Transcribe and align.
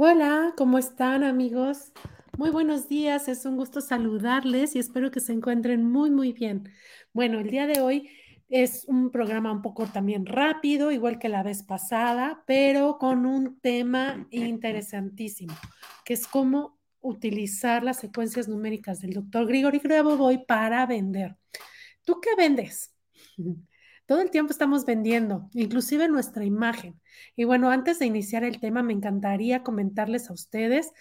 Hola, 0.00 0.54
¿cómo 0.56 0.78
están 0.78 1.24
amigos? 1.24 1.90
Muy 2.36 2.50
buenos 2.50 2.88
días, 2.88 3.26
es 3.26 3.44
un 3.44 3.56
gusto 3.56 3.80
saludarles 3.80 4.76
y 4.76 4.78
espero 4.78 5.10
que 5.10 5.18
se 5.18 5.32
encuentren 5.32 5.84
muy, 5.84 6.08
muy 6.12 6.32
bien. 6.32 6.70
Bueno, 7.12 7.40
el 7.40 7.50
día 7.50 7.66
de 7.66 7.80
hoy 7.80 8.08
es 8.48 8.84
un 8.86 9.10
programa 9.10 9.50
un 9.50 9.60
poco 9.60 9.86
también 9.86 10.24
rápido, 10.24 10.92
igual 10.92 11.18
que 11.18 11.28
la 11.28 11.42
vez 11.42 11.64
pasada, 11.64 12.44
pero 12.46 12.96
con 12.98 13.26
un 13.26 13.58
tema 13.58 14.28
interesantísimo, 14.30 15.56
que 16.04 16.14
es 16.14 16.28
cómo 16.28 16.78
utilizar 17.00 17.82
las 17.82 17.96
secuencias 17.96 18.46
numéricas 18.46 19.00
del 19.00 19.14
doctor 19.14 19.48
Grigori 19.48 19.80
Grabovoi 19.80 20.46
para 20.46 20.86
vender. 20.86 21.36
¿Tú 22.04 22.20
qué 22.20 22.36
vendes? 22.36 22.94
Todo 24.08 24.22
el 24.22 24.30
tiempo 24.30 24.52
estamos 24.52 24.86
vendiendo, 24.86 25.50
inclusive 25.52 26.08
nuestra 26.08 26.42
imagen. 26.42 26.98
Y 27.36 27.44
bueno, 27.44 27.70
antes 27.70 27.98
de 27.98 28.06
iniciar 28.06 28.42
el 28.42 28.58
tema, 28.58 28.82
me 28.82 28.94
encantaría 28.94 29.62
comentarles 29.62 30.30
a 30.30 30.32
ustedes 30.32 30.94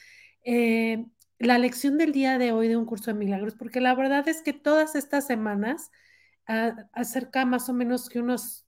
eh, 0.44 1.06
la 1.40 1.58
lección 1.58 1.98
del 1.98 2.12
día 2.12 2.38
de 2.38 2.52
hoy 2.52 2.68
de 2.68 2.76
un 2.76 2.86
curso 2.86 3.12
de 3.12 3.18
milagros, 3.18 3.56
porque 3.56 3.80
la 3.80 3.96
verdad 3.96 4.28
es 4.28 4.42
que 4.42 4.52
todas 4.52 4.96
estas 4.96 5.26
semanas, 5.26 5.90
a, 6.48 6.90
acerca 6.92 7.46
más 7.46 7.70
o 7.70 7.74
menos 7.74 8.10
que 8.10 8.20
unos 8.20 8.68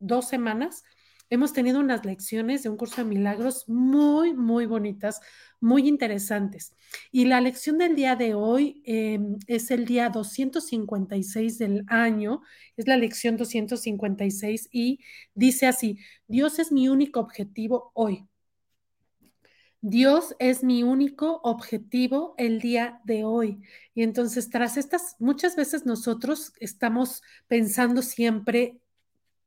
dos 0.00 0.28
semanas, 0.28 0.84
hemos 1.30 1.52
tenido 1.52 1.78
unas 1.78 2.04
lecciones 2.04 2.62
de 2.62 2.68
un 2.68 2.76
curso 2.76 3.02
de 3.02 3.08
milagros 3.08 3.68
muy, 3.68 4.34
muy 4.34 4.66
bonitas, 4.66 5.20
muy 5.60 5.88
interesantes. 5.88 6.74
Y 7.12 7.24
la 7.24 7.40
lección 7.40 7.78
del 7.78 7.94
día 7.94 8.16
de 8.16 8.34
hoy 8.34 8.82
eh, 8.84 9.20
es 9.46 9.70
el 9.70 9.86
día 9.86 10.10
256 10.10 11.58
del 11.58 11.84
año, 11.86 12.42
es 12.76 12.86
la 12.88 12.96
lección 12.96 13.36
256 13.36 14.68
y 14.72 15.00
dice 15.34 15.66
así, 15.66 15.98
Dios 16.26 16.58
es 16.58 16.72
mi 16.72 16.88
único 16.88 17.20
objetivo 17.20 17.92
hoy. 17.94 18.26
Dios 19.82 20.34
es 20.38 20.62
mi 20.62 20.82
único 20.82 21.40
objetivo 21.42 22.34
el 22.36 22.60
día 22.60 23.00
de 23.04 23.24
hoy. 23.24 23.62
Y 23.94 24.02
entonces, 24.02 24.50
tras 24.50 24.76
estas, 24.76 25.16
muchas 25.18 25.56
veces 25.56 25.86
nosotros 25.86 26.52
estamos 26.60 27.22
pensando 27.46 28.02
siempre 28.02 28.78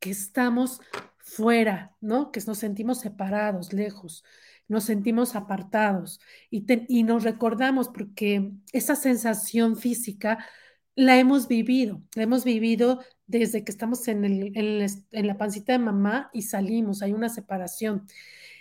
que 0.00 0.10
estamos 0.10 0.80
fuera, 1.24 1.96
¿no? 2.00 2.30
Que 2.30 2.40
nos 2.46 2.58
sentimos 2.58 3.00
separados, 3.00 3.72
lejos, 3.72 4.24
nos 4.68 4.84
sentimos 4.84 5.34
apartados 5.34 6.20
y, 6.50 6.64
y 6.88 7.02
nos 7.02 7.24
recordamos 7.24 7.88
porque 7.88 8.52
esa 8.72 8.94
sensación 8.94 9.76
física 9.76 10.46
la 10.94 11.18
hemos 11.18 11.48
vivido, 11.48 12.02
la 12.14 12.22
hemos 12.24 12.44
vivido 12.44 13.00
desde 13.26 13.64
que 13.64 13.72
estamos 13.72 14.06
en, 14.08 14.24
el, 14.24 14.56
en, 14.56 14.86
en, 15.10 15.26
la 15.26 15.38
pancita 15.38 15.72
de 15.72 15.78
mamá 15.78 16.30
y 16.32 16.42
salimos, 16.42 17.02
hay 17.02 17.12
una 17.12 17.28
separación. 17.30 18.06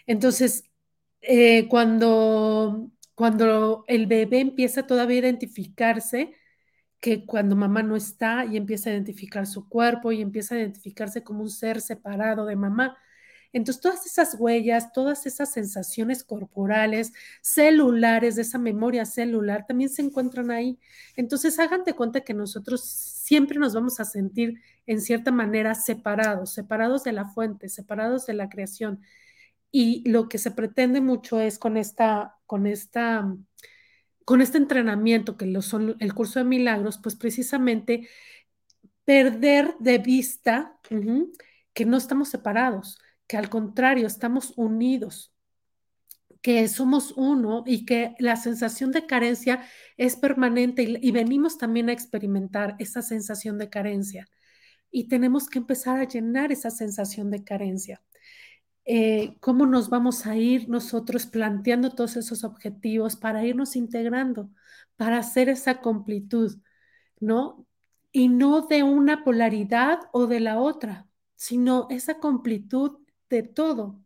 Entonces, 0.08 0.64
eh, 1.22 1.68
cuando, 1.70 2.92
cuando 3.16 3.84
el 3.88 4.08
bebé 4.08 4.40
empieza 4.40 4.88
todavía 4.88 5.18
a 5.18 5.20
identificarse, 5.20 6.34
que 7.04 7.26
cuando 7.26 7.58
mamá 7.58 7.84
no 7.84 7.98
está 7.98 8.46
y 8.46 8.56
empieza 8.56 8.90
a 8.90 8.94
identificar 8.94 9.46
su 9.46 9.68
cuerpo 9.68 10.14
y 10.14 10.22
empieza 10.22 10.56
a 10.56 10.60
identificarse 10.60 11.22
como 11.22 11.42
un 11.44 11.50
ser 11.50 11.82
separado 11.82 12.46
de 12.46 12.56
mamá. 12.56 12.98
Entonces, 13.52 13.82
todas 13.82 14.06
esas 14.06 14.38
huellas, 14.40 14.94
todas 14.94 15.26
esas 15.26 15.52
sensaciones 15.52 16.24
corporales, 16.24 17.12
celulares, 17.42 18.38
de 18.38 18.44
esa 18.44 18.58
memoria 18.58 19.04
celular, 19.04 19.66
también 19.68 19.90
se 19.90 20.02
encuentran 20.02 20.50
ahí. 20.50 20.80
Entonces, 21.18 21.60
hagan 21.60 21.84
de 21.84 21.94
cuenta 21.94 22.22
que 22.22 22.34
nosotros 22.34 22.86
siempre 22.86 23.60
nos 23.60 23.74
vamos 23.74 24.00
a 24.00 24.06
sentir 24.06 24.62
en 24.88 25.02
cierta 25.02 25.32
manera 25.32 25.76
separados, 25.76 26.54
separados 26.54 27.04
de 27.04 27.12
la 27.12 27.26
fuente, 27.26 27.68
separados 27.68 28.26
de 28.28 28.34
la 28.36 28.48
creación. 28.48 29.02
Y 29.72 30.10
lo 30.10 30.30
que 30.30 30.38
se 30.38 30.52
pretende 30.52 31.02
mucho 31.02 31.42
es 31.42 31.60
con 31.60 31.76
esta, 31.76 32.38
con 32.46 32.66
esta 32.66 33.36
con 34.26 34.42
este 34.42 34.58
entrenamiento 34.58 35.38
que 35.38 35.46
lo 35.46 35.62
son 35.62 35.96
el 36.00 36.14
curso 36.14 36.40
de 36.40 36.46
milagros, 36.46 37.00
pues 37.02 37.16
precisamente 37.16 38.08
perder 39.06 39.76
de 39.80 39.98
vista 39.98 40.80
que 41.74 41.86
no 41.86 41.98
estamos 41.98 42.30
separados, 42.30 43.00
que 43.28 43.38
al 43.38 43.50
contrario 43.50 44.08
estamos 44.08 44.54
unidos, 44.56 45.34
que 46.42 46.68
somos 46.68 47.14
uno 47.16 47.64
y 47.66 47.86
que 47.86 48.16
la 48.20 48.36
sensación 48.36 48.92
de 48.92 49.06
carencia 49.06 49.64
es 49.98 50.16
permanente 50.16 50.84
y 51.02 51.12
venimos 51.12 51.58
también 51.58 51.90
a 51.90 51.94
experimentar 51.94 52.76
esa 52.80 53.02
sensación 53.02 53.58
de 53.58 53.70
carencia. 53.70 54.28
Y 54.92 55.08
tenemos 55.08 55.50
que 55.50 55.60
empezar 55.60 56.00
a 56.00 56.08
llenar 56.08 56.52
esa 56.52 56.70
sensación 56.70 57.32
de 57.32 57.44
carencia 57.44 58.02
eh, 58.86 59.38
cómo 59.40 59.66
nos 59.66 59.90
vamos 59.90 60.26
a 60.26 60.36
ir 60.36 60.70
nosotros 60.70 61.26
planteando 61.26 61.92
todos 61.92 62.18
esos 62.18 62.44
objetivos 62.44 63.16
para 63.16 63.46
irnos 63.46 63.76
integrando, 63.76 64.50
para 64.98 65.20
hacer 65.20 65.50
esa 65.50 65.82
completud, 65.82 66.58
¿no? 67.20 67.66
Y 68.12 68.30
no 68.30 68.62
de 68.68 68.84
una 68.84 69.24
polaridad 69.24 70.00
o 70.12 70.28
de 70.28 70.40
la 70.42 70.60
otra, 70.60 71.08
sino 71.36 71.88
esa 71.90 72.20
completud 72.20 73.00
de 73.30 73.44
todo, 73.44 74.02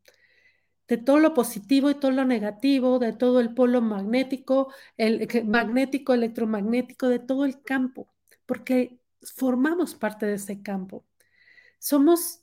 de 0.87 0.97
todo 0.97 1.19
lo 1.19 1.33
positivo 1.33 1.89
y 1.89 1.95
todo 1.95 2.11
lo 2.11 2.25
negativo, 2.25 2.99
de 2.99 3.13
todo 3.13 3.39
el 3.41 3.53
polo 3.53 3.81
magnético, 3.81 4.73
el 4.97 5.27
magnético, 5.45 6.13
electromagnético, 6.13 7.09
de 7.09 7.19
todo 7.19 7.45
el 7.45 7.61
campo, 7.61 8.13
porque 8.45 8.99
formamos 9.35 9.95
parte 9.95 10.25
de 10.25 10.35
ese 10.35 10.61
campo. 10.61 11.05
Somos 11.79 12.41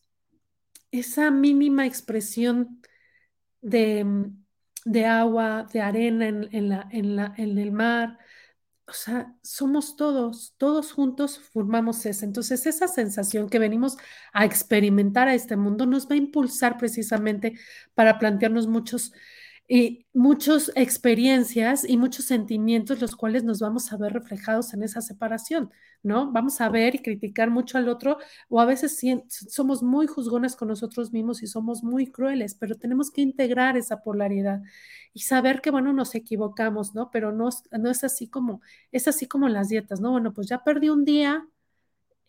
esa 0.99 1.31
mínima 1.31 1.87
expresión 1.87 2.81
de, 3.61 4.05
mm, 4.05 4.45
de 4.85 5.07
agua, 5.07 5.67
de 5.73 5.81
arena 5.81 6.29
en, 6.29 6.49
en, 6.53 6.69
la, 6.69 6.89
en, 6.91 7.17
la, 7.17 7.35
en 7.37 7.59
el 7.59 7.73
mar, 7.73 8.19
o 8.87 8.93
sea, 8.93 9.35
somos 9.43 9.97
todos, 9.97 10.55
todos 10.59 10.93
juntos 10.93 11.39
formamos 11.39 12.05
eso. 12.05 12.25
Entonces, 12.27 12.67
esa 12.67 12.87
sensación 12.87 13.49
que 13.49 13.59
venimos 13.59 13.97
a 14.33 14.45
experimentar 14.45 15.27
a 15.27 15.35
este 15.35 15.57
mundo 15.57 15.87
nos 15.87 16.09
va 16.09 16.15
a 16.15 16.19
impulsar 16.19 16.77
precisamente 16.77 17.59
para 17.95 18.19
plantearnos 18.19 18.67
muchos 18.67 19.13
y 19.67 20.07
muchas 20.13 20.71
experiencias 20.75 21.89
y 21.89 21.97
muchos 21.97 22.27
sentimientos 22.27 23.01
los 23.01 23.17
cuales 23.17 23.45
nos 23.45 23.61
vamos 23.61 23.93
a 23.93 23.97
ver 23.97 24.13
reflejados 24.13 24.75
en 24.75 24.83
esa 24.83 25.01
separación, 25.01 25.71
¿no? 26.03 26.31
Vamos 26.33 26.61
a 26.61 26.69
ver 26.69 26.95
y 26.95 26.99
criticar 26.99 27.51
mucho 27.51 27.79
al 27.79 27.89
otro 27.89 28.19
o 28.51 28.61
a 28.61 28.67
veces 28.67 29.01
somos 29.49 29.83
muy 29.83 30.07
juzgones 30.07 30.55
con 30.57 30.69
nosotros 30.69 31.13
mismos 31.13 31.43
y 31.43 31.47
somos 31.47 31.83
muy 31.83 32.07
crueles, 32.11 32.55
pero 32.55 32.77
tenemos 32.77 33.11
que 33.11 33.23
integrar 33.23 33.77
esa 33.79 34.03
polaridad 34.03 34.63
y 35.15 35.21
saber 35.21 35.61
que, 35.63 35.71
bueno, 35.71 35.93
nos 35.93 36.15
equivocamos, 36.15 36.95
¿no? 36.95 37.11
Pero 37.11 37.33
no, 37.33 37.49
es 37.49 38.05
así 38.05 38.29
como, 38.29 38.61
es 38.93 39.09
así 39.09 39.27
como 39.27 39.49
las 39.49 39.69
dietas, 39.71 40.01
¿no? 40.01 40.11
Bueno, 40.11 40.35
pues 40.35 40.47
ya 40.49 40.63
perdí 40.65 40.91
un 40.91 41.05
día, 41.05 41.47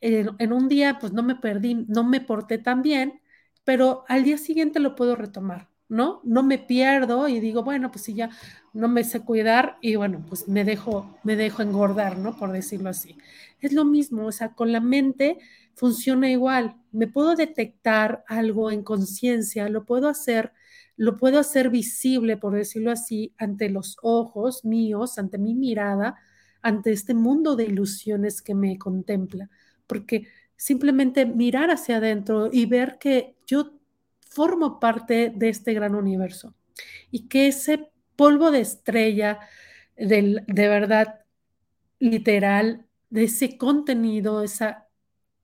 en 0.01 0.53
un 0.53 0.67
día 0.69 0.99
pues 0.99 1.13
no 1.13 1.23
me 1.23 1.35
perdí, 1.35 1.75
no 1.87 2.03
me 2.03 2.21
porté 2.21 2.57
tan 2.59 2.81
bien, 2.81 3.21
pero 3.63 4.05
al 4.07 4.23
día 4.23 4.37
siguiente 4.37 4.79
lo 4.79 4.95
puedo 4.95 5.15
retomar, 5.15 5.69
¿no? 5.89 6.21
No 6.23 6.43
me 6.43 6.57
pierdo 6.57 7.27
y 7.27 7.39
digo, 7.39 7.63
bueno, 7.63 7.91
pues 7.91 8.05
si 8.05 8.13
ya 8.13 8.29
no 8.73 8.87
me 8.87 9.03
sé 9.03 9.21
cuidar 9.21 9.77
y 9.81 9.95
bueno, 9.95 10.25
pues 10.27 10.47
me 10.47 10.63
dejo, 10.63 11.17
me 11.23 11.35
dejo 11.35 11.61
engordar, 11.61 12.17
¿no? 12.17 12.35
Por 12.37 12.51
decirlo 12.51 12.89
así. 12.89 13.17
Es 13.61 13.73
lo 13.73 13.85
mismo, 13.85 14.25
o 14.25 14.31
sea, 14.31 14.53
con 14.53 14.71
la 14.71 14.79
mente 14.79 15.37
funciona 15.75 16.29
igual. 16.29 16.75
Me 16.91 17.07
puedo 17.07 17.35
detectar 17.35 18.23
algo 18.27 18.71
en 18.71 18.83
conciencia, 18.83 19.69
lo 19.69 19.85
puedo 19.85 20.07
hacer, 20.09 20.53
lo 20.97 21.17
puedo 21.17 21.39
hacer 21.39 21.69
visible, 21.69 22.37
por 22.37 22.53
decirlo 22.55 22.91
así, 22.91 23.33
ante 23.37 23.69
los 23.69 23.97
ojos 24.01 24.65
míos, 24.65 25.17
ante 25.17 25.37
mi 25.37 25.53
mirada, 25.53 26.15
ante 26.61 26.91
este 26.91 27.13
mundo 27.13 27.55
de 27.55 27.65
ilusiones 27.65 28.41
que 28.41 28.55
me 28.55 28.77
contempla, 28.77 29.49
porque 29.87 30.27
simplemente 30.55 31.25
mirar 31.25 31.69
hacia 31.69 31.97
adentro 31.97 32.49
y 32.51 32.65
ver 32.65 32.97
que 32.99 33.35
yo 33.45 33.74
formo 34.35 34.79
parte 34.79 35.31
de 35.33 35.49
este 35.49 35.73
gran 35.73 35.95
universo 35.95 36.53
y 37.09 37.27
que 37.29 37.47
ese 37.47 37.89
polvo 38.17 38.51
de 38.51 38.59
estrella 38.59 39.39
del, 39.95 40.43
de 40.47 40.67
verdad 40.67 41.21
literal, 41.99 42.85
de 43.09 43.23
ese 43.23 43.57
contenido, 43.57 44.43
esa, 44.43 44.87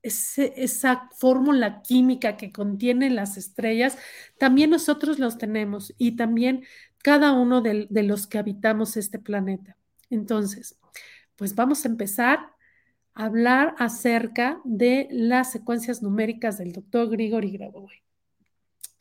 esa 0.02 1.08
fórmula 1.16 1.80
química 1.82 2.36
que 2.36 2.52
contiene 2.52 3.08
las 3.08 3.38
estrellas, 3.38 3.96
también 4.38 4.70
nosotros 4.70 5.18
los 5.18 5.38
tenemos 5.38 5.94
y 5.96 6.16
también 6.16 6.64
cada 6.98 7.32
uno 7.32 7.62
de, 7.62 7.86
de 7.88 8.02
los 8.02 8.26
que 8.26 8.38
habitamos 8.38 8.98
este 8.98 9.18
planeta. 9.18 9.76
Entonces, 10.10 10.78
pues 11.36 11.54
vamos 11.54 11.84
a 11.84 11.88
empezar 11.88 12.40
a 13.14 13.24
hablar 13.24 13.74
acerca 13.78 14.60
de 14.64 15.08
las 15.10 15.50
secuencias 15.50 16.02
numéricas 16.02 16.58
del 16.58 16.72
doctor 16.72 17.08
Grigori 17.08 17.52
Grabovoi. 17.52 18.02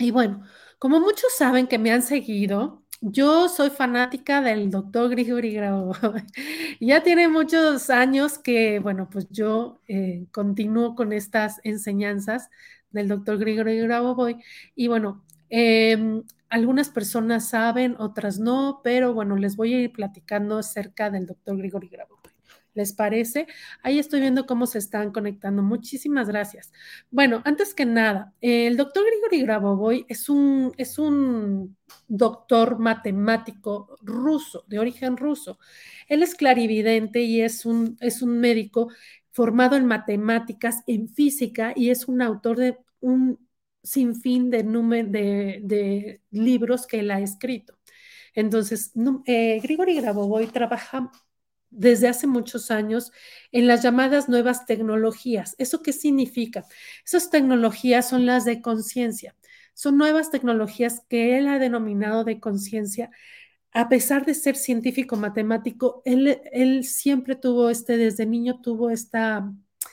Y 0.01 0.09
bueno, 0.12 0.44
como 0.80 1.00
muchos 1.00 1.33
saben 1.38 1.68
que 1.68 1.77
me 1.77 1.92
han 1.92 2.01
seguido, 2.01 2.83
yo 3.01 3.48
soy 3.50 3.69
fanática 3.69 4.42
del 4.42 4.71
doctor 4.71 5.09
Grigori 5.12 5.53
Grabovoi. 5.53 6.24
ya 6.80 7.03
tiene 7.03 7.27
muchos 7.27 7.89
años 7.92 8.39
que, 8.39 8.80
bueno, 8.80 9.09
pues 9.12 9.27
yo 9.30 9.80
eh, 9.88 10.25
continúo 10.31 10.95
con 10.95 11.13
estas 11.13 11.59
enseñanzas 11.63 12.50
del 12.89 13.07
doctor 13.07 13.38
Grigori 13.38 13.77
Grabovoi. 13.80 14.38
Y 14.75 14.88
bueno, 14.88 15.24
Eh, 15.53 15.98
algunas 16.50 16.89
personas 16.89 17.50
saben, 17.50 17.95
otras 18.00 18.39
no, 18.39 18.80
pero 18.83 19.13
bueno, 19.13 19.36
les 19.36 19.56
voy 19.57 19.74
a 19.74 19.80
ir 19.81 19.92
platicando 19.92 20.57
acerca 20.59 21.09
del 21.09 21.25
doctor 21.27 21.57
Grigori 21.57 21.89
Grabovoi. 21.89 22.20
¿Les 22.73 22.94
parece? 22.94 23.47
Ahí 23.83 24.00
estoy 24.00 24.21
viendo 24.21 24.45
cómo 24.45 24.65
se 24.65 24.77
están 24.79 25.12
conectando. 25.12 25.62
Muchísimas 25.62 26.27
gracias. 26.29 26.71
Bueno, 27.09 27.41
antes 27.44 27.73
que 27.73 27.85
nada, 27.85 28.33
el 28.39 28.77
doctor 28.77 29.03
Grigori 29.06 29.41
Grabovoi 29.41 30.06
es 30.07 30.29
un, 30.29 30.73
es 30.77 30.97
un 30.97 31.77
doctor 32.07 32.79
matemático 32.79 33.97
ruso, 34.01 34.63
de 34.68 34.79
origen 34.79 35.18
ruso. 35.18 35.59
Él 36.07 36.23
es 36.23 36.33
clarividente 36.35 37.21
y 37.21 37.41
es 37.41 37.65
un, 37.65 37.97
es 38.00 38.21
un 38.21 38.39
médico 38.39 38.89
formado 39.31 39.75
en 39.75 39.85
matemáticas, 39.85 40.83
en 40.88 41.09
física 41.09 41.73
y 41.75 41.89
es 41.89 42.07
un 42.07 42.21
autor 42.21 42.57
de 42.57 42.77
un 43.01 43.47
sinfín 43.83 44.50
de, 44.50 44.63
de, 44.63 45.59
de 45.63 46.21
libros 46.31 46.88
que 46.88 47.00
él 47.00 47.12
ha 47.12 47.19
escrito. 47.19 47.77
Entonces, 48.33 48.94
eh, 49.25 49.59
Grigori 49.62 49.95
Grabovoi 50.00 50.47
trabaja 50.47 51.12
desde 51.71 52.07
hace 52.07 52.27
muchos 52.27 52.69
años 52.69 53.12
en 53.51 53.68
las 53.68 53.81
llamadas 53.81 54.29
nuevas 54.29 54.65
tecnologías. 54.65 55.56
¿Eso 55.57 55.81
qué 55.81 55.94
significa? 55.94 56.65
Esas 57.06 57.29
tecnologías 57.29 58.07
son 58.09 58.25
las 58.25 58.45
de 58.45 58.62
conciencia. 58.62 59.35
Son 59.73 59.97
nuevas 59.97 60.29
tecnologías 60.29 61.01
que 61.09 61.38
él 61.38 61.47
ha 61.47 61.57
denominado 61.57 62.23
de 62.23 62.39
conciencia. 62.39 63.09
A 63.73 63.89
pesar 63.89 64.25
de 64.25 64.33
ser 64.35 64.56
científico 64.57 65.15
matemático, 65.15 66.01
él, 66.06 66.83
siempre 66.83 67.35
tuvo 67.35 67.69
este, 67.69 67.97
desde 67.97 68.25
niño 68.25 68.62
tuvo 68.62 68.89
esta 68.89 69.51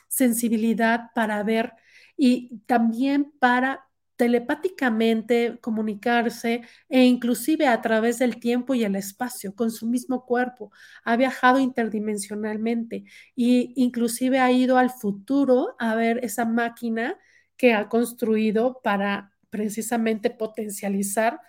sensibilidad 0.09 1.11
para 1.15 1.43
ver 1.45 1.73
y 2.17 2.59
también 2.67 3.33
para 3.39 3.88
telepáticamente 4.19 5.59
comunicarse 5.61 6.63
e 6.89 7.05
inclusive 7.05 7.69
a 7.69 7.81
través 7.81 8.19
del 8.19 8.41
tiempo 8.41 8.75
y 8.75 8.85
el 8.85 8.97
espacio 8.97 9.55
con 9.55 9.71
su 9.71 9.87
mismo 9.87 10.27
cuerpo. 10.27 10.73
Ha 11.05 11.17
viajado 11.17 11.61
interdimensionalmente 11.61 13.05
e 13.37 13.73
inclusive 13.77 14.41
ha 14.41 14.51
ido 14.51 14.77
al 14.77 14.91
futuro 14.91 15.77
a 15.79 15.95
ver 15.95 16.19
esa 16.25 16.45
máquina 16.45 17.17
que 17.57 17.75
ha 17.75 17.89
construido 17.89 18.81
para 18.83 19.33
precisamente 19.51 20.31
potencializar 20.31 21.41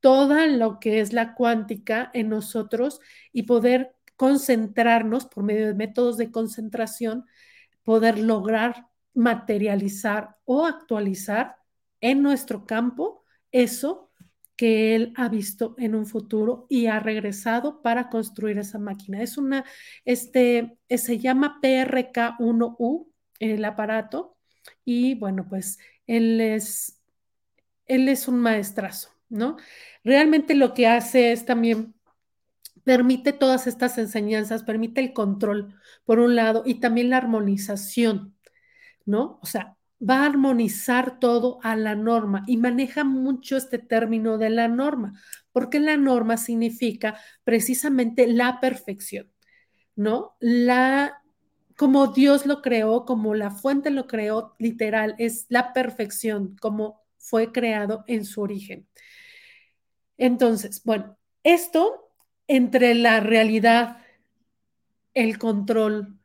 toda 0.00 0.46
lo 0.46 0.78
que 0.78 1.00
es 1.00 1.12
la 1.12 1.34
cuántica 1.34 2.10
en 2.14 2.28
nosotros 2.28 3.00
y 3.32 3.42
poder 3.44 3.96
concentrarnos 4.16 5.26
por 5.26 5.42
medio 5.44 5.66
de 5.66 5.74
métodos 5.74 6.16
de 6.18 6.30
concentración, 6.30 7.26
poder 7.82 8.18
lograr 8.18 8.86
materializar 9.12 10.36
o 10.44 10.66
actualizar 10.66 11.56
en 12.10 12.22
nuestro 12.22 12.66
campo 12.66 13.24
eso 13.50 14.12
que 14.56 14.94
él 14.94 15.12
ha 15.16 15.28
visto 15.28 15.74
en 15.78 15.94
un 15.94 16.06
futuro 16.06 16.66
y 16.70 16.86
ha 16.86 16.98
regresado 17.00 17.82
para 17.82 18.08
construir 18.08 18.58
esa 18.58 18.78
máquina. 18.78 19.22
Es 19.22 19.36
una, 19.36 19.64
este, 20.04 20.78
se 20.88 21.18
llama 21.18 21.58
PRK1U, 21.60 23.08
el 23.38 23.64
aparato, 23.64 24.36
y 24.84 25.14
bueno, 25.14 25.46
pues 25.48 25.78
él 26.06 26.40
es, 26.40 27.02
él 27.86 28.08
es 28.08 28.28
un 28.28 28.38
maestrazo, 28.38 29.10
¿no? 29.28 29.56
Realmente 30.04 30.54
lo 30.54 30.74
que 30.74 30.86
hace 30.86 31.32
es 31.32 31.44
también 31.44 31.94
permite 32.84 33.32
todas 33.32 33.66
estas 33.66 33.98
enseñanzas, 33.98 34.62
permite 34.62 35.00
el 35.00 35.12
control, 35.12 35.74
por 36.04 36.20
un 36.20 36.36
lado, 36.36 36.62
y 36.64 36.76
también 36.76 37.10
la 37.10 37.18
armonización, 37.18 38.36
¿no? 39.04 39.38
O 39.42 39.46
sea, 39.46 39.75
va 39.98 40.22
a 40.22 40.26
armonizar 40.26 41.18
todo 41.18 41.58
a 41.62 41.76
la 41.76 41.94
norma 41.94 42.44
y 42.46 42.56
maneja 42.56 43.04
mucho 43.04 43.56
este 43.56 43.78
término 43.78 44.38
de 44.38 44.50
la 44.50 44.68
norma, 44.68 45.20
porque 45.52 45.80
la 45.80 45.96
norma 45.96 46.36
significa 46.36 47.18
precisamente 47.44 48.26
la 48.26 48.60
perfección, 48.60 49.32
¿no? 49.94 50.36
La 50.40 51.22
como 51.76 52.08
Dios 52.08 52.46
lo 52.46 52.62
creó, 52.62 53.04
como 53.04 53.34
la 53.34 53.50
fuente 53.50 53.90
lo 53.90 54.06
creó, 54.06 54.54
literal, 54.58 55.14
es 55.18 55.46
la 55.50 55.72
perfección, 55.74 56.56
como 56.58 57.02
fue 57.18 57.52
creado 57.52 58.04
en 58.06 58.24
su 58.24 58.40
origen. 58.40 58.88
Entonces, 60.16 60.82
bueno, 60.84 61.18
esto 61.42 62.10
entre 62.48 62.94
la 62.94 63.20
realidad, 63.20 63.98
el 65.12 65.38
control, 65.38 66.18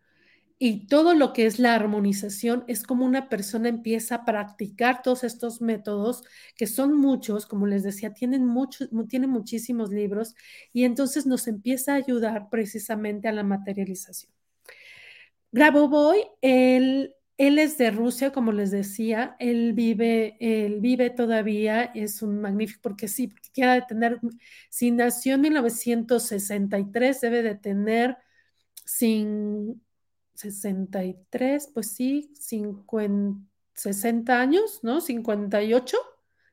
y 0.64 0.86
todo 0.86 1.16
lo 1.16 1.34
que 1.34 1.48
es 1.48 1.58
la 1.58 1.74
armonización 1.74 2.66
es 2.68 2.84
como 2.84 3.04
una 3.04 3.30
persona 3.30 3.68
empieza 3.68 4.14
a 4.14 4.26
practicar 4.26 5.02
todos 5.02 5.24
estos 5.24 5.60
métodos, 5.60 6.24
que 6.56 6.68
son 6.68 6.96
muchos, 6.96 7.48
como 7.48 7.66
les 7.66 7.82
decía, 7.82 8.14
tienen, 8.14 8.46
muchos, 8.46 8.88
tienen 9.10 9.32
muchísimos 9.32 9.90
libros, 9.90 10.36
y 10.72 10.84
entonces 10.84 11.26
nos 11.26 11.48
empieza 11.48 11.94
a 11.94 11.96
ayudar 11.96 12.52
precisamente 12.52 13.28
a 13.28 13.32
la 13.32 13.42
materialización. 13.42 14.32
Grabovoi, 15.52 16.28
él, 16.42 17.16
él 17.38 17.58
es 17.58 17.80
de 17.80 17.90
Rusia, 17.90 18.32
como 18.32 18.52
les 18.52 18.70
decía, 18.70 19.36
él 19.40 19.74
vive, 19.74 20.38
él 20.40 20.80
vive 20.80 21.10
todavía, 21.10 21.86
es 21.86 22.22
un 22.22 22.40
magnífico, 22.40 22.82
porque 22.84 23.08
sí, 23.08 23.30
porque 23.30 23.50
quiera 23.52 23.74
de 23.74 23.82
tener, 23.82 24.20
si 24.70 24.92
nació 24.92 25.34
en 25.36 25.42
1963, 25.42 27.20
debe 27.20 27.42
de 27.42 27.56
tener 27.56 28.18
sin 28.86 29.82
63, 30.42 31.70
pues 31.74 31.92
sí, 31.92 32.32
50, 32.40 33.40
60 33.74 34.40
años, 34.40 34.80
¿no? 34.84 35.02
58, 35.02 35.98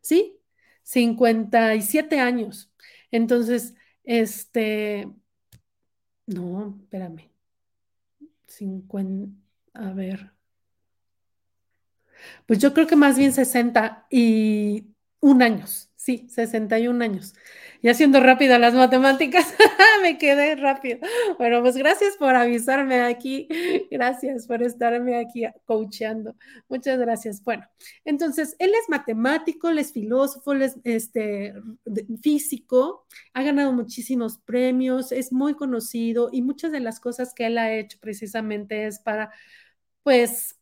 ¿sí? 0.00 0.40
57 0.82 2.20
años. 2.20 2.72
Entonces, 3.10 3.74
este, 4.04 5.08
no, 6.26 6.78
espérame. 6.82 7.30
50, 8.46 9.36
a 9.74 9.92
ver. 9.92 10.32
Pues 12.46 12.58
yo 12.58 12.74
creo 12.74 12.86
que 12.86 12.96
más 12.96 13.18
bien 13.18 13.32
60 13.32 14.06
y 14.10 14.86
un 15.20 15.42
años, 15.42 15.87
sí, 16.08 16.26
61 16.30 17.04
años. 17.04 17.34
Y 17.82 17.88
haciendo 17.90 18.18
rápido 18.20 18.58
las 18.58 18.72
matemáticas, 18.72 19.54
me 20.02 20.16
quedé 20.16 20.56
rápido. 20.56 21.00
Bueno, 21.36 21.60
pues 21.60 21.76
gracias 21.76 22.16
por 22.16 22.34
avisarme 22.34 23.02
aquí. 23.02 23.46
Gracias 23.90 24.46
por 24.46 24.62
estarme 24.62 25.18
aquí 25.18 25.44
coachando. 25.66 26.34
Muchas 26.68 26.98
gracias. 26.98 27.42
Bueno, 27.44 27.66
entonces, 28.06 28.56
él 28.58 28.70
es 28.70 28.88
matemático, 28.88 29.68
él 29.68 29.78
es 29.78 29.92
filósofo, 29.92 30.52
él 30.52 30.62
es 30.62 30.76
este, 30.84 31.52
físico, 32.22 33.06
ha 33.34 33.42
ganado 33.42 33.72
muchísimos 33.72 34.38
premios, 34.38 35.12
es 35.12 35.30
muy 35.30 35.54
conocido 35.54 36.30
y 36.32 36.40
muchas 36.40 36.72
de 36.72 36.80
las 36.80 37.00
cosas 37.00 37.34
que 37.34 37.46
él 37.46 37.58
ha 37.58 37.72
hecho 37.74 37.98
precisamente 38.00 38.86
es 38.86 38.98
para, 38.98 39.30
pues, 40.02 40.57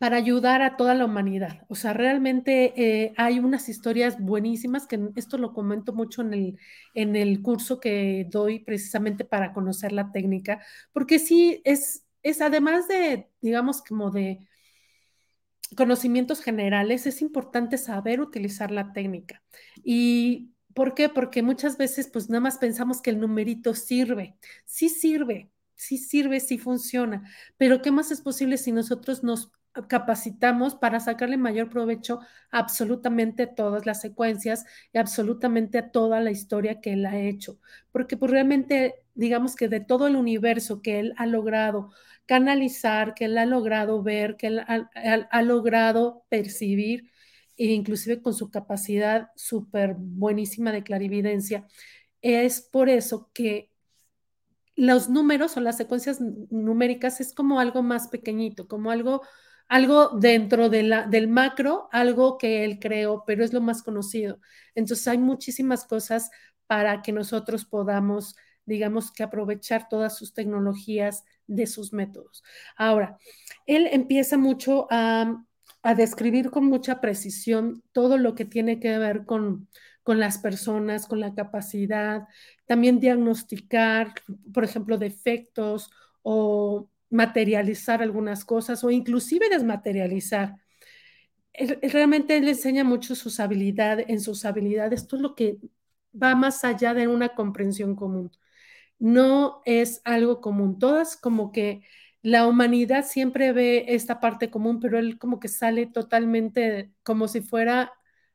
para 0.00 0.16
ayudar 0.16 0.62
a 0.62 0.78
toda 0.78 0.94
la 0.94 1.04
humanidad. 1.04 1.66
O 1.68 1.74
sea, 1.74 1.92
realmente 1.92 2.72
eh, 2.74 3.12
hay 3.18 3.38
unas 3.38 3.68
historias 3.68 4.18
buenísimas, 4.18 4.86
que 4.86 4.98
esto 5.14 5.36
lo 5.36 5.52
comento 5.52 5.92
mucho 5.92 6.22
en 6.22 6.32
el, 6.32 6.58
en 6.94 7.16
el 7.16 7.42
curso 7.42 7.80
que 7.80 8.26
doy 8.30 8.60
precisamente 8.60 9.26
para 9.26 9.52
conocer 9.52 9.92
la 9.92 10.10
técnica, 10.10 10.64
porque 10.94 11.18
sí, 11.18 11.60
es, 11.66 12.06
es 12.22 12.40
además 12.40 12.88
de, 12.88 13.28
digamos, 13.42 13.82
como 13.82 14.10
de 14.10 14.48
conocimientos 15.76 16.40
generales, 16.40 17.06
es 17.06 17.20
importante 17.20 17.76
saber 17.76 18.22
utilizar 18.22 18.70
la 18.70 18.94
técnica. 18.94 19.42
¿Y 19.84 20.54
por 20.74 20.94
qué? 20.94 21.10
Porque 21.10 21.42
muchas 21.42 21.76
veces 21.76 22.08
pues 22.10 22.30
nada 22.30 22.40
más 22.40 22.56
pensamos 22.56 23.02
que 23.02 23.10
el 23.10 23.20
numerito 23.20 23.74
sirve. 23.74 24.34
Sí 24.64 24.88
sirve, 24.88 25.50
sí 25.74 25.98
sirve, 25.98 26.40
sí 26.40 26.56
funciona, 26.56 27.30
pero 27.58 27.82
¿qué 27.82 27.90
más 27.90 28.10
es 28.10 28.22
posible 28.22 28.56
si 28.56 28.72
nosotros 28.72 29.22
nos 29.22 29.52
capacitamos 29.88 30.74
para 30.74 31.00
sacarle 31.00 31.36
mayor 31.36 31.68
provecho 31.70 32.20
a 32.50 32.58
absolutamente 32.58 33.46
todas 33.46 33.86
las 33.86 34.00
secuencias 34.00 34.64
y 34.92 34.98
absolutamente 34.98 35.78
a 35.78 35.90
toda 35.90 36.20
la 36.20 36.30
historia 36.30 36.80
que 36.80 36.94
él 36.94 37.06
ha 37.06 37.18
hecho. 37.18 37.58
Porque 37.92 38.16
pues 38.16 38.30
realmente, 38.30 38.96
digamos 39.14 39.54
que 39.54 39.68
de 39.68 39.80
todo 39.80 40.06
el 40.06 40.16
universo 40.16 40.82
que 40.82 40.98
él 40.98 41.14
ha 41.16 41.26
logrado 41.26 41.92
canalizar, 42.26 43.14
que 43.14 43.26
él 43.26 43.38
ha 43.38 43.46
logrado 43.46 44.02
ver, 44.02 44.36
que 44.36 44.48
él 44.48 44.60
ha, 44.60 45.42
logrado 45.42 46.24
percibir, 46.28 47.10
e 47.56 47.66
inclusive 47.66 48.22
con 48.22 48.34
su 48.34 48.50
capacidad 48.50 49.30
súper 49.36 49.94
buenísima 49.98 50.72
de 50.72 50.82
clarividencia, 50.82 51.66
es 52.22 52.60
por 52.62 52.88
eso 52.88 53.30
que 53.34 53.70
los 54.76 55.08
números 55.10 55.56
o 55.56 55.60
las 55.60 55.76
secuencias 55.76 56.20
numéricas 56.20 57.20
es 57.20 57.34
como 57.34 57.60
algo 57.60 57.82
más 57.82 58.08
pequeñito, 58.08 58.68
como 58.68 58.90
algo 58.90 59.22
algo 59.70 60.08
dentro 60.18 60.68
del 60.68 61.28
macro, 61.28 61.88
algo 61.92 62.38
que 62.38 62.64
él 62.64 62.80
creó, 62.80 63.22
pero 63.24 63.44
es 63.44 63.52
lo 63.52 63.60
más 63.60 63.84
conocido. 63.84 64.40
Entonces 64.74 65.06
hay 65.06 65.18
muchísimas 65.18 65.84
cosas 65.84 66.28
para 66.66 67.02
que 67.02 67.12
nosotros 67.12 67.64
podamos, 67.66 68.34
digamos, 68.66 69.12
que 69.12 69.22
aprovechar 69.22 69.88
todas 69.88 70.18
sus 70.18 70.34
tecnologías 70.34 71.22
de 71.46 71.68
sus 71.68 71.92
métodos. 71.92 72.42
Ahora, 72.76 73.16
él 73.64 73.88
empieza 73.92 74.36
mucho 74.36 74.88
a, 74.90 75.44
a 75.84 75.94
describir 75.94 76.50
con 76.50 76.64
mucha 76.64 77.00
precisión 77.00 77.84
todo 77.92 78.18
lo 78.18 78.34
que 78.34 78.44
tiene 78.46 78.80
que 78.80 78.98
ver 78.98 79.24
con, 79.24 79.68
con 80.02 80.18
las 80.18 80.38
personas, 80.38 81.06
con 81.06 81.20
la 81.20 81.32
capacidad, 81.32 82.26
también 82.66 82.98
diagnosticar, 82.98 84.14
por 84.52 84.64
ejemplo, 84.64 84.98
defectos 84.98 85.90
o 86.22 86.88
materializar 87.10 88.02
algunas 88.02 88.44
cosas 88.44 88.84
o 88.84 88.90
inclusive 88.90 89.48
desmaterializar. 89.50 90.56
realmente 91.82 92.36
él 92.36 92.48
enseña 92.48 92.84
mucho 92.84 93.14
sus 93.14 93.40
habilidades, 93.40 94.06
en 94.08 94.20
sus 94.20 94.44
habilidades, 94.44 95.06
todo 95.08 95.20
lo 95.20 95.34
que 95.34 95.58
va 96.20 96.34
más 96.34 96.64
allá 96.64 96.94
de 96.94 97.08
una 97.08 97.30
comprensión 97.34 97.96
común. 97.96 98.30
No 98.98 99.62
es 99.66 100.02
algo 100.04 100.40
común. 100.40 100.78
Todas 100.78 101.16
como 101.16 101.52
que 101.52 101.82
la 102.22 102.46
humanidad 102.46 103.04
siempre 103.06 103.52
ve 103.52 103.86
esta 103.88 104.20
parte 104.20 104.50
común, 104.50 104.80
pero 104.80 104.98
él 104.98 105.18
como 105.18 105.40
que 105.40 105.48
sale 105.48 105.86
totalmente 105.86 106.92
como 107.02 107.28
si 107.28 107.40
fuera 107.40 107.92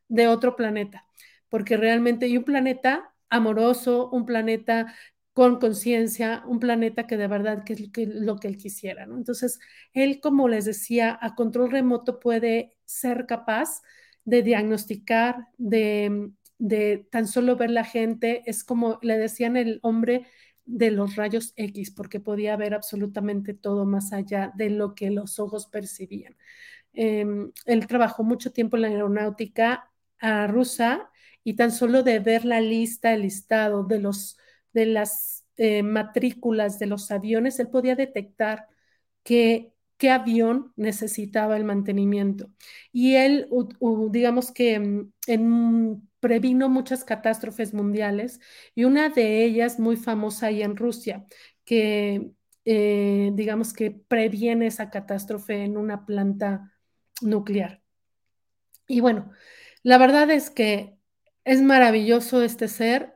de 0.08 0.28
otro 0.28 0.56
planeta, 0.56 1.06
porque 1.50 1.78
realmente 1.78 2.26
hay 2.26 2.38
un 2.38 2.44
planeta 2.46 3.14
amoroso, 3.30 4.10
un 4.12 4.26
planeta 4.26 4.94
con 5.36 5.60
conciencia, 5.60 6.44
un 6.48 6.60
planeta 6.60 7.08
que 7.08 7.18
de 7.18 7.28
verdad 7.28 7.66
que 7.66 7.74
es 7.74 7.90
lo 8.08 8.38
que 8.38 8.48
él 8.48 8.56
quisiera. 8.56 9.04
Entonces, 9.04 9.60
él, 9.92 10.22
como 10.22 10.48
les 10.48 10.64
decía, 10.64 11.20
a 11.22 11.36
control 11.36 11.72
remoto 11.72 12.22
puede 12.22 12.78
ser 12.86 13.26
capaz 13.26 13.82
de 14.24 14.44
diagnosticar, 14.44 15.50
de, 15.58 16.32
de 16.58 17.06
tan 17.12 17.28
solo 17.28 17.58
ver 17.58 17.70
la 17.72 17.84
gente, 17.84 18.44
es 18.46 18.64
como 18.64 18.98
le 19.02 19.18
decían 19.18 19.58
el 19.58 19.80
hombre 19.84 20.26
de 20.64 20.92
los 20.92 21.18
rayos 21.18 21.52
X, 21.58 21.92
porque 21.92 22.22
podía 22.22 22.56
ver 22.56 22.74
absolutamente 22.74 23.54
todo 23.54 23.86
más 23.86 24.14
allá 24.14 24.54
de 24.56 24.70
lo 24.70 24.96
que 24.96 25.12
los 25.12 25.38
ojos 25.40 25.68
percibían. 25.68 26.38
Em, 26.94 27.52
él 27.66 27.88
trabajó 27.88 28.24
mucho 28.24 28.54
tiempo 28.54 28.78
en 28.78 28.84
la 28.84 28.88
aeronáutica 28.88 29.92
rusa 30.48 31.10
y 31.44 31.56
tan 31.56 31.74
solo 31.74 32.04
de 32.04 32.20
ver 32.20 32.46
la 32.46 32.62
lista, 32.62 33.14
el 33.14 33.24
listado 33.24 33.84
de, 33.84 34.00
los, 34.00 34.38
de 34.76 34.86
las 34.86 35.46
eh, 35.58 35.84
matrículas 35.84 36.78
de 36.80 36.86
los 36.86 37.10
aviones, 37.10 37.60
él 37.60 37.70
podía 37.70 37.96
detectar 37.96 38.68
que 39.24 39.72
qué 39.98 40.12
avión 40.12 40.74
necesitaba 40.76 41.56
el 41.58 41.64
mantenimiento. 41.64 42.52
Y 42.92 43.16
él, 43.16 43.48
digamos 44.12 44.52
que 44.52 44.80
mm, 44.80 46.02
previno 46.20 46.70
muchas 46.70 47.06
catástrofes 47.06 47.74
mundiales 47.74 48.42
y 48.76 48.84
una 48.84 49.10
de 49.10 49.46
ellas 49.46 49.80
muy 49.80 49.96
famosa 49.96 50.48
ahí 50.48 50.62
en 50.62 50.76
Rusia, 50.76 51.26
que 51.64 52.32
eh, 52.66 53.32
digamos 53.34 53.74
que 53.74 53.92
previene 53.92 54.68
esa 54.68 54.90
catástrofe 54.90 55.64
en 55.64 55.78
una 55.78 56.06
planta 56.06 56.74
nuclear. 57.22 57.82
Y 58.88 59.00
bueno, 59.00 59.32
la 59.84 59.98
verdad 59.98 60.30
es 60.32 60.50
que 60.50 60.98
es 61.46 61.62
maravilloso 61.62 62.44
este 62.44 62.68
ser 62.68 63.15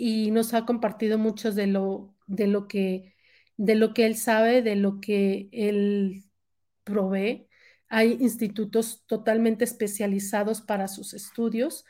y 0.00 0.30
nos 0.30 0.54
ha 0.54 0.64
compartido 0.64 1.18
mucho 1.18 1.52
de 1.52 1.66
lo, 1.66 2.14
de 2.26 2.46
lo 2.46 2.66
que 2.66 3.14
de 3.58 3.74
lo 3.74 3.92
que 3.92 4.06
él 4.06 4.16
sabe, 4.16 4.62
de 4.62 4.74
lo 4.74 5.02
que 5.02 5.50
él 5.52 6.24
provee. 6.82 7.46
Hay 7.88 8.16
institutos 8.20 9.04
totalmente 9.06 9.64
especializados 9.64 10.62
para 10.62 10.88
sus 10.88 11.12
estudios, 11.12 11.84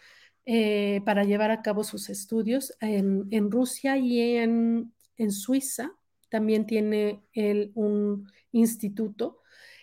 eh, 0.47 1.01
para 1.05 1.23
llevar 1.23 1.53
a 1.53 1.63
cabo 1.63 1.85
sus 1.85 2.11
estudios 2.11 2.75
en, 2.81 3.29
en 3.31 3.53
Rusia 3.53 3.97
y 3.99 4.19
en, 4.21 4.93
en, 5.17 5.31
Suiza. 5.31 5.93
También 6.29 6.67
tiene 6.67 7.23
él 7.33 7.71
un 7.77 8.27
instituto. 8.51 9.39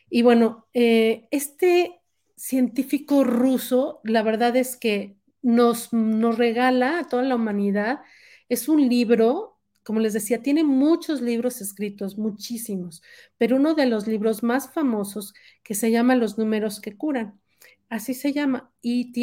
Y 0.09 0.23
bueno, 0.23 0.67
eh, 0.73 1.29
este 1.31 2.01
científico 2.35 3.23
ruso, 3.23 4.01
la 4.03 4.23
verdad 4.23 4.57
es 4.57 4.75
que 4.75 5.15
nos, 5.41 5.93
nos 5.93 6.37
regala 6.37 6.99
a 6.99 7.07
toda 7.07 7.23
la 7.23 7.35
humanidad, 7.35 8.01
es 8.49 8.69
un 8.69 8.87
libro 8.87 9.57
como 9.87 10.01
les 10.01 10.11
decía, 10.11 10.41
tiene 10.41 10.65
muchos 10.65 11.21
libros 11.21 11.61
escritos, 11.61 12.17
muchísimos, 12.17 13.01
pero 13.37 13.55
uno 13.55 13.73
de 13.73 13.85
los 13.85 14.05
libros 14.05 14.43
más 14.43 14.73
famosos 14.73 15.33
que 15.63 15.75
se 15.75 15.91
llama 15.91 16.17
Los 16.17 16.37
números 16.37 16.81
que 16.81 16.97
curan. 16.97 17.39
Así 17.87 18.13
se 18.13 18.33
llama. 18.33 18.69
Y 18.81 19.13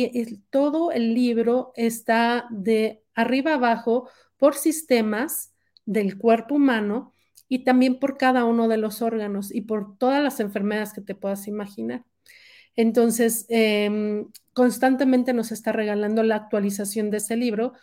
todo 0.48 0.90
el 0.90 1.12
libro 1.12 1.74
está 1.76 2.46
de 2.50 3.02
arriba 3.14 3.52
abajo 3.52 4.08
por 4.38 4.54
sistemas 4.54 5.52
del 5.84 6.16
cuerpo 6.16 6.54
humano 6.54 7.12
y 7.46 7.64
también 7.64 7.98
por 7.98 8.16
cada 8.16 8.46
uno 8.46 8.66
de 8.66 8.78
los 8.78 9.02
órganos 9.02 9.54
y 9.54 9.60
por 9.60 9.98
todas 9.98 10.22
las 10.22 10.40
enfermedades 10.40 10.94
que 10.94 11.02
te 11.02 11.14
puedas 11.14 11.46
imaginar. 11.46 12.06
Entonces, 12.74 13.44
em, 13.50 14.28
constantemente 14.54 15.34
nos 15.34 15.52
está 15.52 15.72
regalando 15.72 16.22
la 16.22 16.36
actualización 16.36 17.10
de 17.10 17.18
ese 17.18 17.36
libro 17.36 17.74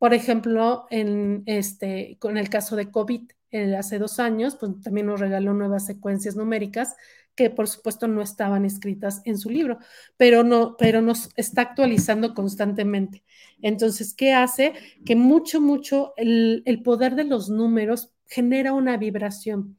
por 0.00 0.14
ejemplo, 0.14 0.86
en 0.88 1.42
este, 1.44 2.16
con 2.20 2.38
el 2.38 2.48
caso 2.48 2.74
de 2.74 2.90
COVID, 2.90 3.32
eh, 3.50 3.76
hace 3.76 3.98
dos 3.98 4.18
años, 4.18 4.56
pues 4.56 4.80
también 4.80 5.08
nos 5.08 5.20
regaló 5.20 5.52
nuevas 5.52 5.84
secuencias 5.84 6.36
numéricas 6.36 6.96
que 7.34 7.50
por 7.50 7.68
supuesto 7.68 8.08
no 8.08 8.22
estaban 8.22 8.64
escritas 8.64 9.20
en 9.26 9.36
su 9.36 9.50
libro, 9.50 9.76
pero, 10.16 10.42
no, 10.42 10.74
pero 10.78 11.02
nos 11.02 11.28
está 11.36 11.60
actualizando 11.60 12.32
constantemente. 12.32 13.24
Entonces, 13.60 14.14
¿qué 14.14 14.32
hace? 14.32 14.72
Que 15.04 15.16
mucho, 15.16 15.60
mucho 15.60 16.14
el, 16.16 16.62
el 16.64 16.82
poder 16.82 17.14
de 17.14 17.24
los 17.24 17.50
números 17.50 18.14
genera 18.26 18.72
una 18.72 18.96
vibración. 18.96 19.76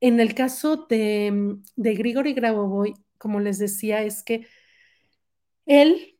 En 0.00 0.18
el 0.18 0.34
caso 0.34 0.86
de, 0.88 1.58
de 1.76 1.94
Grigori 1.94 2.32
Grabovoi, 2.32 2.94
como 3.18 3.38
les 3.38 3.58
decía, 3.58 4.02
es 4.02 4.22
que 4.22 4.46
él 5.66 6.16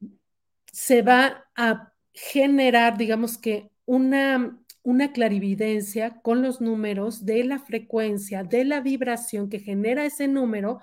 se 0.70 1.00
va 1.00 1.46
a 1.56 1.94
generar, 2.18 2.98
digamos 2.98 3.38
que, 3.38 3.70
una, 3.86 4.58
una 4.82 5.12
clarividencia 5.12 6.20
con 6.20 6.42
los 6.42 6.60
números 6.60 7.24
de 7.24 7.44
la 7.44 7.58
frecuencia, 7.58 8.42
de 8.44 8.64
la 8.64 8.80
vibración 8.80 9.48
que 9.48 9.60
genera 9.60 10.04
ese 10.04 10.28
número 10.28 10.80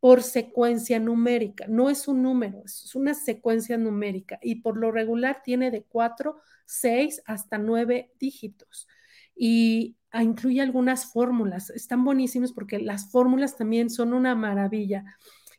por 0.00 0.22
secuencia 0.22 0.98
numérica. 1.00 1.66
No 1.68 1.90
es 1.90 2.08
un 2.08 2.22
número, 2.22 2.62
es 2.64 2.94
una 2.94 3.14
secuencia 3.14 3.76
numérica 3.76 4.38
y 4.42 4.56
por 4.56 4.76
lo 4.76 4.90
regular 4.92 5.42
tiene 5.42 5.70
de 5.70 5.82
4, 5.82 6.36
6 6.66 7.22
hasta 7.26 7.58
9 7.58 8.12
dígitos. 8.18 8.86
Y 9.34 9.96
incluye 10.14 10.62
algunas 10.62 11.12
fórmulas. 11.12 11.70
Están 11.70 12.04
buenísimos 12.04 12.52
porque 12.52 12.78
las 12.78 13.10
fórmulas 13.10 13.56
también 13.56 13.90
son 13.90 14.14
una 14.14 14.34
maravilla. 14.34 15.04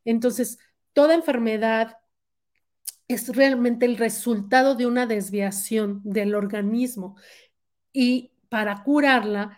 Entonces, 0.06 0.58
toda 0.94 1.14
enfermedad, 1.14 1.98
es 3.08 3.36
realmente 3.36 3.86
el 3.86 3.98
resultado 3.98 4.76
de 4.76 4.86
una 4.86 5.06
desviación 5.06 6.02
del 6.04 6.36
organismo. 6.36 7.16
Y 7.94 8.32
para 8.50 8.84
curarla, 8.84 9.58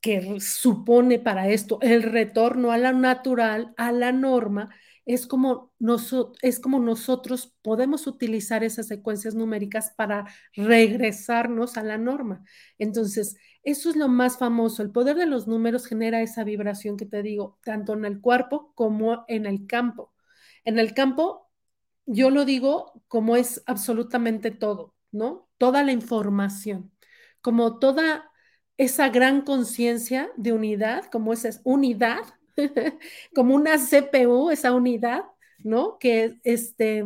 que 0.00 0.38
supone 0.38 1.18
para 1.18 1.48
esto 1.48 1.78
el 1.80 2.02
retorno 2.02 2.72
a 2.72 2.76
la 2.76 2.92
natural, 2.92 3.72
a 3.78 3.90
la 3.90 4.12
norma, 4.12 4.68
es 5.06 5.26
como, 5.26 5.72
es 6.42 6.60
como 6.60 6.78
nosotros 6.78 7.54
podemos 7.62 8.06
utilizar 8.06 8.64
esas 8.64 8.86
secuencias 8.86 9.34
numéricas 9.34 9.92
para 9.96 10.26
regresarnos 10.54 11.78
a 11.78 11.82
la 11.82 11.96
norma. 11.98 12.44
Entonces, 12.78 13.36
eso 13.62 13.88
es 13.88 13.96
lo 13.96 14.08
más 14.08 14.38
famoso. 14.38 14.82
El 14.82 14.90
poder 14.90 15.16
de 15.16 15.26
los 15.26 15.46
números 15.46 15.86
genera 15.86 16.20
esa 16.20 16.44
vibración 16.44 16.98
que 16.98 17.06
te 17.06 17.22
digo, 17.22 17.58
tanto 17.64 17.94
en 17.94 18.04
el 18.04 18.20
cuerpo 18.20 18.72
como 18.74 19.24
en 19.28 19.46
el 19.46 19.66
campo. 19.66 20.12
En 20.64 20.78
el 20.78 20.92
campo 20.92 21.43
yo 22.06 22.30
lo 22.30 22.44
digo 22.44 23.02
como 23.08 23.36
es 23.36 23.62
absolutamente 23.66 24.50
todo, 24.50 24.94
¿no? 25.12 25.48
Toda 25.58 25.82
la 25.82 25.92
información, 25.92 26.92
como 27.40 27.78
toda 27.78 28.30
esa 28.76 29.08
gran 29.08 29.42
conciencia 29.42 30.30
de 30.36 30.52
unidad, 30.52 31.04
como 31.06 31.32
esa 31.32 31.50
unidad, 31.64 32.22
como 33.34 33.54
una 33.54 33.78
CPU, 33.78 34.50
esa 34.50 34.72
unidad, 34.72 35.24
¿no? 35.58 35.98
Que 35.98 36.38
este 36.44 37.04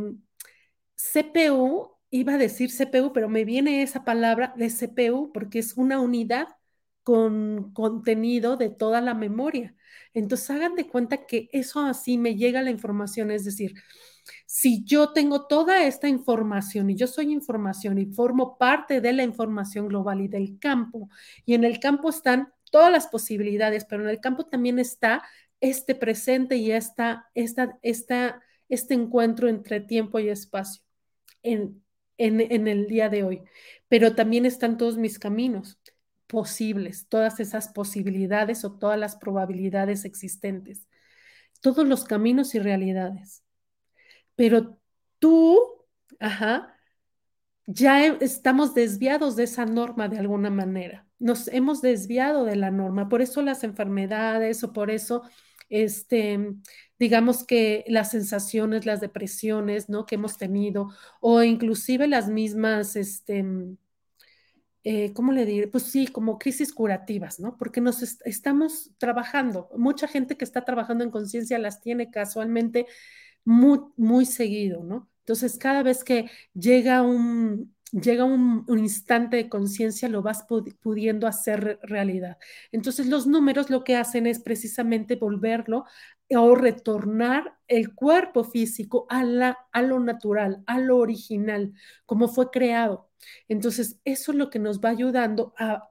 CPU, 0.96 1.96
iba 2.10 2.34
a 2.34 2.38
decir 2.38 2.70
CPU, 2.70 3.12
pero 3.12 3.28
me 3.28 3.44
viene 3.44 3.82
esa 3.82 4.04
palabra 4.04 4.54
de 4.56 4.70
CPU 4.70 5.32
porque 5.32 5.58
es 5.60 5.74
una 5.76 6.00
unidad 6.00 6.48
con 7.02 7.72
contenido 7.72 8.56
de 8.56 8.70
toda 8.70 9.00
la 9.00 9.14
memoria. 9.14 9.74
Entonces 10.14 10.50
hagan 10.50 10.74
de 10.74 10.88
cuenta 10.88 11.26
que 11.26 11.48
eso 11.52 11.80
así 11.80 12.18
me 12.18 12.34
llega 12.36 12.62
la 12.62 12.70
información, 12.70 13.30
es 13.30 13.44
decir, 13.44 13.74
si 14.46 14.84
yo 14.84 15.12
tengo 15.12 15.46
toda 15.46 15.84
esta 15.84 16.08
información 16.08 16.90
y 16.90 16.96
yo 16.96 17.06
soy 17.06 17.32
información 17.32 17.98
y 17.98 18.06
formo 18.06 18.58
parte 18.58 19.00
de 19.00 19.12
la 19.12 19.22
información 19.22 19.88
global 19.88 20.20
y 20.20 20.28
del 20.28 20.58
campo, 20.58 21.08
y 21.44 21.54
en 21.54 21.64
el 21.64 21.80
campo 21.80 22.08
están 22.08 22.52
todas 22.70 22.92
las 22.92 23.06
posibilidades, 23.08 23.84
pero 23.84 24.02
en 24.02 24.10
el 24.10 24.20
campo 24.20 24.46
también 24.46 24.78
está 24.78 25.22
este 25.60 25.94
presente 25.94 26.56
y 26.56 26.70
esta, 26.72 27.30
esta, 27.34 27.78
esta, 27.82 28.42
este 28.68 28.94
encuentro 28.94 29.48
entre 29.48 29.80
tiempo 29.80 30.18
y 30.18 30.28
espacio 30.28 30.82
en, 31.42 31.82
en, 32.16 32.40
en 32.40 32.68
el 32.68 32.86
día 32.86 33.08
de 33.08 33.24
hoy. 33.24 33.42
Pero 33.88 34.14
también 34.14 34.46
están 34.46 34.76
todos 34.76 34.98
mis 34.98 35.18
caminos 35.18 35.78
posibles, 36.26 37.08
todas 37.08 37.40
esas 37.40 37.68
posibilidades 37.68 38.64
o 38.64 38.78
todas 38.78 38.98
las 38.98 39.16
probabilidades 39.16 40.04
existentes, 40.04 40.86
todos 41.60 41.86
los 41.88 42.04
caminos 42.04 42.54
y 42.54 42.58
realidades 42.60 43.42
pero 44.38 44.78
tú, 45.18 45.58
ajá, 46.20 46.78
ya 47.66 48.06
estamos 48.06 48.72
desviados 48.72 49.34
de 49.34 49.42
esa 49.42 49.66
norma 49.66 50.08
de 50.08 50.16
alguna 50.16 50.48
manera. 50.48 51.08
Nos 51.18 51.48
hemos 51.48 51.82
desviado 51.82 52.44
de 52.44 52.54
la 52.54 52.70
norma. 52.70 53.08
Por 53.08 53.20
eso 53.20 53.42
las 53.42 53.64
enfermedades 53.64 54.62
o 54.62 54.72
por 54.72 54.92
eso, 54.92 55.22
este, 55.70 56.54
digamos 57.00 57.44
que 57.44 57.84
las 57.88 58.12
sensaciones, 58.12 58.86
las 58.86 59.00
depresiones, 59.00 59.88
¿no? 59.88 60.06
Que 60.06 60.14
hemos 60.14 60.38
tenido 60.38 60.90
o 61.20 61.42
inclusive 61.42 62.06
las 62.06 62.28
mismas, 62.28 62.94
este, 62.94 63.44
eh, 64.84 65.12
¿cómo 65.14 65.32
le 65.32 65.46
diré? 65.46 65.66
Pues 65.66 65.82
sí, 65.82 66.06
como 66.06 66.38
crisis 66.38 66.72
curativas, 66.72 67.40
¿no? 67.40 67.56
Porque 67.56 67.80
nos 67.80 68.20
estamos 68.24 68.92
trabajando. 68.98 69.68
Mucha 69.76 70.06
gente 70.06 70.36
que 70.36 70.44
está 70.44 70.64
trabajando 70.64 71.02
en 71.02 71.10
conciencia 71.10 71.58
las 71.58 71.80
tiene 71.80 72.12
casualmente 72.12 72.86
muy, 73.48 74.26
seguido, 74.26 74.84
¿no? 74.84 75.08
Entonces, 75.20 75.58
cada 75.58 75.82
vez 75.82 76.04
que 76.04 76.30
llega 76.54 77.02
un, 77.02 77.74
llega 77.92 78.24
un, 78.24 78.64
instante 78.78 79.36
de 79.38 79.48
conciencia, 79.48 80.08
lo 80.08 80.22
vas 80.22 80.46
pudiendo 80.80 81.26
hacer 81.26 81.78
realidad. 81.82 82.38
Entonces, 82.72 83.06
los 83.06 83.26
números 83.26 83.70
lo 83.70 83.84
que 83.84 83.96
hacen 83.96 84.26
es 84.26 84.40
precisamente 84.40 85.16
volverlo 85.16 85.84
o 86.30 86.54
retornar 86.54 87.58
el 87.68 87.94
cuerpo 87.94 88.44
físico 88.44 89.06
a, 89.08 89.24
la, 89.24 89.58
a 89.72 89.82
lo 89.82 89.98
natural, 90.00 90.62
a 90.66 90.78
lo 90.78 90.98
original, 90.98 91.72
como 92.06 92.28
fue 92.28 92.50
creado. 92.50 93.10
Entonces, 93.48 93.98
eso 94.04 94.32
es 94.32 94.38
lo 94.38 94.50
que 94.50 94.58
nos 94.58 94.80
va 94.80 94.90
ayudando 94.90 95.54
a, 95.58 95.90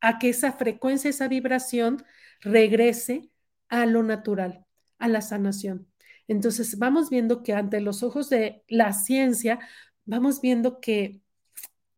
a 0.00 0.18
que 0.18 0.30
esa 0.30 0.52
frecuencia, 0.52 1.10
esa 1.10 1.28
vibración 1.28 2.04
regrese 2.40 3.30
a 3.68 3.86
lo 3.86 4.02
natural, 4.02 4.66
a 4.98 5.08
la 5.08 5.20
sanación. 5.22 5.91
Entonces, 6.28 6.78
vamos 6.78 7.10
viendo 7.10 7.42
que 7.42 7.52
ante 7.54 7.80
los 7.80 8.02
ojos 8.02 8.30
de 8.30 8.62
la 8.68 8.92
ciencia, 8.92 9.58
vamos 10.04 10.40
viendo 10.40 10.80
que 10.80 11.20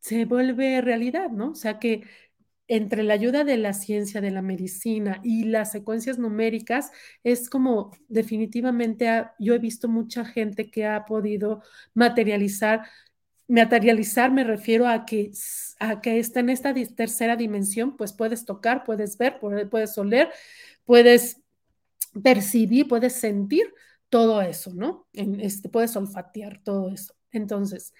se 0.00 0.24
vuelve 0.26 0.80
realidad, 0.80 1.30
¿no? 1.30 1.52
O 1.52 1.54
sea 1.54 1.78
que 1.78 2.02
entre 2.68 3.02
la 3.02 3.14
ayuda 3.14 3.44
de 3.44 3.56
la 3.58 3.72
ciencia, 3.74 4.20
de 4.20 4.30
la 4.30 4.42
medicina 4.42 5.20
y 5.22 5.44
las 5.44 5.72
secuencias 5.72 6.18
numéricas, 6.18 6.90
es 7.22 7.50
como 7.50 7.90
definitivamente 8.08 9.26
yo 9.38 9.54
he 9.54 9.58
visto 9.58 9.88
mucha 9.88 10.24
gente 10.24 10.70
que 10.70 10.86
ha 10.86 11.04
podido 11.04 11.62
materializar. 11.94 12.86
Materializar 13.48 14.32
me 14.32 14.44
refiero 14.44 14.88
a 14.88 15.04
que, 15.04 15.30
a 15.78 16.00
que 16.00 16.18
está 16.18 16.40
en 16.40 16.50
esta 16.50 16.72
tercera 16.96 17.36
dimensión, 17.36 17.96
pues 17.96 18.14
puedes 18.14 18.46
tocar, 18.46 18.84
puedes 18.84 19.18
ver, 19.18 19.38
puedes 19.70 19.98
oler, 19.98 20.30
puedes 20.84 21.42
percibir, 22.22 22.88
puedes 22.88 23.14
sentir 23.14 23.72
todo 24.14 24.42
eso, 24.42 24.72
¿no? 24.72 25.08
En 25.12 25.40
este, 25.40 25.68
puedes 25.68 25.96
olfatear 25.96 26.60
todo 26.62 26.88
eso. 26.88 27.16
Entonces, 27.32 27.92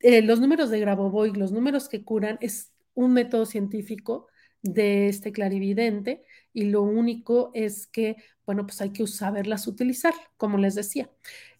eh, 0.00 0.22
los 0.22 0.40
números 0.40 0.70
de 0.70 0.80
Grabovoi, 0.80 1.34
los 1.34 1.52
números 1.52 1.90
que 1.90 2.02
curan, 2.02 2.38
es 2.40 2.72
un 2.94 3.12
método 3.12 3.44
científico 3.44 4.26
de 4.62 5.08
este 5.08 5.32
clarividente 5.32 6.24
y 6.54 6.64
lo 6.70 6.80
único 6.80 7.50
es 7.52 7.86
que, 7.86 8.16
bueno, 8.46 8.64
pues 8.64 8.80
hay 8.80 8.94
que 8.94 9.06
saberlas 9.06 9.66
utilizar, 9.66 10.14
como 10.38 10.56
les 10.56 10.76
decía. 10.76 11.10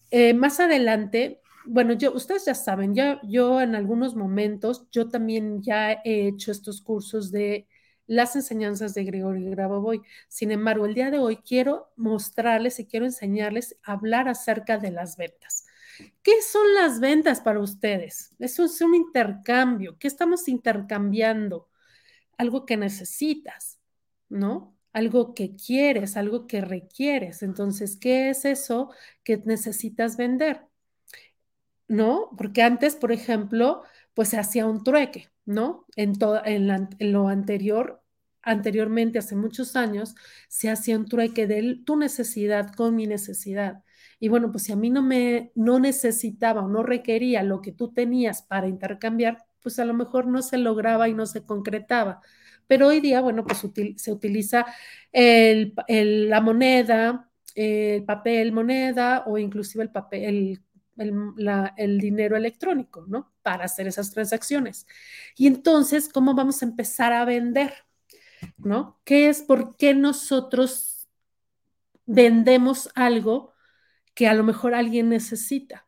Eh, 0.09 0.33
más 0.33 0.59
adelante, 0.59 1.41
bueno, 1.67 1.93
yo, 1.93 2.11
ustedes 2.11 2.45
ya 2.45 2.55
saben, 2.55 2.95
ya 2.95 3.21
yo 3.21 3.61
en 3.61 3.75
algunos 3.75 4.15
momentos, 4.15 4.87
yo 4.91 5.09
también 5.09 5.61
ya 5.61 5.91
he 6.03 6.29
hecho 6.29 6.51
estos 6.51 6.81
cursos 6.81 7.31
de 7.31 7.67
las 8.07 8.35
enseñanzas 8.35 8.93
de 8.93 9.03
Gregorio 9.03 9.49
Grabovoi. 9.51 10.01
Sin 10.27 10.51
embargo, 10.51 10.85
el 10.85 10.93
día 10.93 11.11
de 11.11 11.19
hoy 11.19 11.37
quiero 11.37 11.91
mostrarles 11.95 12.79
y 12.79 12.85
quiero 12.85 13.05
enseñarles 13.05 13.77
a 13.83 13.93
hablar 13.93 14.27
acerca 14.27 14.77
de 14.77 14.91
las 14.91 15.17
ventas. 15.17 15.65
¿Qué 16.21 16.41
son 16.41 16.73
las 16.73 16.99
ventas 16.99 17.41
para 17.41 17.59
ustedes? 17.59 18.33
Eso 18.39 18.65
es 18.65 18.81
un 18.81 18.95
intercambio. 18.95 19.97
¿Qué 19.97 20.07
estamos 20.07 20.47
intercambiando? 20.47 21.69
Algo 22.37 22.65
que 22.65 22.77
necesitas, 22.77 23.79
¿no? 24.29 24.75
Algo 24.93 25.33
que 25.33 25.55
quieres, 25.55 26.17
algo 26.17 26.47
que 26.47 26.61
requieres. 26.61 27.43
Entonces, 27.43 27.97
¿qué 27.97 28.29
es 28.29 28.45
eso 28.45 28.91
que 29.23 29.37
necesitas 29.45 30.17
vender? 30.17 30.65
¿No? 31.87 32.29
Porque 32.37 32.61
antes, 32.63 32.95
por 32.95 33.11
ejemplo, 33.11 33.83
pues 34.13 34.29
se 34.29 34.37
hacía 34.37 34.65
un 34.65 34.83
trueque, 34.83 35.29
¿no? 35.45 35.85
En, 35.95 36.13
en, 36.45 37.11
lo 37.11 37.27
anterior, 37.27 38.03
anteriormente, 38.41 39.19
hace 39.19 39.35
muchos 39.35 39.75
años, 39.75 40.15
se 40.47 40.69
hacía 40.69 40.97
un 40.97 41.05
trueque 41.05 41.47
de 41.47 41.81
tu 41.85 41.95
necesidad 41.97 42.73
con 42.73 42.95
mi 42.95 43.07
necesidad. 43.07 43.83
Y 44.19 44.29
bueno, 44.29 44.51
pues 44.51 44.63
si 44.63 44.71
a 44.71 44.75
mí 44.75 44.89
no 44.89 45.01
me 45.01 45.51
no 45.55 45.79
necesitaba 45.79 46.61
o 46.63 46.67
no 46.69 46.83
requería 46.83 47.43
lo 47.43 47.61
que 47.61 47.71
tú 47.71 47.93
tenías 47.93 48.41
para 48.43 48.67
intercambiar, 48.67 49.45
pues 49.61 49.79
a 49.79 49.85
lo 49.85 49.93
mejor 49.93 50.27
no 50.27 50.41
se 50.41 50.57
lograba 50.57 51.09
y 51.09 51.13
no 51.13 51.25
se 51.25 51.45
concretaba. 51.45 52.21
Pero 52.67 52.87
hoy 52.87 52.99
día, 53.01 53.21
bueno, 53.21 53.45
pues 53.45 53.65
se 53.97 54.11
utiliza 54.11 54.65
el, 55.11 55.73
la 56.29 56.41
moneda, 56.41 57.29
el 57.55 58.03
papel 58.05 58.51
moneda 58.51 59.23
o 59.27 59.37
inclusive 59.37 59.83
el 59.83 59.91
papel, 59.91 60.23
el, 60.23 60.64
dinero 60.95 62.37
electrónico, 62.37 63.05
¿no? 63.07 63.33
Para 63.41 63.65
hacer 63.65 63.87
esas 63.87 64.11
transacciones. 64.11 64.87
Y 65.35 65.47
entonces, 65.47 66.09
¿cómo 66.09 66.33
vamos 66.33 66.61
a 66.61 66.65
empezar 66.65 67.13
a 67.13 67.25
vender? 67.25 67.73
¿No? 68.57 68.99
¿Qué 69.03 69.29
es 69.29 69.41
por 69.41 69.75
qué 69.77 69.93
nosotros 69.93 71.07
vendemos 72.05 72.89
algo 72.95 73.53
que 74.13 74.27
a 74.27 74.33
lo 74.33 74.43
mejor 74.43 74.75
alguien 74.75 75.09
necesita? 75.09 75.87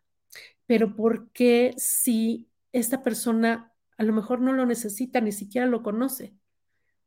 Pero 0.66 0.96
¿por 0.96 1.32
qué 1.32 1.74
si 1.78 2.50
esta 2.74 3.04
persona 3.04 3.74
a 3.98 4.04
lo 4.04 4.14
mejor 4.14 4.42
no 4.42 4.54
lo 4.54 4.66
necesita, 4.66 5.22
ni 5.22 5.32
siquiera 5.32 5.68
lo 5.68 5.84
conoce? 5.84 6.36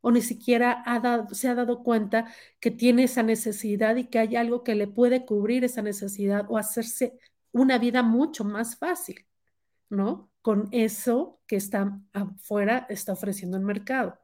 o 0.00 0.10
ni 0.10 0.22
siquiera 0.22 0.84
se 1.32 1.48
ha 1.48 1.54
dado 1.54 1.82
cuenta 1.82 2.26
que 2.60 2.70
tiene 2.70 3.04
esa 3.04 3.22
necesidad 3.22 3.96
y 3.96 4.04
que 4.04 4.18
hay 4.18 4.36
algo 4.36 4.62
que 4.64 4.74
le 4.74 4.86
puede 4.86 5.24
cubrir 5.26 5.64
esa 5.64 5.82
necesidad 5.82 6.46
o 6.48 6.58
hacerse 6.58 7.18
una 7.52 7.78
vida 7.78 8.02
mucho 8.02 8.44
más 8.44 8.76
fácil, 8.76 9.26
¿no? 9.88 10.30
Con 10.42 10.68
eso 10.72 11.40
que 11.46 11.56
está 11.56 12.00
afuera, 12.12 12.86
está 12.88 13.12
ofreciendo 13.12 13.56
el 13.56 13.64
mercado. 13.64 14.18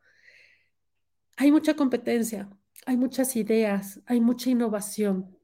Hay 1.37 1.51
mucha 1.53 1.75
competencia, 1.75 2.49
hay 2.87 2.97
muchas 2.97 3.37
ideas, 3.37 4.01
hay 4.07 4.21
mucha 4.21 4.51
innovación. 4.51 5.37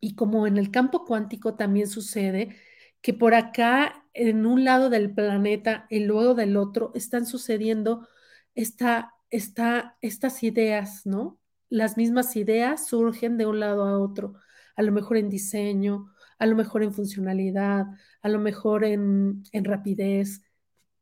Y 0.00 0.14
como 0.14 0.46
en 0.46 0.58
el 0.58 0.70
campo 0.70 1.04
cuántico 1.04 1.54
también 1.54 1.88
sucede, 1.88 2.56
que 3.00 3.14
por 3.14 3.34
acá, 3.34 4.04
en 4.12 4.46
un 4.46 4.64
lado 4.64 4.90
del 4.90 5.12
planeta 5.14 5.86
y 5.90 6.00
luego 6.00 6.34
del 6.34 6.56
otro, 6.56 6.92
están 6.94 7.26
sucediendo 7.26 8.08
esta, 8.54 9.14
esta, 9.30 9.96
estas 10.00 10.42
ideas, 10.42 11.06
¿no? 11.06 11.40
Las 11.68 11.96
mismas 11.96 12.34
ideas 12.36 12.86
surgen 12.86 13.36
de 13.36 13.46
un 13.46 13.60
lado 13.60 13.84
a 13.84 13.98
otro, 13.98 14.34
a 14.76 14.82
lo 14.82 14.92
mejor 14.92 15.16
en 15.16 15.28
diseño, 15.28 16.12
a 16.38 16.46
lo 16.46 16.56
mejor 16.56 16.82
en 16.82 16.92
funcionalidad, 16.94 17.86
a 18.22 18.28
lo 18.28 18.38
mejor 18.38 18.84
en, 18.84 19.42
en 19.52 19.64
rapidez, 19.64 20.42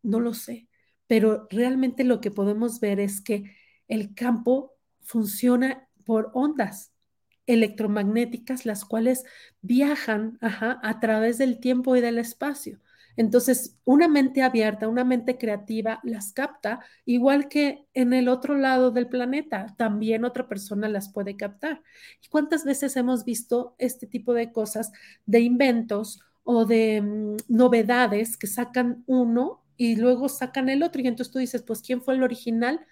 no 0.03 0.21
lo 0.21 0.35
sé, 0.35 0.69
pero 1.07 1.47
realmente 1.51 2.05
lo 2.05 2.21
que 2.21 2.31
podemos 2.31 2.81
ver 2.81 3.01
es 3.01 3.21
que 3.21 3.55
el 3.89 4.15
campo 4.15 4.75
funciona 5.01 5.89
por 6.05 6.31
ondas 6.35 6.93
electromagnéticas, 7.47 8.67
las 8.67 8.85
cuales 8.85 9.25
viajan 9.61 10.39
a 10.41 11.01
través 11.01 11.39
del 11.39 11.61
tiempo 11.61 11.97
y 11.97 12.01
del 12.01 12.19
espacio. 12.19 12.81
Entonces, 13.17 13.79
una 13.85 14.09
mente 14.09 14.43
abierta, 14.43 14.89
una 14.89 15.05
mente 15.05 15.39
creativa 15.39 16.01
las 16.05 16.33
capta, 16.33 16.81
igual 17.05 17.49
que 17.49 17.87
en 17.95 18.13
el 18.13 18.29
otro 18.29 18.57
lado 18.57 18.91
del 18.91 19.09
planeta, 19.09 19.75
también 19.79 20.25
otra 20.25 20.49
persona 20.49 20.89
las 20.89 21.13
puede 21.13 21.37
captar. 21.37 21.83
¿Y 22.23 22.29
cuántas 22.29 22.65
veces 22.65 22.97
hemos 22.97 23.25
visto 23.25 23.75
este 23.79 24.07
tipo 24.07 24.35
de 24.35 24.53
cosas, 24.53 24.93
de 25.25 25.41
inventos 25.41 26.21
o 26.45 26.65
de 26.67 27.01
mm, 27.01 27.37
novedades 27.49 28.37
que 28.37 28.47
sacan 28.47 29.03
uno 29.07 29.63
y 29.77 29.97
luego 29.97 30.29
sacan 30.29 30.69
el 30.69 30.83
otro? 30.83 31.01
Y 31.01 31.07
entonces 31.07 31.33
tú 31.33 31.39
dices, 31.39 31.63
pues, 31.63 31.81
¿quién 31.81 32.03
fue 32.03 32.15
el 32.15 32.23
original? 32.23 32.87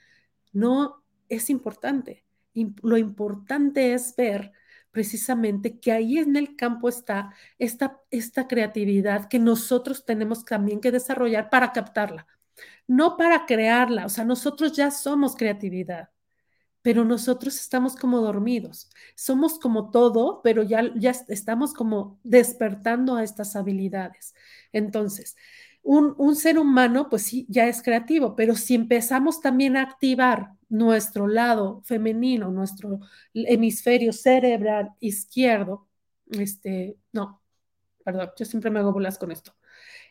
No 0.53 1.03
es 1.29 1.51
importante. 1.51 2.25
Lo 2.83 2.97
importante 2.97 3.95
es 3.95 4.15
ver 4.17 4.53
precisamente 4.95 5.81
que 5.81 5.93
ahí 5.93 6.19
en 6.19 6.37
el 6.37 6.57
campo 6.57 6.89
está 6.89 7.35
esta, 7.59 8.01
esta 8.11 8.49
creatividad 8.49 9.29
que 9.29 9.41
nosotros 9.41 10.07
tenemos 10.07 10.45
también 10.45 10.81
que 10.81 10.93
desarrollar 10.93 11.51
para 11.51 11.73
captarla, 11.73 12.27
no 12.87 13.17
para 13.17 13.45
crearla, 13.45 14.07
o 14.07 14.09
sea, 14.09 14.25
nosotros 14.25 14.73
ya 14.73 14.93
somos 14.93 15.35
creatividad, 15.35 16.11
pero 16.81 17.05
nosotros 17.05 17.57
estamos 17.57 17.97
como 17.97 18.21
dormidos, 18.21 18.89
somos 19.17 19.59
como 19.59 19.91
todo, 19.91 20.43
pero 20.43 20.63
ya, 20.63 20.93
ya 20.97 21.13
estamos 21.29 21.75
como 21.75 22.21
despertando 22.23 23.17
a 23.17 23.25
estas 23.25 23.57
habilidades. 23.57 24.35
Entonces, 24.73 25.35
un, 25.85 26.35
ser 26.37 26.59
humano, 26.59 27.09
pues 27.11 27.23
sí, 27.25 27.47
ya 27.49 27.69
es 27.69 27.83
creativo, 27.83 28.35
pero 28.35 28.57
si 28.57 28.75
empezamos 28.75 29.41
también 29.41 29.77
a 29.77 29.83
activar 29.83 30.51
nuestro 30.69 31.29
lado 31.29 31.83
femenino, 31.85 32.51
nuestro 32.51 33.01
hemisferio 33.35 34.13
cerebral 34.13 34.93
izquierdo, 35.01 35.89
este, 36.31 36.97
no, 37.13 37.43
perdón, 38.05 38.31
yo 38.39 38.45
siempre 38.47 38.71
me 38.71 38.81
hago 38.81 38.93
bolas 38.93 39.19
con 39.19 39.31
esto. 39.31 39.57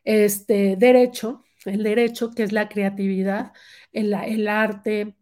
Este 0.04 0.76
derecho, 0.78 1.44
el 1.66 1.84
derecho 1.84 2.32
que 2.32 2.44
es 2.44 2.52
la 2.52 2.70
creatividad, 2.70 3.54
el, 3.92 4.14
el 4.14 4.48
arte, 4.48 5.16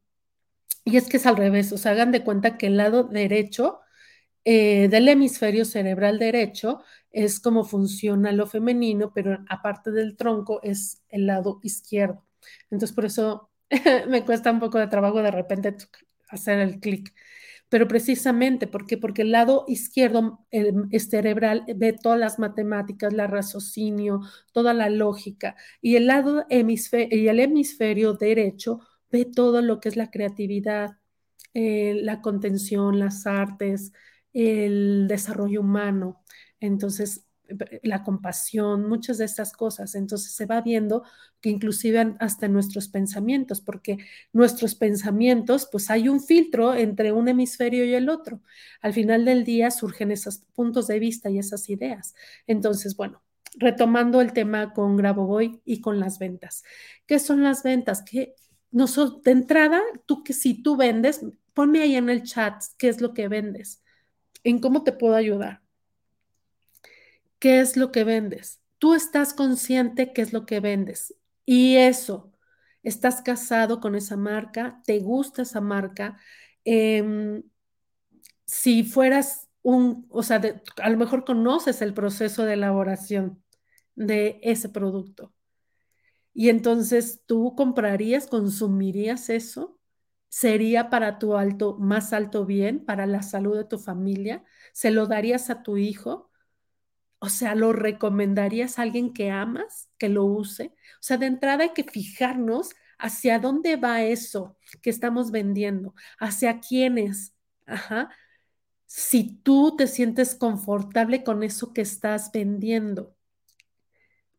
y 0.83 0.97
es 0.97 1.07
que 1.07 1.17
es 1.17 1.25
al 1.25 1.37
revés, 1.37 1.71
o 1.71 1.77
sea, 1.77 1.93
hagan 1.93 2.11
de 2.11 2.23
cuenta 2.23 2.57
que 2.57 2.67
el 2.67 2.77
lado 2.77 3.03
derecho 3.05 3.81
eh, 4.43 4.87
del 4.89 5.07
hemisferio 5.07 5.65
cerebral 5.65 6.17
derecho 6.19 6.83
es 7.11 7.39
como 7.39 7.63
funciona 7.63 8.31
lo 8.31 8.47
femenino, 8.47 9.13
pero 9.13 9.39
aparte 9.49 9.91
del 9.91 10.15
tronco 10.15 10.61
es 10.63 11.03
el 11.09 11.27
lado 11.27 11.59
izquierdo. 11.63 12.25
Entonces, 12.69 12.95
por 12.95 13.05
eso 13.05 13.49
me 14.07 14.25
cuesta 14.25 14.51
un 14.51 14.59
poco 14.59 14.79
de 14.79 14.87
trabajo 14.87 15.21
de 15.21 15.31
repente 15.31 15.75
hacer 16.29 16.59
el 16.59 16.79
clic. 16.79 17.13
Pero 17.69 17.87
precisamente, 17.87 18.67
¿por 18.67 18.85
qué? 18.85 18.97
Porque 18.97 19.21
el 19.21 19.31
lado 19.31 19.63
izquierdo 19.67 20.45
el, 20.51 20.89
cerebral 20.99 21.63
ve 21.75 21.93
todas 21.93 22.19
las 22.19 22.37
matemáticas, 22.37 23.13
la 23.13 23.27
raciocinio, 23.27 24.21
toda 24.51 24.73
la 24.73 24.89
lógica, 24.89 25.55
y 25.81 25.95
el 25.95 26.07
lado 26.07 26.45
hemisferio, 26.49 27.17
y 27.17 27.29
el 27.29 27.39
hemisferio 27.39 28.13
derecho 28.13 28.81
ve 29.09 29.25
todo 29.25 29.61
lo 29.61 29.79
que 29.79 29.89
es 29.89 29.95
la 29.95 30.11
creatividad, 30.11 30.97
eh, 31.53 31.95
la 32.03 32.21
contención, 32.21 32.99
las 32.99 33.25
artes, 33.25 33.93
el 34.33 35.07
desarrollo 35.07 35.61
humano. 35.61 36.21
Entonces, 36.61 37.25
la 37.83 38.03
compasión, 38.03 38.87
muchas 38.87 39.17
de 39.17 39.25
estas 39.25 39.53
cosas. 39.53 39.95
Entonces 39.95 40.31
se 40.31 40.45
va 40.45 40.61
viendo 40.61 41.03
que 41.41 41.49
inclusive 41.49 42.15
hasta 42.19 42.47
nuestros 42.47 42.87
pensamientos, 42.87 43.61
porque 43.61 43.97
nuestros 44.33 44.75
pensamientos, 44.75 45.67
pues 45.71 45.89
hay 45.89 46.09
un 46.09 46.21
filtro 46.21 46.73
entre 46.73 47.11
un 47.11 47.27
hemisferio 47.27 47.85
y 47.85 47.93
el 47.93 48.09
otro. 48.09 48.41
Al 48.81 48.93
final 48.93 49.25
del 49.25 49.43
día 49.43 49.71
surgen 49.71 50.11
esos 50.11 50.39
puntos 50.53 50.87
de 50.87 50.99
vista 50.99 51.29
y 51.29 51.39
esas 51.39 51.69
ideas. 51.69 52.15
Entonces, 52.47 52.95
bueno, 52.95 53.21
retomando 53.55 54.21
el 54.21 54.33
tema 54.33 54.73
con 54.73 54.95
Grabovoi 54.95 55.61
y 55.65 55.81
con 55.81 55.99
las 55.99 56.19
ventas. 56.19 56.63
¿Qué 57.05 57.19
son 57.19 57.43
las 57.43 57.63
ventas? 57.63 58.01
Que 58.03 58.35
nosotros, 58.71 59.23
de 59.23 59.31
entrada, 59.31 59.81
tú 60.05 60.23
que 60.23 60.33
si 60.33 60.61
tú 60.63 60.77
vendes, 60.77 61.25
ponme 61.53 61.81
ahí 61.81 61.95
en 61.95 62.09
el 62.09 62.23
chat 62.23 62.63
qué 62.77 62.87
es 62.87 63.01
lo 63.01 63.13
que 63.13 63.27
vendes, 63.27 63.83
en 64.43 64.59
cómo 64.59 64.83
te 64.83 64.93
puedo 64.93 65.15
ayudar 65.15 65.61
qué 67.41 67.61
es 67.61 67.77
lo 67.77 67.91
que 67.91 68.05
vendes. 68.05 68.61
Tú 68.79 68.95
estás 68.95 69.33
consciente 69.33 70.13
qué 70.13 70.23
es 70.23 70.33
lo 70.33 70.45
que 70.45 70.61
vendes. 70.61 71.15
Y 71.45 71.77
eso, 71.77 72.33
estás 72.83 73.21
casado 73.23 73.81
con 73.81 73.95
esa 73.95 74.17
marca, 74.17 74.81
te 74.85 74.99
gusta 74.99 75.43
esa 75.43 75.61
marca. 75.61 76.19
Em, 76.65 77.43
si 78.45 78.83
fueras 78.83 79.49
un, 79.63 80.07
o 80.09 80.23
sea, 80.23 80.41
a 80.81 80.89
lo 80.89 80.97
mejor 80.97 81.25
conoces 81.25 81.81
el 81.81 81.93
proceso 81.93 82.45
de 82.45 82.53
elaboración 82.53 83.43
de 83.95 84.39
ese 84.43 84.69
producto. 84.69 85.33
Y 86.33 86.49
entonces 86.49 87.23
tú 87.25 87.55
comprarías, 87.55 88.27
consumirías 88.27 89.29
eso. 89.29 89.77
¿Sería 90.29 90.89
para 90.89 91.19
tu 91.19 91.35
alto, 91.35 91.77
más 91.77 92.13
alto 92.13 92.45
bien, 92.45 92.85
para 92.85 93.05
la 93.05 93.21
salud 93.21 93.57
de 93.57 93.65
tu 93.65 93.77
familia? 93.79 94.45
¿Se 94.73 94.91
lo 94.91 95.07
darías 95.07 95.49
a 95.49 95.61
tu 95.63 95.77
hijo? 95.77 96.30
O 97.23 97.29
sea, 97.29 97.53
¿lo 97.53 97.71
recomendarías 97.71 98.79
a 98.79 98.81
alguien 98.81 99.13
que 99.13 99.29
amas 99.29 99.91
que 99.99 100.09
lo 100.09 100.25
use? 100.25 100.73
O 100.95 101.03
sea, 101.03 101.17
de 101.17 101.27
entrada 101.27 101.65
hay 101.65 101.69
que 101.73 101.83
fijarnos 101.83 102.71
hacia 102.97 103.37
dónde 103.37 103.75
va 103.75 104.01
eso 104.01 104.57
que 104.81 104.89
estamos 104.89 105.29
vendiendo, 105.29 105.93
hacia 106.19 106.59
quiénes. 106.59 107.35
Ajá. 107.67 108.09
Si 108.87 109.35
tú 109.43 109.75
te 109.77 109.85
sientes 109.85 110.33
confortable 110.33 111.23
con 111.23 111.43
eso 111.43 111.73
que 111.73 111.81
estás 111.81 112.31
vendiendo, 112.31 113.15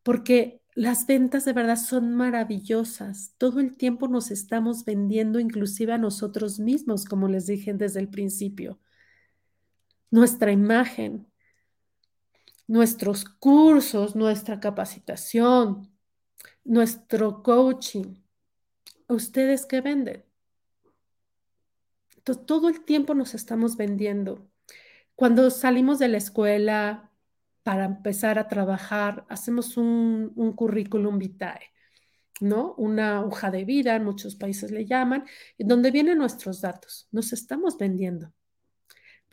porque 0.03 0.61
las 0.75 1.07
ventas 1.07 1.45
de 1.45 1.53
verdad 1.53 1.77
son 1.77 2.13
maravillosas. 2.15 3.33
Todo 3.37 3.61
el 3.61 3.77
tiempo 3.77 4.09
nos 4.09 4.29
estamos 4.29 4.83
vendiendo, 4.83 5.39
inclusive 5.39 5.93
a 5.93 5.97
nosotros 5.97 6.59
mismos, 6.59 7.05
como 7.05 7.29
les 7.29 7.45
dije 7.45 7.73
desde 7.73 8.01
el 8.01 8.09
principio. 8.09 8.77
Nuestra 10.11 10.51
imagen, 10.51 11.27
nuestros 12.67 13.25
cursos, 13.25 14.15
nuestra 14.15 14.59
capacitación, 14.59 15.91
nuestro 16.63 17.43
coaching. 17.43 18.15
¿Ustedes 19.07 19.65
qué 19.65 19.81
venden? 19.81 20.25
Entonces, 22.17 22.45
todo 22.45 22.69
el 22.69 22.85
tiempo 22.85 23.13
nos 23.15 23.33
estamos 23.33 23.75
vendiendo. 23.77 24.47
Cuando 25.15 25.49
salimos 25.51 25.99
de 25.99 26.07
la 26.07 26.17
escuela 26.17 27.11
para 27.63 27.85
empezar 27.85 28.39
a 28.39 28.47
trabajar, 28.47 29.25
hacemos 29.29 29.77
un, 29.77 30.31
un 30.35 30.53
currículum 30.53 31.19
vitae, 31.19 31.71
¿no? 32.41 32.73
Una 32.77 33.23
hoja 33.25 33.51
de 33.51 33.65
vida, 33.65 33.95
en 33.95 34.05
muchos 34.05 34.35
países 34.35 34.71
le 34.71 34.85
llaman, 34.85 35.25
donde 35.57 35.91
vienen 35.91 36.17
nuestros 36.17 36.61
datos. 36.61 37.07
Nos 37.11 37.33
estamos 37.33 37.77
vendiendo 37.77 38.33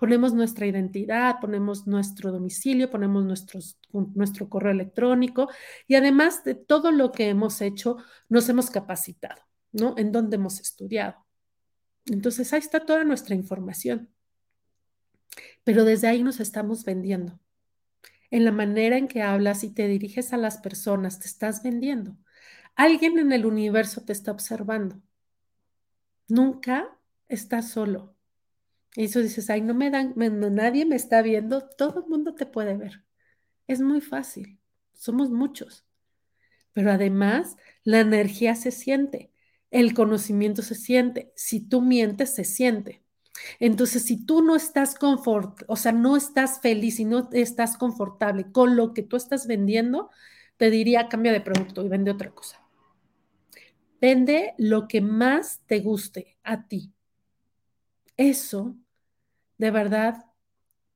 ponemos 0.00 0.32
nuestra 0.32 0.66
identidad, 0.66 1.40
ponemos 1.40 1.86
nuestro 1.86 2.32
domicilio, 2.32 2.90
ponemos 2.90 3.22
nuestro 3.92 4.48
correo 4.48 4.72
electrónico 4.72 5.50
y 5.86 5.94
además 5.94 6.42
de 6.42 6.54
todo 6.54 6.90
lo 6.90 7.12
que 7.12 7.28
hemos 7.28 7.60
hecho, 7.60 7.98
nos 8.30 8.48
hemos 8.48 8.70
capacitado, 8.70 9.42
¿no? 9.72 9.94
En 9.98 10.10
dónde 10.10 10.36
hemos 10.36 10.58
estudiado. 10.58 11.16
Entonces 12.06 12.50
ahí 12.54 12.60
está 12.60 12.86
toda 12.86 13.04
nuestra 13.04 13.34
información. 13.34 14.08
Pero 15.64 15.84
desde 15.84 16.08
ahí 16.08 16.22
nos 16.22 16.40
estamos 16.40 16.84
vendiendo. 16.84 17.38
En 18.30 18.46
la 18.46 18.52
manera 18.52 18.96
en 18.96 19.06
que 19.06 19.20
hablas 19.20 19.64
y 19.64 19.70
te 19.70 19.86
diriges 19.86 20.32
a 20.32 20.38
las 20.38 20.56
personas, 20.58 21.20
te 21.20 21.26
estás 21.26 21.62
vendiendo. 21.62 22.16
Alguien 22.74 23.18
en 23.18 23.32
el 23.32 23.44
universo 23.44 24.02
te 24.02 24.14
está 24.14 24.32
observando. 24.32 25.02
Nunca 26.26 26.96
estás 27.28 27.68
solo. 27.68 28.16
Y 28.96 29.04
eso 29.04 29.20
dices, 29.20 29.50
ay, 29.50 29.60
no 29.60 29.74
me 29.74 29.90
dan, 29.90 30.14
nadie 30.16 30.84
me 30.84 30.96
está 30.96 31.22
viendo, 31.22 31.68
todo 31.68 32.00
el 32.00 32.06
mundo 32.06 32.34
te 32.34 32.46
puede 32.46 32.76
ver. 32.76 33.04
Es 33.66 33.80
muy 33.80 34.00
fácil, 34.00 34.58
somos 34.94 35.30
muchos. 35.30 35.84
Pero 36.72 36.90
además, 36.90 37.56
la 37.84 38.00
energía 38.00 38.54
se 38.54 38.70
siente, 38.70 39.30
el 39.70 39.94
conocimiento 39.94 40.62
se 40.62 40.74
siente, 40.74 41.32
si 41.36 41.60
tú 41.60 41.82
mientes, 41.82 42.30
se 42.34 42.44
siente. 42.44 43.02
Entonces, 43.58 44.04
si 44.04 44.24
tú 44.24 44.42
no 44.42 44.56
estás 44.56 44.94
confort, 44.94 45.62
o 45.68 45.76
sea, 45.76 45.92
no 45.92 46.16
estás 46.16 46.60
feliz 46.60 47.00
y 47.00 47.04
no 47.04 47.28
estás 47.32 47.76
confortable 47.76 48.50
con 48.52 48.76
lo 48.76 48.92
que 48.92 49.02
tú 49.02 49.16
estás 49.16 49.46
vendiendo, 49.46 50.10
te 50.56 50.70
diría 50.70 51.08
cambia 51.08 51.32
de 51.32 51.40
producto 51.40 51.84
y 51.84 51.88
vende 51.88 52.10
otra 52.10 52.30
cosa. 52.30 52.60
Vende 54.00 54.54
lo 54.58 54.88
que 54.88 55.00
más 55.00 55.60
te 55.66 55.80
guste 55.80 56.38
a 56.42 56.66
ti, 56.66 56.92
eso 58.20 58.76
de 59.56 59.70
verdad 59.70 60.26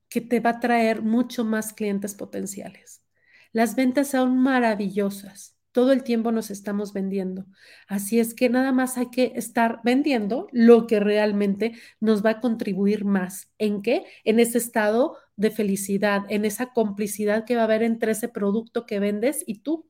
que 0.09 0.21
te 0.21 0.39
va 0.39 0.51
a 0.51 0.59
traer 0.59 1.01
mucho 1.01 1.43
más 1.43 1.73
clientes 1.73 2.13
potenciales. 2.13 3.03
Las 3.51 3.75
ventas 3.75 4.09
son 4.09 4.37
maravillosas. 4.37 5.57
Todo 5.71 5.91
el 5.91 6.03
tiempo 6.03 6.31
nos 6.31 6.51
estamos 6.51 6.93
vendiendo. 6.93 7.47
Así 7.87 8.19
es 8.19 8.33
que 8.33 8.47
nada 8.47 8.71
más 8.71 8.97
hay 8.97 9.09
que 9.09 9.33
estar 9.35 9.81
vendiendo 9.83 10.47
lo 10.51 10.87
que 10.87 10.99
realmente 10.99 11.73
nos 11.99 12.23
va 12.23 12.29
a 12.29 12.39
contribuir 12.41 13.05
más. 13.05 13.51
¿En 13.57 13.81
qué? 13.81 14.05
En 14.23 14.39
ese 14.39 14.59
estado 14.59 15.17
de 15.35 15.49
felicidad, 15.49 16.21
en 16.29 16.45
esa 16.45 16.73
complicidad 16.73 17.43
que 17.43 17.55
va 17.55 17.63
a 17.63 17.65
haber 17.65 17.83
entre 17.83 18.11
ese 18.11 18.29
producto 18.29 18.85
que 18.85 18.99
vendes 18.99 19.43
y 19.47 19.59
tú. 19.59 19.89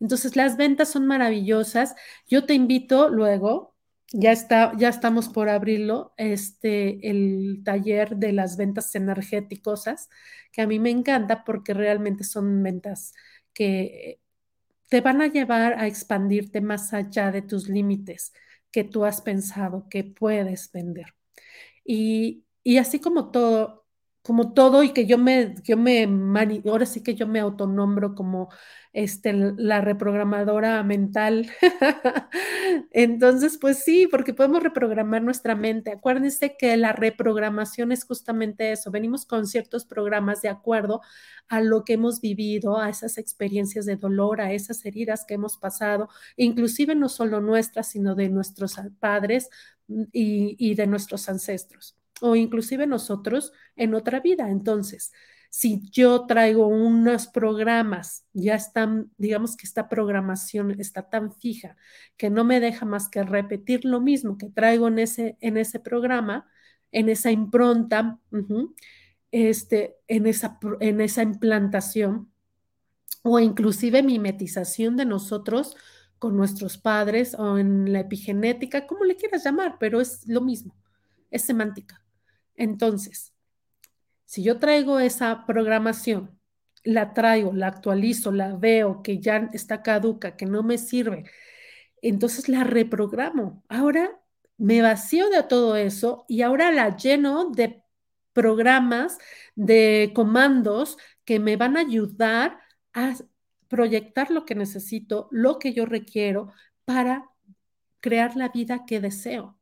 Entonces, 0.00 0.36
las 0.36 0.56
ventas 0.56 0.90
son 0.90 1.06
maravillosas. 1.06 1.94
Yo 2.28 2.44
te 2.44 2.54
invito 2.54 3.08
luego 3.08 3.74
ya 4.12 4.32
está, 4.32 4.72
ya 4.78 4.88
estamos 4.88 5.28
por 5.28 5.48
abrirlo, 5.48 6.14
este, 6.16 7.08
el 7.10 7.62
taller 7.64 8.16
de 8.16 8.32
las 8.32 8.56
ventas 8.56 8.94
energéticas, 8.94 10.08
que 10.52 10.62
a 10.62 10.66
mí 10.66 10.78
me 10.78 10.90
encanta 10.90 11.44
porque 11.44 11.74
realmente 11.74 12.24
son 12.24 12.62
ventas 12.62 13.12
que 13.52 14.20
te 14.88 15.00
van 15.00 15.22
a 15.22 15.28
llevar 15.28 15.74
a 15.74 15.86
expandirte 15.86 16.60
más 16.60 16.94
allá 16.94 17.32
de 17.32 17.42
tus 17.42 17.68
límites 17.68 18.32
que 18.70 18.84
tú 18.84 19.04
has 19.04 19.20
pensado 19.22 19.88
que 19.90 20.04
puedes 20.04 20.72
vender. 20.72 21.14
Y, 21.84 22.44
y 22.64 22.78
así 22.78 23.00
como 23.00 23.30
todo, 23.32 23.86
como 24.28 24.52
todo 24.52 24.82
y 24.82 24.92
que 24.92 25.06
yo 25.06 25.16
me, 25.16 25.54
yo 25.64 25.78
me, 25.78 26.06
ahora 26.68 26.84
sí 26.84 27.02
que 27.02 27.14
yo 27.14 27.26
me 27.26 27.40
autonombro 27.40 28.14
como 28.14 28.50
este, 28.92 29.32
la 29.32 29.80
reprogramadora 29.80 30.82
mental. 30.82 31.50
Entonces, 32.92 33.56
pues 33.58 33.82
sí, 33.82 34.06
porque 34.06 34.34
podemos 34.34 34.62
reprogramar 34.62 35.22
nuestra 35.22 35.54
mente. 35.54 35.92
Acuérdense 35.92 36.56
que 36.58 36.76
la 36.76 36.92
reprogramación 36.92 37.90
es 37.90 38.04
justamente 38.04 38.70
eso. 38.70 38.90
Venimos 38.90 39.24
con 39.24 39.46
ciertos 39.46 39.86
programas 39.86 40.42
de 40.42 40.50
acuerdo 40.50 41.00
a 41.48 41.62
lo 41.62 41.84
que 41.86 41.94
hemos 41.94 42.20
vivido, 42.20 42.78
a 42.78 42.90
esas 42.90 43.16
experiencias 43.16 43.86
de 43.86 43.96
dolor, 43.96 44.42
a 44.42 44.52
esas 44.52 44.84
heridas 44.84 45.24
que 45.26 45.34
hemos 45.34 45.56
pasado, 45.56 46.10
inclusive 46.36 46.94
no 46.94 47.08
solo 47.08 47.40
nuestras, 47.40 47.88
sino 47.88 48.14
de 48.14 48.28
nuestros 48.28 48.76
padres 49.00 49.48
mm, 49.86 50.02
y, 50.12 50.56
y 50.58 50.74
de 50.74 50.86
nuestros 50.86 51.30
ancestros 51.30 51.96
o 52.20 52.36
inclusive 52.36 52.86
nosotros 52.86 53.52
en 53.76 53.94
otra 53.94 54.20
vida. 54.20 54.50
Entonces, 54.50 55.12
Si 55.50 55.82
yo 55.90 56.26
traigo 56.26 56.66
unos 56.66 57.26
programas, 57.26 58.26
ya 58.34 58.54
están, 58.54 59.10
digamos 59.16 59.56
que 59.56 59.66
esta 59.66 59.88
programación 59.88 60.70
está 60.78 61.08
tan 61.08 61.32
fija 61.32 61.76
que 62.16 62.28
no 62.30 62.44
me 62.44 62.60
deja 62.60 62.84
más 62.84 63.08
que 63.08 63.22
repetir 63.22 63.84
lo 63.84 64.00
mismo 64.00 64.36
que 64.36 64.50
traigo 64.50 64.88
en 64.88 64.98
ese, 64.98 65.38
en 65.40 65.56
ese 65.56 65.80
programa, 65.80 66.46
en 66.92 67.08
esa 67.08 67.30
impronta, 67.30 68.18
este, 69.30 69.96
en, 70.06 70.26
esa, 70.26 70.58
en 70.80 71.00
esa 71.00 71.22
implantación 71.22 72.30
o 73.22 73.38
inclusive 73.40 74.02
mimetización 74.02 74.96
de 74.96 75.04
nosotros 75.06 75.76
con 76.18 76.36
nuestros 76.36 76.78
padres 76.78 77.34
o 77.34 77.58
en 77.58 77.92
la 77.92 78.00
epigenética, 78.00 78.86
como 78.86 79.04
le 79.04 79.16
quieras 79.16 79.44
llamar, 79.44 79.76
pero 79.80 80.00
es 80.00 80.26
lo 80.26 80.40
mismo, 80.40 80.74
es 81.30 81.42
semántica. 81.44 82.02
Entonces, 82.58 83.32
si 84.26 84.42
yo 84.42 84.58
traigo 84.58 84.98
esa 85.00 85.46
programación, 85.46 86.38
la 86.84 87.14
traigo, 87.14 87.52
la 87.54 87.68
actualizo, 87.68 88.32
la 88.32 88.56
veo 88.56 89.02
que 89.02 89.20
ya 89.20 89.48
está 89.52 89.82
caduca, 89.82 90.36
que 90.36 90.46
no 90.46 90.62
me 90.62 90.76
sirve, 90.76 91.24
entonces 92.02 92.48
la 92.48 92.64
reprogramo. 92.64 93.64
Ahora 93.68 94.20
me 94.58 94.82
vacío 94.82 95.30
de 95.30 95.42
todo 95.44 95.76
eso 95.76 96.26
y 96.28 96.42
ahora 96.42 96.70
la 96.72 96.96
lleno 96.96 97.50
de 97.50 97.82
programas, 98.32 99.18
de 99.54 100.12
comandos 100.14 100.98
que 101.24 101.38
me 101.40 101.56
van 101.56 101.76
a 101.76 101.80
ayudar 101.80 102.58
a 102.92 103.14
proyectar 103.68 104.30
lo 104.30 104.44
que 104.44 104.54
necesito, 104.54 105.28
lo 105.30 105.58
que 105.58 105.72
yo 105.74 105.86
requiero 105.86 106.52
para 106.84 107.30
crear 108.00 108.36
la 108.36 108.48
vida 108.48 108.84
que 108.86 109.00
deseo. 109.00 109.57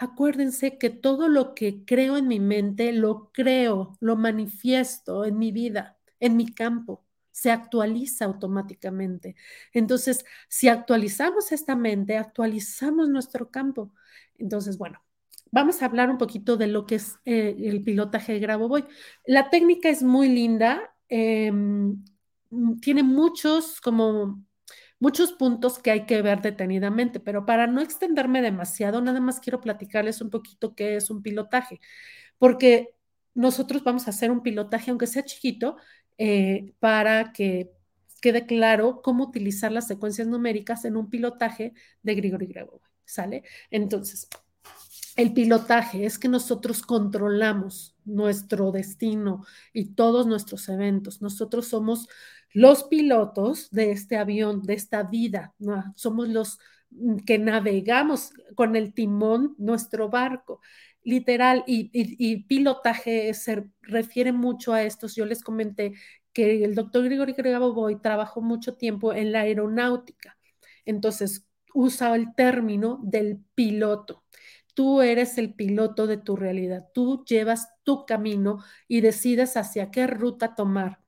Acuérdense 0.00 0.78
que 0.78 0.90
todo 0.90 1.26
lo 1.28 1.54
que 1.54 1.84
creo 1.84 2.16
en 2.16 2.28
mi 2.28 2.38
mente, 2.38 2.92
lo 2.92 3.32
creo, 3.32 3.96
lo 4.00 4.14
manifiesto 4.16 5.24
en 5.24 5.38
mi 5.38 5.50
vida, 5.50 5.98
en 6.20 6.36
mi 6.36 6.46
campo, 6.54 7.04
se 7.32 7.50
actualiza 7.50 8.24
automáticamente. 8.26 9.34
Entonces, 9.72 10.24
si 10.48 10.68
actualizamos 10.68 11.50
esta 11.50 11.74
mente, 11.74 12.16
actualizamos 12.16 13.08
nuestro 13.08 13.50
campo. 13.50 13.92
Entonces, 14.38 14.78
bueno, 14.78 15.02
vamos 15.50 15.82
a 15.82 15.86
hablar 15.86 16.10
un 16.10 16.18
poquito 16.18 16.56
de 16.56 16.68
lo 16.68 16.86
que 16.86 16.96
es 16.96 17.16
eh, 17.24 17.56
el 17.58 17.82
pilotaje 17.82 18.32
de 18.34 18.38
Grabo 18.40 18.78
La 19.26 19.50
técnica 19.50 19.88
es 19.88 20.04
muy 20.04 20.28
linda. 20.28 20.94
Em, 21.08 22.04
tiene 22.80 23.02
muchos, 23.02 23.80
como 23.80 24.44
muchos 25.00 25.32
puntos 25.32 25.78
que 25.78 25.90
hay 25.90 26.06
que 26.06 26.22
ver 26.22 26.42
detenidamente, 26.42 27.20
pero 27.20 27.46
para 27.46 27.66
no 27.66 27.80
extenderme 27.80 28.42
demasiado, 28.42 29.00
nada 29.00 29.20
más 29.20 29.40
quiero 29.40 29.60
platicarles 29.60 30.20
un 30.20 30.30
poquito 30.30 30.74
qué 30.74 30.96
es 30.96 31.10
un 31.10 31.22
pilotaje, 31.22 31.80
porque 32.38 32.94
nosotros 33.34 33.84
vamos 33.84 34.06
a 34.06 34.10
hacer 34.10 34.30
un 34.30 34.42
pilotaje, 34.42 34.90
aunque 34.90 35.06
sea 35.06 35.24
chiquito, 35.24 35.76
eh, 36.18 36.74
para 36.80 37.32
que 37.32 37.70
quede 38.20 38.46
claro 38.46 39.00
cómo 39.02 39.24
utilizar 39.24 39.70
las 39.72 39.86
secuencias 39.86 40.26
numéricas 40.26 40.84
en 40.84 40.96
un 40.96 41.08
pilotaje 41.10 41.74
de 42.02 42.14
Grigori 42.16 42.46
Grego, 42.46 42.80
¿sale? 43.04 43.44
Entonces, 43.70 44.28
el 45.16 45.32
pilotaje 45.32 46.06
es 46.06 46.18
que 46.18 46.28
nosotros 46.28 46.82
controlamos 46.82 47.96
nuestro 48.04 48.70
destino 48.72 49.44
y 49.72 49.94
todos 49.94 50.26
nuestros 50.26 50.68
eventos. 50.68 51.22
Nosotros 51.22 51.66
somos 51.66 52.08
los 52.52 52.84
pilotos 52.84 53.70
de 53.70 53.92
este 53.92 54.16
avión, 54.16 54.62
de 54.62 54.74
esta 54.74 55.02
vida, 55.02 55.54
somos 55.94 56.28
los 56.28 56.58
mm, 56.90 57.18
que 57.18 57.38
navegamos 57.38 58.32
con 58.54 58.76
el 58.76 58.94
timón 58.94 59.54
nuestro 59.58 60.08
barco. 60.08 60.60
Literal, 61.04 61.64
y, 61.66 62.44
pilotaje 62.44 63.32
se 63.34 63.70
refiere 63.82 64.32
mucho 64.32 64.72
a 64.72 64.82
estos. 64.82 65.14
Yo 65.14 65.24
les 65.24 65.42
comenté 65.42 65.94
que 66.32 66.64
el 66.64 66.74
doctor 66.74 67.04
Grigori 67.04 67.34
Boy 67.72 68.00
trabajó 68.00 68.42
mucho 68.42 68.76
tiempo 68.76 69.14
en 69.14 69.32
la 69.32 69.40
aeronáutica. 69.40 70.36
Entonces, 70.84 71.46
usa 71.74 72.14
el 72.14 72.34
término 72.34 73.00
del 73.02 73.40
piloto. 73.54 74.24
Tú 74.74 75.02
eres 75.02 75.38
el 75.38 75.54
piloto 75.54 76.06
de 76.06 76.18
tu 76.18 76.36
realidad. 76.36 76.86
Tú 76.94 77.24
llevas 77.24 77.68
tu 77.84 78.06
camino 78.06 78.62
y 78.86 79.00
decides 79.00 79.56
hacia 79.56 79.90
qué 79.90 80.06
ruta 80.06 80.54
tomar. 80.54 81.00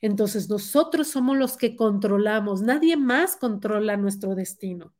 Entonces 0.00 0.48
nosotros 0.48 1.08
somos 1.08 1.36
los 1.36 1.56
que 1.56 1.76
controlamos, 1.76 2.62
nadie 2.62 2.96
más 2.96 3.36
controla 3.36 3.96
nuestro 3.96 4.34
destino. 4.34 4.94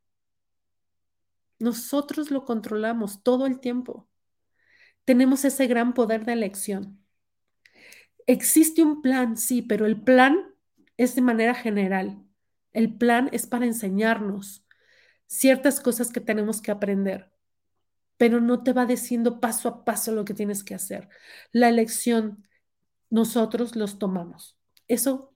Nosotros 1.59 2.31
lo 2.31 2.45
controlamos 2.45 3.23
todo 3.23 3.47
el 3.47 3.61
tiempo. 3.61 4.09
Tenemos 5.05 5.45
ese 5.45 5.67
gran 5.67 5.95
poder 5.95 6.25
de 6.25 6.33
elección. 6.33 7.01
Existe 8.27 8.83
un 8.83 9.03
plan, 9.03 9.37
sí, 9.37 9.63
pero 9.63 9.87
el 9.87 10.03
plan 10.03 10.37
es 10.97 11.15
de 11.15 11.23
manera 11.23 11.55
general. 11.55 12.23
El 12.73 12.97
plan 12.97 13.31
es 13.33 13.47
para 13.47 13.67
enseñarnos 13.67 14.67
ciertas 15.27 15.81
cosas 15.81 16.13
que 16.13 16.21
tenemos 16.21 16.61
que 16.61 16.71
aprender, 16.71 17.33
pero 18.17 18.41
no 18.41 18.63
te 18.63 18.73
va 18.73 18.87
diciendo 18.87 19.41
paso 19.41 19.69
a 19.69 19.85
paso 19.85 20.13
lo 20.13 20.25
que 20.25 20.35
tienes 20.35 20.65
que 20.65 20.75
hacer. 20.75 21.09
La 21.53 21.69
elección 21.69 22.47
nosotros 23.11 23.77
los 23.77 23.99
tomamos. 23.99 24.56
Eso 24.89 25.35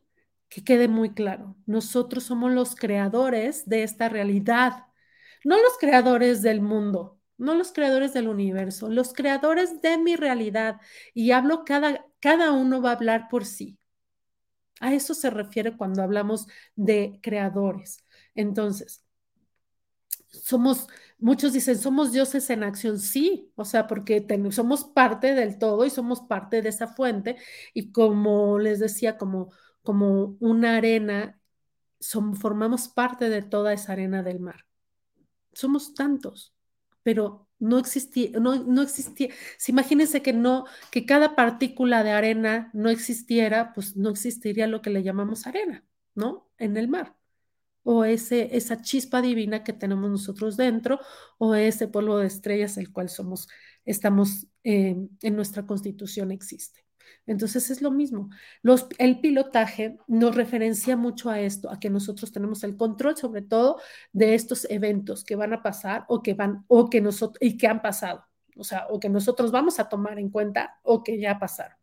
que 0.48 0.64
quede 0.64 0.88
muy 0.88 1.14
claro. 1.14 1.56
Nosotros 1.66 2.24
somos 2.24 2.52
los 2.52 2.74
creadores 2.74 3.68
de 3.68 3.82
esta 3.82 4.08
realidad, 4.08 4.86
no 5.44 5.56
los 5.62 5.78
creadores 5.78 6.42
del 6.42 6.60
mundo, 6.60 7.20
no 7.38 7.54
los 7.54 7.72
creadores 7.72 8.12
del 8.14 8.28
universo, 8.28 8.88
los 8.90 9.12
creadores 9.14 9.80
de 9.82 9.98
mi 9.98 10.16
realidad. 10.16 10.80
Y 11.14 11.30
hablo, 11.32 11.64
cada, 11.64 12.06
cada 12.20 12.52
uno 12.52 12.82
va 12.82 12.90
a 12.90 12.94
hablar 12.94 13.28
por 13.30 13.44
sí. 13.46 13.78
A 14.80 14.94
eso 14.94 15.14
se 15.14 15.30
refiere 15.30 15.76
cuando 15.76 16.02
hablamos 16.02 16.46
de 16.74 17.18
creadores. 17.22 18.04
Entonces, 18.34 19.04
somos, 20.50 20.88
muchos 21.18 21.52
dicen, 21.52 21.78
somos 21.78 22.12
dioses 22.12 22.50
en 22.50 22.64
acción, 22.64 22.98
sí, 22.98 23.52
o 23.56 23.64
sea, 23.64 23.86
porque 23.86 24.26
somos 24.50 24.84
parte 24.84 25.34
del 25.34 25.58
todo 25.58 25.84
y 25.84 25.90
somos 25.90 26.22
parte 26.22 26.60
de 26.62 26.68
esa 26.70 26.88
fuente 26.88 27.36
y 27.72 27.92
como 27.92 28.58
les 28.58 28.80
decía, 28.80 29.16
como, 29.16 29.52
como 29.82 30.36
una 30.40 30.76
arena, 30.76 31.40
formamos 32.40 32.88
parte 32.88 33.28
de 33.30 33.42
toda 33.42 33.72
esa 33.72 33.92
arena 33.92 34.22
del 34.22 34.40
mar. 34.40 34.66
Somos 35.52 35.94
tantos, 35.94 36.54
pero 37.02 37.48
no 37.58 37.78
existía, 37.78 38.30
no, 38.40 38.56
no 38.64 38.82
existía, 38.82 39.28
si 39.58 39.72
imagínense 39.72 40.22
que 40.22 40.32
no, 40.32 40.64
que 40.90 41.06
cada 41.06 41.36
partícula 41.36 42.02
de 42.02 42.12
arena 42.12 42.70
no 42.72 42.90
existiera, 42.90 43.72
pues 43.74 43.96
no 43.96 44.10
existiría 44.10 44.66
lo 44.66 44.82
que 44.82 44.90
le 44.90 45.02
llamamos 45.02 45.46
arena, 45.46 45.84
¿no? 46.14 46.50
En 46.58 46.76
el 46.76 46.88
mar 46.88 47.19
o 47.83 48.05
ese, 48.05 48.57
esa 48.57 48.81
chispa 48.83 49.23
divina 49.23 49.64
que 49.64 49.73
tenemos 49.73 50.11
nosotros 50.11 50.57
dentro, 50.57 51.01
o 51.38 51.55
ese 51.55 51.88
polvo 51.88 52.19
de 52.19 52.27
estrellas 52.27 52.77
el 52.77 52.93
cual 52.93 53.09
somos, 53.09 53.49
estamos 53.85 54.47
eh, 54.64 54.97
en 55.23 55.37
nuestra 55.37 55.66
constitución 55.66 56.31
existe. 56.33 56.85
Entonces 57.27 57.71
es 57.71 57.83
lo 57.83 57.90
mismo. 57.90 58.31
El 58.99 59.21
pilotaje 59.21 59.99
nos 60.07 60.35
referencia 60.35 60.97
mucho 60.97 61.31
a 61.31 61.40
esto, 61.40 61.71
a 61.71 61.79
que 61.79 61.90
nosotros 61.90 62.33
tenemos 62.33 62.64
el 62.64 62.77
control 62.77 63.16
sobre 63.16 63.43
todo 63.43 63.81
de 64.12 64.35
estos 64.35 64.66
eventos 64.71 65.25
que 65.25 65.37
van 65.37 65.53
a 65.53 65.62
pasar 65.62 66.05
o 66.09 66.23
que 66.23 66.35
van 66.35 66.64
o 66.69 66.90
que 66.90 67.01
nosotros 67.01 67.38
y 67.40 67.57
que 67.57 67.66
han 67.66 67.83
pasado, 67.83 68.25
o 68.57 68.64
sea, 68.64 68.87
o 68.90 68.99
que 69.01 69.09
nosotros 69.09 69.53
vamos 69.53 69.79
a 69.79 69.88
tomar 69.88 70.19
en 70.19 70.31
cuenta 70.31 70.79
o 70.83 71.03
que 71.03 71.21
ya 71.21 71.38
pasaron. 71.38 71.77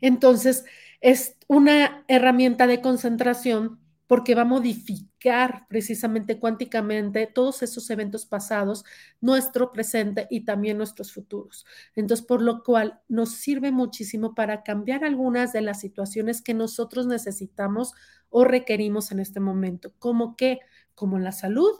Entonces, 0.00 0.64
es 1.00 1.36
una 1.46 2.04
herramienta 2.08 2.66
de 2.66 2.80
concentración 2.80 3.80
porque 4.14 4.36
va 4.36 4.42
a 4.42 4.44
modificar 4.44 5.66
precisamente 5.68 6.38
cuánticamente 6.38 7.26
todos 7.26 7.64
esos 7.64 7.90
eventos 7.90 8.26
pasados, 8.26 8.84
nuestro 9.20 9.72
presente 9.72 10.28
y 10.30 10.44
también 10.44 10.78
nuestros 10.78 11.10
futuros. 11.12 11.66
Entonces, 11.96 12.24
por 12.24 12.40
lo 12.40 12.62
cual 12.62 13.00
nos 13.08 13.30
sirve 13.32 13.72
muchísimo 13.72 14.36
para 14.36 14.62
cambiar 14.62 15.02
algunas 15.02 15.52
de 15.52 15.62
las 15.62 15.80
situaciones 15.80 16.42
que 16.42 16.54
nosotros 16.54 17.08
necesitamos 17.08 17.92
o 18.28 18.44
requerimos 18.44 19.10
en 19.10 19.18
este 19.18 19.40
momento, 19.40 19.92
como 19.98 20.36
que, 20.36 20.60
como 20.94 21.18
la 21.18 21.32
salud, 21.32 21.72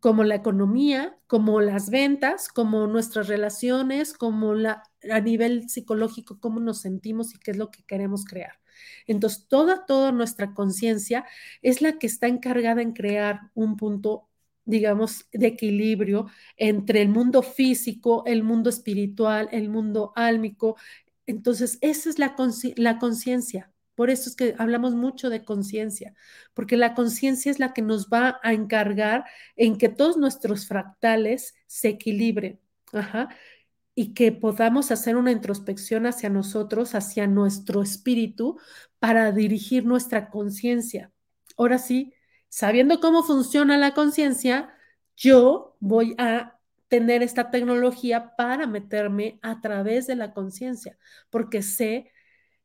como 0.00 0.22
la 0.22 0.34
economía, 0.34 1.16
como 1.28 1.62
las 1.62 1.88
ventas, 1.88 2.48
como 2.48 2.86
nuestras 2.88 3.26
relaciones, 3.26 4.12
como 4.12 4.52
la, 4.52 4.82
a 5.10 5.20
nivel 5.20 5.70
psicológico, 5.70 6.40
cómo 6.40 6.60
nos 6.60 6.82
sentimos 6.82 7.34
y 7.34 7.38
qué 7.38 7.52
es 7.52 7.56
lo 7.56 7.70
que 7.70 7.84
queremos 7.84 8.26
crear. 8.26 8.60
Entonces, 9.06 9.46
toda, 9.48 9.86
toda 9.86 10.12
nuestra 10.12 10.54
conciencia 10.54 11.24
es 11.62 11.82
la 11.82 11.98
que 11.98 12.06
está 12.06 12.28
encargada 12.28 12.82
en 12.82 12.92
crear 12.92 13.50
un 13.54 13.76
punto 13.76 14.26
digamos, 14.64 15.26
de 15.32 15.48
equilibrio 15.48 16.26
entre 16.56 17.02
el 17.02 17.08
mundo 17.08 17.42
físico, 17.42 18.22
el 18.26 18.44
mundo 18.44 18.70
espiritual, 18.70 19.48
el 19.52 19.68
mundo 19.68 20.12
álmico. 20.14 20.76
Entonces, 21.26 21.78
esa 21.80 22.08
es 22.10 22.18
la 22.18 22.36
conciencia. 22.98 23.72
Por 23.94 24.10
eso 24.10 24.30
es 24.30 24.36
que 24.36 24.54
hablamos 24.58 24.94
mucho 24.94 25.28
de 25.28 25.44
conciencia, 25.44 26.14
porque 26.54 26.76
la 26.76 26.94
conciencia 26.94 27.50
es 27.50 27.58
la 27.58 27.74
que 27.74 27.82
nos 27.82 28.08
va 28.08 28.40
a 28.42 28.54
encargar 28.54 29.24
en 29.56 29.76
que 29.76 29.88
todos 29.90 30.16
nuestros 30.16 30.66
fractales 30.66 31.54
se 31.66 31.88
equilibren. 31.90 32.60
Ajá 32.92 33.28
y 33.94 34.14
que 34.14 34.32
podamos 34.32 34.90
hacer 34.90 35.16
una 35.16 35.32
introspección 35.32 36.06
hacia 36.06 36.30
nosotros, 36.30 36.94
hacia 36.94 37.26
nuestro 37.26 37.82
espíritu, 37.82 38.58
para 38.98 39.32
dirigir 39.32 39.84
nuestra 39.84 40.30
conciencia. 40.30 41.12
Ahora 41.56 41.78
sí, 41.78 42.14
sabiendo 42.48 43.00
cómo 43.00 43.22
funciona 43.22 43.76
la 43.76 43.94
conciencia, 43.94 44.72
yo 45.16 45.76
voy 45.80 46.14
a 46.18 46.58
tener 46.88 47.22
esta 47.22 47.50
tecnología 47.50 48.34
para 48.36 48.66
meterme 48.66 49.38
a 49.42 49.60
través 49.60 50.06
de 50.06 50.16
la 50.16 50.32
conciencia, 50.32 50.98
porque 51.30 51.62
sé 51.62 52.10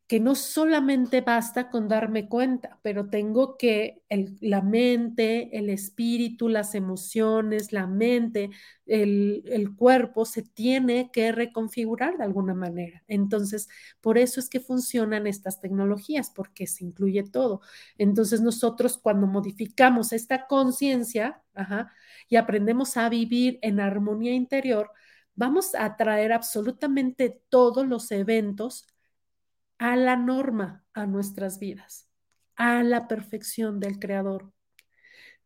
que 0.07 0.19
no 0.19 0.35
solamente 0.35 1.21
basta 1.21 1.69
con 1.71 1.87
darme 1.87 2.29
cuenta, 2.29 2.79
pero 2.83 3.09
tengo 3.09 3.57
que 3.57 4.03
la 4.39 4.61
mente, 4.61 5.57
el 5.57 5.69
espíritu, 5.69 6.47
las 6.47 6.75
emociones, 6.75 7.73
la 7.73 7.87
mente, 7.87 8.51
el, 8.85 9.43
el, 9.47 9.75
cuerpo 9.75 10.25
se 10.25 10.43
tiene 10.43 11.09
que 11.11 11.31
reconfigurar 11.31 12.17
de 12.17 12.23
alguna 12.23 12.53
manera. 12.53 13.03
Entonces, 13.07 13.67
por 13.99 14.19
eso 14.19 14.39
es 14.39 14.47
que 14.47 14.59
funcionan 14.59 15.25
estas 15.25 15.59
tecnologías, 15.59 16.29
porque 16.29 16.67
se 16.67 16.83
incluye 16.85 17.23
todo. 17.23 17.61
Entonces, 17.97 18.41
nosotros 18.41 18.99
cuando 18.99 19.25
modificamos 19.25 20.13
esta 20.13 20.45
conciencia 20.45 21.41
y 22.29 22.35
aprendemos 22.35 22.95
a 22.97 23.09
vivir 23.09 23.57
en 23.63 23.79
armonía 23.79 24.33
interior, 24.35 24.91
vamos 25.33 25.73
a 25.75 25.95
traer 25.97 26.31
absolutamente 26.31 27.41
todos 27.49 27.87
los 27.87 28.11
eventos 28.11 28.87
a 29.77 29.95
la 29.95 30.15
norma 30.17 30.85
a 30.93 31.05
nuestras 31.05 31.59
vidas, 31.59 32.09
a 32.55 32.83
la 32.83 33.07
perfección 33.07 33.79
del 33.79 33.99
creador. 33.99 34.51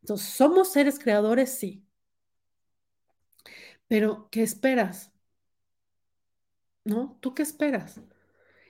Entonces, 0.01 0.29
¿somos 0.29 0.71
seres 0.73 0.99
creadores? 0.99 1.57
Sí. 1.59 1.85
Pero, 3.87 4.29
¿qué 4.31 4.43
esperas? 4.43 5.11
¿No? 6.83 7.17
¿Tú 7.21 7.33
qué 7.35 7.43
esperas? 7.43 8.01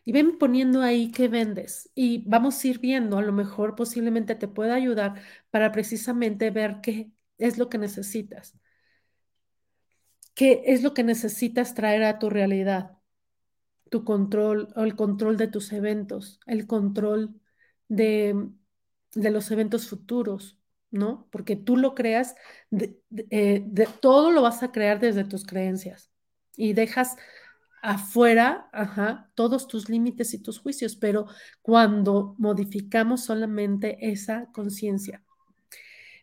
Y 0.06 0.14
ven 0.14 0.40
poniendo 0.40 0.82
ahí 0.84 1.12
qué 1.12 1.30
vendes 1.30 1.92
y 1.96 2.24
vamos 2.30 2.64
a 2.64 2.70
ir 2.70 2.80
viendo, 2.80 3.18
a 3.20 3.24
lo 3.24 3.34
mejor 3.34 3.76
posiblemente 3.76 4.36
te 4.36 4.48
pueda 4.50 4.76
ayudar 4.76 5.22
para 5.52 5.72
precisamente 5.74 6.52
ver 6.52 6.82
qué 6.84 7.12
es 7.40 7.58
lo 7.60 7.70
que 7.70 7.80
necesitas. 7.80 8.56
¿Qué 10.34 10.64
es 10.66 10.82
lo 10.84 10.96
que 10.96 11.04
necesitas 11.04 11.76
traer 11.76 12.04
a 12.04 12.18
tu 12.20 12.30
realidad? 12.32 12.99
Tu 13.90 14.04
control 14.04 14.70
o 14.76 14.84
el 14.84 14.96
control 14.96 15.38
de 15.38 15.48
tus 15.48 15.72
eventos, 15.72 16.40
el 16.46 16.68
control 16.68 17.40
de, 17.88 18.50
de 19.14 19.32
los 19.32 19.52
eventos 19.52 19.88
futuros, 19.88 20.60
¿no? 20.92 21.28
Porque 21.32 21.56
tú 21.56 21.78
lo 21.78 21.96
creas, 21.96 22.36
de, 22.70 23.02
eh, 23.30 23.64
de, 23.66 23.88
todo 24.00 24.32
lo 24.32 24.42
vas 24.42 24.64
a 24.64 24.72
crear 24.72 25.00
desde 25.00 25.24
tus 25.24 25.46
creencias 25.46 26.12
y 26.56 26.74
dejas 26.74 27.16
afuera 27.82 28.70
ajá, 28.74 29.32
todos 29.36 29.68
tus 29.68 29.90
límites 29.90 30.34
y 30.34 30.40
tus 30.40 30.60
juicios, 30.60 30.96
pero 30.96 31.28
cuando 31.62 32.36
modificamos 32.38 33.24
solamente 33.24 33.98
esa 34.12 34.48
conciencia. 34.52 35.24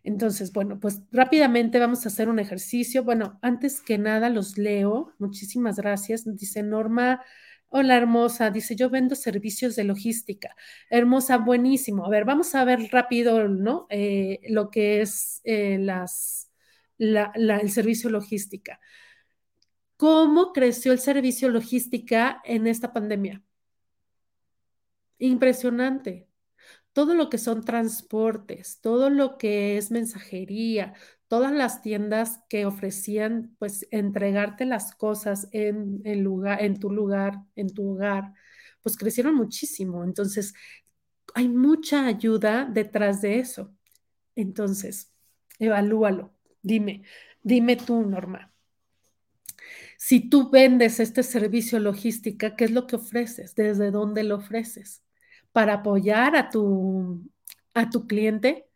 Entonces, 0.04 0.52
bueno, 0.52 0.78
pues 0.78 1.00
rápidamente 1.10 1.80
vamos 1.80 2.04
a 2.04 2.10
hacer 2.10 2.28
un 2.28 2.38
ejercicio. 2.38 3.02
Bueno, 3.02 3.40
antes 3.42 3.80
que 3.80 3.98
nada 3.98 4.30
los 4.30 4.56
leo. 4.56 5.12
Muchísimas 5.18 5.78
gracias. 5.78 6.24
Dice 6.36 6.62
Norma 6.62 7.24
Hola, 7.68 7.96
hermosa. 7.96 8.50
Dice, 8.50 8.76
yo 8.76 8.90
vendo 8.90 9.14
servicios 9.14 9.76
de 9.76 9.84
logística. 9.84 10.54
Hermosa, 10.88 11.38
buenísimo. 11.38 12.06
A 12.06 12.08
ver, 12.08 12.24
vamos 12.24 12.54
a 12.54 12.64
ver 12.64 12.88
rápido, 12.90 13.48
¿no? 13.48 13.86
Eh, 13.90 14.40
lo 14.48 14.70
que 14.70 15.02
es 15.02 15.40
eh, 15.44 15.78
el 16.98 17.70
servicio 17.70 18.10
logística. 18.10 18.80
¿Cómo 19.96 20.52
creció 20.52 20.92
el 20.92 20.98
servicio 21.00 21.48
logística 21.48 22.40
en 22.44 22.66
esta 22.66 22.92
pandemia? 22.92 23.42
Impresionante. 25.18 26.26
Todo 26.96 27.12
lo 27.12 27.28
que 27.28 27.36
son 27.36 27.62
transportes, 27.62 28.80
todo 28.80 29.10
lo 29.10 29.36
que 29.36 29.76
es 29.76 29.90
mensajería, 29.90 30.94
todas 31.28 31.52
las 31.52 31.82
tiendas 31.82 32.40
que 32.48 32.64
ofrecían 32.64 33.54
pues 33.58 33.86
entregarte 33.90 34.64
las 34.64 34.94
cosas 34.94 35.46
en, 35.52 36.00
lugar, 36.24 36.62
en 36.64 36.80
tu 36.80 36.90
lugar, 36.90 37.34
en 37.54 37.68
tu 37.68 37.90
hogar, 37.90 38.32
pues 38.80 38.96
crecieron 38.96 39.34
muchísimo. 39.34 40.04
Entonces, 40.04 40.54
hay 41.34 41.50
mucha 41.50 42.06
ayuda 42.06 42.64
detrás 42.64 43.20
de 43.20 43.40
eso. 43.40 43.74
Entonces, 44.34 45.12
evalúalo. 45.58 46.32
Dime, 46.62 47.02
dime 47.42 47.76
tú, 47.76 48.06
Norma. 48.06 48.54
Si 49.98 50.30
tú 50.30 50.48
vendes 50.48 50.98
este 50.98 51.22
servicio 51.22 51.78
logística, 51.78 52.56
¿qué 52.56 52.64
es 52.64 52.70
lo 52.70 52.86
que 52.86 52.96
ofreces? 52.96 53.54
¿Desde 53.54 53.90
dónde 53.90 54.22
lo 54.24 54.36
ofreces? 54.36 55.05
Para 55.56 55.74
apoyar 55.74 56.36
a 56.36 56.50
tu, 56.50 57.22
a 57.74 57.88
tu 57.90 58.06
cliente, 58.06 58.68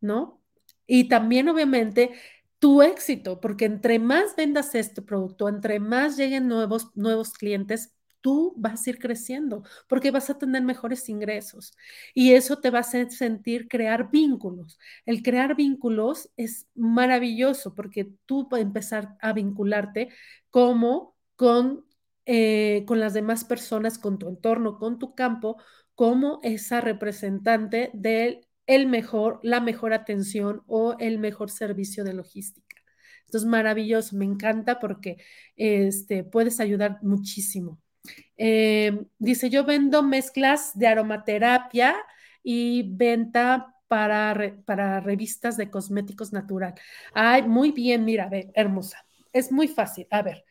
¿no? 0.00 0.40
Y 0.86 1.08
también, 1.08 1.48
obviamente, 1.48 2.12
tu 2.58 2.82
éxito, 2.82 3.40
porque 3.40 3.64
entre 3.66 3.98
más 3.98 4.36
vendas 4.36 4.74
este 4.74 5.02
producto, 5.02 5.48
entre 5.48 5.80
más 5.80 6.16
lleguen 6.16 6.48
nuevos, 6.48 6.90
nuevos 6.96 7.32
clientes, 7.34 7.94
tú 8.20 8.54
vas 8.56 8.86
a 8.86 8.90
ir 8.90 8.98
creciendo 9.00 9.64
porque 9.88 10.12
vas 10.12 10.30
a 10.30 10.38
tener 10.38 10.62
mejores 10.62 11.08
ingresos 11.08 11.74
y 12.14 12.34
eso 12.34 12.58
te 12.60 12.70
va 12.70 12.78
a 12.78 12.82
hacer 12.82 13.10
sentir 13.10 13.68
crear 13.68 14.10
vínculos. 14.10 14.78
El 15.06 15.22
crear 15.22 15.56
vínculos 15.56 16.30
es 16.36 16.68
maravilloso 16.74 17.74
porque 17.74 18.12
tú 18.26 18.48
puedes 18.48 18.66
empezar 18.66 19.16
a 19.20 19.32
vincularte 19.32 20.10
como 20.50 21.16
con, 21.36 21.84
eh, 22.26 22.84
con 22.86 23.00
las 23.00 23.14
demás 23.14 23.44
personas, 23.44 23.98
con 23.98 24.18
tu 24.18 24.28
entorno, 24.28 24.78
con 24.78 24.98
tu 24.98 25.14
campo, 25.14 25.56
como 25.94 26.40
esa 26.42 26.80
representante 26.80 27.90
del 27.92 28.46
el 28.66 28.86
mejor, 28.86 29.40
la 29.42 29.60
mejor 29.60 29.92
atención 29.92 30.62
o 30.66 30.96
el 30.98 31.18
mejor 31.18 31.50
servicio 31.50 32.04
de 32.04 32.14
logística. 32.14 32.76
Esto 33.24 33.38
es 33.38 33.44
maravilloso, 33.44 34.16
me 34.16 34.24
encanta 34.24 34.78
porque 34.78 35.16
este, 35.56 36.24
puedes 36.24 36.60
ayudar 36.60 36.98
muchísimo. 37.02 37.80
Eh, 38.36 39.06
dice, 39.18 39.50
yo 39.50 39.64
vendo 39.64 40.02
mezclas 40.02 40.76
de 40.78 40.86
aromaterapia 40.86 41.96
y 42.42 42.94
venta 42.94 43.74
para, 43.88 44.56
para 44.64 45.00
revistas 45.00 45.56
de 45.56 45.70
cosméticos 45.70 46.32
natural. 46.32 46.74
Ay, 47.14 47.42
muy 47.42 47.72
bien, 47.72 48.04
mira, 48.04 48.28
ve, 48.28 48.50
hermosa. 48.54 49.04
Es 49.32 49.52
muy 49.52 49.68
fácil. 49.68 50.06
A 50.10 50.22
ver, 50.22 50.44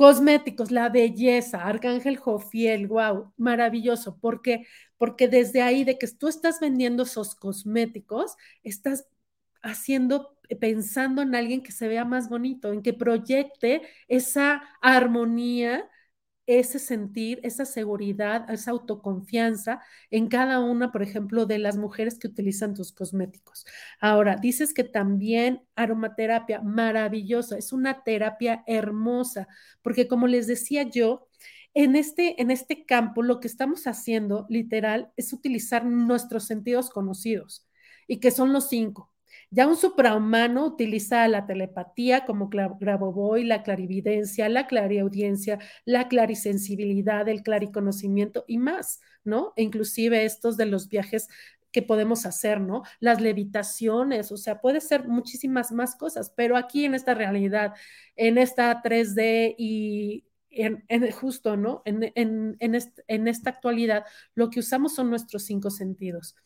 cosméticos, 0.00 0.70
la 0.70 0.88
belleza, 0.88 1.66
Arcángel 1.66 2.16
Jofiel, 2.16 2.86
wow, 2.88 3.34
maravilloso, 3.36 4.18
porque 4.18 4.66
porque 4.96 5.28
desde 5.28 5.60
ahí 5.60 5.84
de 5.84 5.98
que 5.98 6.08
tú 6.08 6.26
estás 6.28 6.58
vendiendo 6.58 7.02
esos 7.02 7.34
cosméticos, 7.34 8.34
estás 8.62 9.06
haciendo, 9.62 10.38
pensando 10.58 11.20
en 11.20 11.34
alguien 11.34 11.62
que 11.62 11.72
se 11.72 11.86
vea 11.86 12.06
más 12.06 12.30
bonito, 12.30 12.72
en 12.72 12.80
que 12.82 12.94
proyecte 12.94 13.82
esa 14.08 14.62
armonía, 14.80 15.86
ese 16.58 16.78
sentir, 16.78 17.40
esa 17.42 17.64
seguridad, 17.64 18.50
esa 18.50 18.72
autoconfianza 18.72 19.80
en 20.10 20.28
cada 20.28 20.60
una, 20.60 20.90
por 20.90 21.02
ejemplo, 21.02 21.46
de 21.46 21.58
las 21.58 21.76
mujeres 21.76 22.18
que 22.18 22.26
utilizan 22.26 22.74
tus 22.74 22.92
cosméticos. 22.92 23.64
Ahora, 24.00 24.36
dices 24.36 24.74
que 24.74 24.84
también 24.84 25.62
aromaterapia, 25.76 26.60
maravillosa, 26.60 27.56
es 27.56 27.72
una 27.72 28.02
terapia 28.02 28.64
hermosa, 28.66 29.48
porque 29.82 30.08
como 30.08 30.26
les 30.26 30.46
decía 30.46 30.82
yo, 30.82 31.28
en 31.74 31.94
este, 31.94 32.40
en 32.42 32.50
este 32.50 32.84
campo 32.84 33.22
lo 33.22 33.38
que 33.40 33.46
estamos 33.46 33.86
haciendo 33.86 34.46
literal 34.48 35.12
es 35.16 35.32
utilizar 35.32 35.84
nuestros 35.84 36.46
sentidos 36.46 36.90
conocidos 36.90 37.68
y 38.08 38.18
que 38.18 38.32
son 38.32 38.52
los 38.52 38.68
cinco. 38.68 39.12
Ya 39.50 39.66
un 39.66 39.76
suprahumano 39.76 40.64
utiliza 40.64 41.26
la 41.26 41.46
telepatía 41.46 42.24
como 42.24 42.48
Grabovoi, 42.48 43.44
la 43.44 43.62
clarividencia, 43.64 44.48
la 44.48 44.68
clariaudiencia, 44.68 45.58
la 45.84 46.06
clarisensibilidad, 46.08 47.28
el 47.28 47.42
clariconocimiento 47.42 48.44
y 48.46 48.58
más, 48.58 49.00
¿no? 49.24 49.52
E 49.56 49.62
inclusive 49.62 50.24
estos 50.24 50.56
de 50.56 50.66
los 50.66 50.88
viajes 50.88 51.28
que 51.72 51.82
podemos 51.82 52.26
hacer, 52.26 52.60
¿no? 52.60 52.82
Las 53.00 53.20
levitaciones, 53.20 54.32
o 54.32 54.36
sea, 54.36 54.60
puede 54.60 54.80
ser 54.80 55.08
muchísimas 55.08 55.72
más 55.72 55.96
cosas, 55.96 56.32
pero 56.36 56.56
aquí 56.56 56.84
en 56.84 56.94
esta 56.94 57.14
realidad, 57.14 57.74
en 58.16 58.38
esta 58.38 58.82
3D 58.82 59.54
y 59.58 60.24
en, 60.50 61.10
justo, 61.12 61.56
¿no? 61.56 61.82
En, 61.84 62.12
en, 62.14 62.56
en, 62.60 63.28
esta 63.28 63.50
actualidad, 63.50 64.04
lo 64.34 64.50
que 64.50 64.60
usamos 64.60 64.94
son 64.94 65.10
nuestros 65.10 65.44
cinco 65.44 65.70
sentidos. 65.70 66.36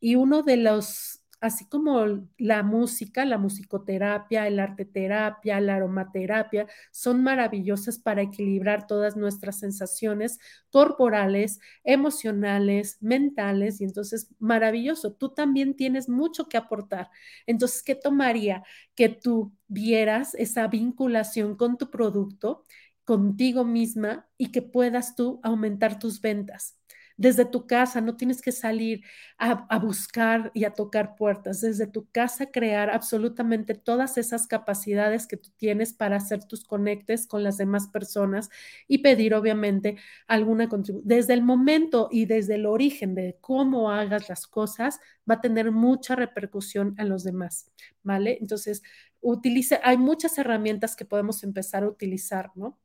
Y 0.00 0.14
uno 0.14 0.42
de 0.42 0.56
los, 0.58 1.17
así 1.40 1.66
como 1.68 2.26
la 2.38 2.62
música, 2.62 3.24
la 3.24 3.38
musicoterapia, 3.38 4.46
el 4.46 4.58
arte 4.60 4.84
terapia, 4.84 5.60
la 5.60 5.76
aromaterapia, 5.76 6.66
son 6.90 7.22
maravillosas 7.22 7.98
para 7.98 8.22
equilibrar 8.22 8.86
todas 8.86 9.16
nuestras 9.16 9.58
sensaciones 9.60 10.38
corporales, 10.70 11.60
emocionales, 11.84 12.98
mentales, 13.00 13.80
y 13.80 13.84
entonces 13.84 14.28
maravilloso. 14.38 15.12
Tú 15.14 15.30
también 15.34 15.74
tienes 15.76 16.08
mucho 16.08 16.48
que 16.48 16.56
aportar. 16.56 17.10
Entonces, 17.46 17.82
¿qué 17.82 17.94
tomaría? 17.94 18.62
Que 18.94 19.08
tú 19.08 19.52
vieras 19.68 20.34
esa 20.34 20.66
vinculación 20.68 21.56
con 21.56 21.78
tu 21.78 21.90
producto 21.90 22.64
contigo 23.04 23.64
misma 23.64 24.28
y 24.36 24.52
que 24.52 24.62
puedas 24.62 25.16
tú 25.16 25.40
aumentar 25.42 25.98
tus 25.98 26.20
ventas 26.20 26.77
desde 27.18 27.44
tu 27.44 27.66
casa, 27.66 28.00
no 28.00 28.16
tienes 28.16 28.40
que 28.40 28.52
salir 28.52 29.04
a, 29.38 29.66
a, 29.68 29.78
buscar 29.80 30.52
y 30.54 30.64
a 30.64 30.72
tocar 30.72 31.16
puertas, 31.16 31.60
desde 31.60 31.88
tu 31.88 32.08
casa 32.10 32.46
crear 32.46 32.90
absolutamente 32.90 33.74
todas 33.74 34.16
esas 34.18 34.46
capacidades 34.46 35.26
que 35.26 35.36
tú 35.36 35.50
tienes 35.56 35.92
para 35.92 36.16
hacer 36.16 36.44
tus 36.44 36.64
conectes 36.64 37.26
con 37.26 37.42
las 37.42 37.58
demás 37.58 37.88
personas 37.88 38.50
y 38.86 38.98
pedir 38.98 39.34
obviamente 39.34 39.96
alguna 40.28 40.68
contribución. 40.68 41.08
Desde 41.08 41.34
el 41.34 41.42
momento 41.42 42.08
y 42.10 42.26
desde 42.26 42.54
el 42.54 42.66
origen 42.66 43.16
de 43.16 43.36
cómo 43.40 43.90
hagas 43.90 44.28
las 44.28 44.46
cosas, 44.46 45.00
va 45.28 45.34
a 45.34 45.40
tener 45.40 45.72
mucha 45.72 46.14
repercusión 46.14 46.94
en 46.98 47.08
los 47.08 47.24
demás, 47.24 47.70
¿vale? 48.04 48.38
Entonces, 48.40 48.82
utilice, 49.20 49.80
hay 49.82 49.96
muchas 49.98 50.38
herramientas 50.38 50.94
que 50.94 51.04
podemos 51.04 51.42
empezar 51.42 51.82
a 51.82 51.88
utilizar, 51.88 52.52
¿no? 52.54 52.78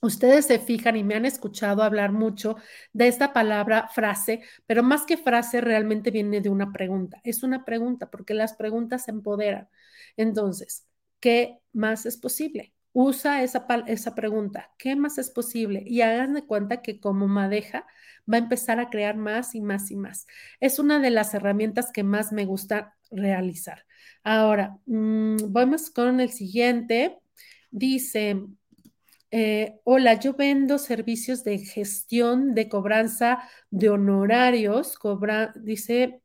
Ustedes 0.00 0.46
se 0.46 0.58
fijan 0.60 0.96
y 0.96 1.04
me 1.04 1.14
han 1.16 1.24
escuchado 1.26 1.82
hablar 1.82 2.12
mucho 2.12 2.56
de 2.92 3.08
esta 3.08 3.32
palabra 3.32 3.88
frase, 3.88 4.42
pero 4.66 4.82
más 4.82 5.04
que 5.04 5.16
frase 5.16 5.60
realmente 5.60 6.10
viene 6.10 6.40
de 6.40 6.48
una 6.50 6.72
pregunta. 6.72 7.20
Es 7.24 7.42
una 7.42 7.64
pregunta 7.64 8.10
porque 8.10 8.34
las 8.34 8.54
preguntas 8.54 9.08
empoderan. 9.08 9.68
Entonces, 10.16 10.86
¿qué 11.20 11.58
más 11.72 12.06
es 12.06 12.16
posible? 12.16 12.74
Usa 12.92 13.42
esa, 13.42 13.66
esa 13.86 14.14
pregunta, 14.14 14.72
¿qué 14.78 14.96
más 14.96 15.18
es 15.18 15.30
posible? 15.30 15.82
Y 15.86 16.00
hagan 16.02 16.34
de 16.34 16.44
cuenta 16.46 16.82
que 16.82 17.00
como 17.00 17.28
madeja 17.28 17.86
va 18.30 18.36
a 18.36 18.40
empezar 18.40 18.80
a 18.80 18.90
crear 18.90 19.16
más 19.16 19.54
y 19.54 19.60
más 19.60 19.90
y 19.90 19.96
más. 19.96 20.26
Es 20.60 20.78
una 20.78 20.98
de 21.00 21.10
las 21.10 21.34
herramientas 21.34 21.92
que 21.92 22.02
más 22.02 22.32
me 22.32 22.44
gusta 22.44 22.96
realizar. 23.10 23.84
Ahora, 24.24 24.78
mmm, 24.86 25.36
vamos 25.48 25.90
con 25.90 26.20
el 26.20 26.30
siguiente. 26.30 27.18
Dice, 27.70 28.42
eh, 29.30 29.80
hola, 29.84 30.14
yo 30.18 30.34
vendo 30.34 30.78
servicios 30.78 31.44
de 31.44 31.58
gestión 31.58 32.54
de 32.54 32.68
cobranza 32.68 33.40
de 33.70 33.90
honorarios, 33.90 34.98
dice 35.56 36.22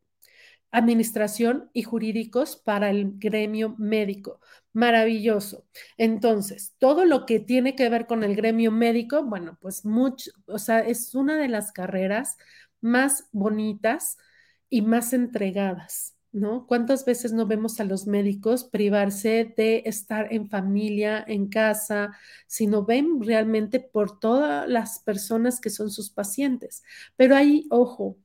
administración 0.72 1.70
y 1.74 1.84
jurídicos 1.84 2.58
para 2.58 2.90
el 2.90 3.14
gremio 3.20 3.76
médico. 3.78 4.40
Maravilloso. 4.74 5.66
Entonces, 5.98 6.76
todo 6.80 7.06
lo 7.06 7.26
que 7.26 7.40
tiene 7.40 7.76
que 7.76 7.90
ver 7.90 8.08
con 8.08 8.24
el 8.24 8.36
gremio 8.36 8.72
médico, 8.72 9.24
bueno, 9.24 9.58
pues 9.62 9.86
mucho, 9.86 10.32
o 10.48 10.58
sea, 10.60 10.80
es 10.80 11.14
una 11.16 11.38
de 11.38 11.48
las 11.50 11.72
carreras 11.72 12.38
más 12.82 13.30
bonitas 13.32 14.18
y 14.70 14.82
más 14.82 15.14
entregadas. 15.14 16.13
¿No? 16.34 16.68
¿Cuántas 16.68 17.06
veces 17.06 17.32
no 17.32 17.46
vemos 17.46 17.80
a 17.80 17.86
los 17.86 18.08
médicos 18.08 18.66
privarse 18.66 19.54
de 19.56 19.84
estar 19.86 20.34
en 20.34 20.50
familia, 20.50 21.24
en 21.26 21.48
casa, 21.48 22.12
sino 22.48 22.84
ven 22.84 23.22
realmente 23.22 23.80
por 23.80 24.20
todas 24.20 24.68
las 24.68 25.00
personas 25.00 25.62
que 25.62 25.70
son 25.70 25.92
sus 25.92 26.10
pacientes? 26.10 26.84
Pero 27.16 27.36
ahí, 27.36 27.68
ojo, 27.70 28.18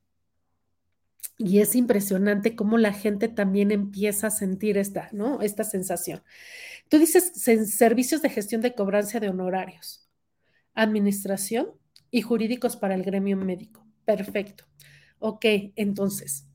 y 1.36 1.60
es 1.60 1.76
impresionante 1.76 2.56
cómo 2.56 2.78
la 2.78 2.92
gente 2.92 3.28
también 3.28 3.70
empieza 3.70 4.26
a 4.26 4.30
sentir 4.30 4.76
esta, 4.76 5.08
¿no? 5.12 5.40
Esta 5.40 5.62
sensación. 5.62 6.22
Tú 6.88 6.98
dices 6.98 7.32
servicios 7.34 8.22
de 8.22 8.30
gestión 8.30 8.60
de 8.60 8.74
cobranza 8.74 9.20
de 9.20 9.28
honorarios, 9.28 10.08
administración 10.74 11.68
y 12.10 12.22
jurídicos 12.22 12.76
para 12.76 12.94
el 12.94 13.04
gremio 13.04 13.36
médico. 13.36 13.86
Perfecto. 14.04 14.64
Ok, 15.20 15.44
entonces, 15.76 16.46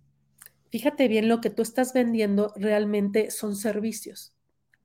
Fíjate 0.74 1.07
bien, 1.07 1.30
lo 1.30 1.39
que 1.39 1.51
tú 1.51 1.61
estás 1.61 1.93
vendiendo 1.93 2.51
realmente 2.55 3.30
son 3.30 3.55
servicios 3.55 4.34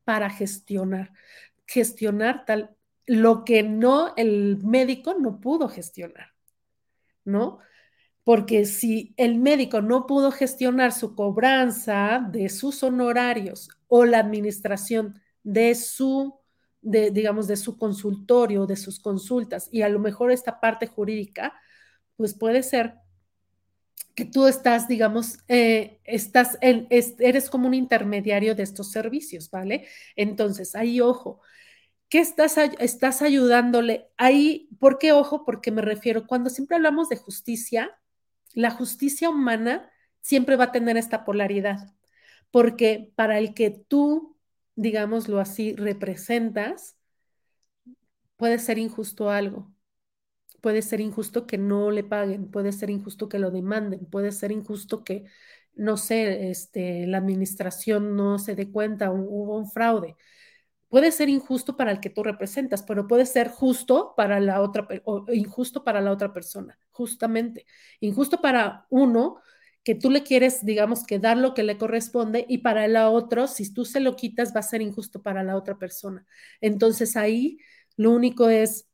para 0.04 0.28
gestionar, 0.28 1.14
gestionar 1.66 2.44
tal, 2.44 2.76
lo 3.06 3.42
que 3.42 3.62
no 3.62 4.12
el 4.18 4.58
médico 4.62 5.14
no 5.18 5.40
pudo 5.40 5.66
gestionar, 5.66 6.34
¿no? 7.24 7.60
Porque 8.22 8.66
si 8.66 9.14
el 9.16 9.38
médico 9.38 9.80
no 9.80 10.06
pudo 10.06 10.30
gestionar 10.30 10.92
su 10.92 11.14
cobranza 11.14 12.22
de 12.32 12.50
sus 12.50 12.82
honorarios 12.82 13.70
o 13.86 14.04
la 14.04 14.18
administración 14.18 15.18
de 15.42 15.74
su, 15.74 16.38
de, 16.82 17.10
digamos, 17.12 17.46
de 17.48 17.56
su 17.56 17.78
consultorio, 17.78 18.66
de 18.66 18.76
sus 18.76 19.00
consultas, 19.00 19.70
y 19.72 19.80
a 19.80 19.88
lo 19.88 20.00
mejor 20.00 20.32
esta 20.32 20.60
parte 20.60 20.86
jurídica, 20.86 21.54
pues 22.18 22.34
puede 22.34 22.62
ser 22.62 22.96
que 24.18 24.24
tú 24.24 24.48
estás, 24.48 24.88
digamos, 24.88 25.38
eh, 25.46 26.00
estás 26.02 26.58
en, 26.60 26.88
eres 26.90 27.48
como 27.48 27.68
un 27.68 27.74
intermediario 27.74 28.56
de 28.56 28.64
estos 28.64 28.90
servicios, 28.90 29.48
¿vale? 29.48 29.86
Entonces, 30.16 30.74
ahí 30.74 31.00
ojo, 31.00 31.40
¿qué 32.08 32.18
estás, 32.18 32.56
estás 32.80 33.22
ayudándole? 33.22 34.08
Ahí, 34.16 34.70
¿por 34.80 34.98
qué 34.98 35.12
ojo? 35.12 35.44
Porque 35.44 35.70
me 35.70 35.82
refiero, 35.82 36.26
cuando 36.26 36.50
siempre 36.50 36.76
hablamos 36.76 37.08
de 37.08 37.16
justicia, 37.16 37.96
la 38.54 38.72
justicia 38.72 39.30
humana 39.30 39.88
siempre 40.20 40.56
va 40.56 40.64
a 40.64 40.72
tener 40.72 40.96
esta 40.96 41.24
polaridad, 41.24 41.94
porque 42.50 43.12
para 43.14 43.38
el 43.38 43.54
que 43.54 43.70
tú, 43.70 44.36
digámoslo 44.74 45.38
así, 45.38 45.76
representas, 45.76 46.98
puede 48.36 48.58
ser 48.58 48.78
injusto 48.78 49.30
algo, 49.30 49.72
puede 50.60 50.82
ser 50.82 51.00
injusto 51.00 51.46
que 51.46 51.58
no 51.58 51.90
le 51.90 52.04
paguen, 52.04 52.50
puede 52.50 52.72
ser 52.72 52.90
injusto 52.90 53.28
que 53.28 53.38
lo 53.38 53.50
demanden, 53.50 54.06
puede 54.06 54.32
ser 54.32 54.52
injusto 54.52 55.04
que, 55.04 55.24
no 55.74 55.96
sé, 55.96 56.50
este, 56.50 57.06
la 57.06 57.18
administración 57.18 58.16
no 58.16 58.38
se 58.38 58.54
dé 58.54 58.70
cuenta, 58.70 59.10
hubo 59.12 59.58
un 59.58 59.70
fraude. 59.70 60.16
Puede 60.88 61.12
ser 61.12 61.28
injusto 61.28 61.76
para 61.76 61.90
el 61.92 62.00
que 62.00 62.10
tú 62.10 62.22
representas, 62.22 62.82
pero 62.82 63.06
puede 63.06 63.26
ser 63.26 63.48
justo 63.48 64.14
para 64.16 64.40
la 64.40 64.62
otra 64.62 64.88
injusto 65.32 65.84
para 65.84 66.00
la 66.00 66.12
otra 66.12 66.32
persona, 66.32 66.78
justamente. 66.92 67.66
Injusto 68.00 68.40
para 68.40 68.86
uno 68.88 69.38
que 69.84 69.94
tú 69.94 70.10
le 70.10 70.22
quieres, 70.22 70.64
digamos, 70.64 71.04
que 71.04 71.18
dar 71.18 71.36
lo 71.36 71.54
que 71.54 71.62
le 71.62 71.78
corresponde 71.78 72.46
y 72.48 72.58
para 72.58 72.84
el 72.86 72.96
otro, 72.96 73.46
si 73.46 73.72
tú 73.72 73.84
se 73.84 74.00
lo 74.00 74.16
quitas, 74.16 74.54
va 74.54 74.60
a 74.60 74.62
ser 74.62 74.82
injusto 74.82 75.22
para 75.22 75.42
la 75.42 75.56
otra 75.56 75.78
persona. 75.78 76.26
Entonces 76.60 77.16
ahí 77.16 77.58
lo 77.96 78.12
único 78.12 78.48
es 78.48 78.87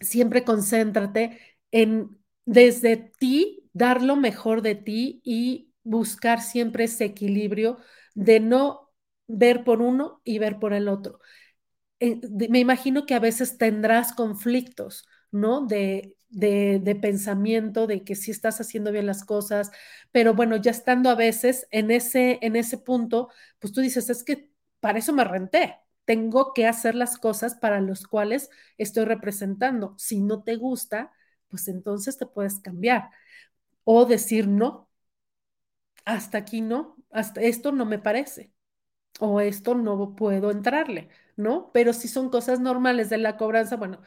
siempre 0.00 0.44
concéntrate 0.44 1.38
en 1.72 2.18
desde 2.44 2.96
ti, 2.96 3.68
dar 3.72 4.02
lo 4.02 4.16
mejor 4.16 4.62
de 4.62 4.74
ti 4.74 5.20
y 5.24 5.72
buscar 5.82 6.40
siempre 6.42 6.84
ese 6.84 7.04
equilibrio 7.04 7.78
de 8.14 8.40
no 8.40 8.90
ver 9.28 9.64
por 9.64 9.82
uno 9.82 10.20
y 10.24 10.38
ver 10.38 10.58
por 10.58 10.72
el 10.72 10.88
otro. 10.88 11.20
Eh, 12.00 12.20
me 12.48 12.58
imagino 12.60 13.04
que 13.06 13.14
a 13.14 13.18
veces 13.20 13.58
tendrás 13.58 14.12
conflictos, 14.14 15.06
¿no? 15.30 15.66
De, 15.66 16.16
de, 16.30 16.96
pensamiento, 17.00 17.86
de 17.86 18.04
que 18.04 18.14
sí 18.14 18.30
estás 18.30 18.60
haciendo 18.60 18.92
bien 18.92 19.06
las 19.06 19.24
cosas, 19.24 19.70
pero 20.12 20.34
bueno, 20.34 20.56
ya 20.56 20.70
estando 20.70 21.10
a 21.10 21.14
veces 21.14 21.66
en 21.70 21.90
ese, 21.90 22.38
en 22.42 22.56
ese 22.56 22.78
punto, 22.78 23.28
pues 23.58 23.72
tú 23.72 23.80
dices, 23.80 24.08
es 24.10 24.24
que 24.24 24.50
para 24.80 24.98
eso 24.98 25.12
me 25.12 25.24
renté, 25.24 25.76
tengo 26.04 26.52
que 26.54 26.66
hacer 26.66 26.94
las 26.94 27.18
cosas 27.18 27.54
para 27.56 27.80
los 27.80 28.06
cuales 28.06 28.50
estoy 28.78 29.04
representando. 29.04 29.94
Si 29.98 30.20
no 30.20 30.42
te 30.42 30.56
gusta, 30.56 31.12
pues 31.48 31.68
entonces 31.68 32.18
te 32.18 32.26
puedes 32.26 32.60
cambiar 32.60 33.10
o 33.84 34.06
decir 34.06 34.48
no, 34.48 34.88
hasta 36.04 36.38
aquí 36.38 36.60
no, 36.60 36.96
hasta 37.10 37.40
esto 37.42 37.72
no 37.72 37.84
me 37.86 37.98
parece 37.98 38.52
o 39.20 39.40
esto 39.40 39.74
no 39.76 40.16
puedo 40.16 40.50
entrarle, 40.50 41.08
¿no? 41.36 41.70
Pero 41.74 41.92
si 41.94 42.08
son 42.08 42.30
cosas 42.30 42.60
normales 42.60 43.10
de 43.10 43.18
la 43.18 43.36
cobranza, 43.38 43.76
bueno, 43.76 44.02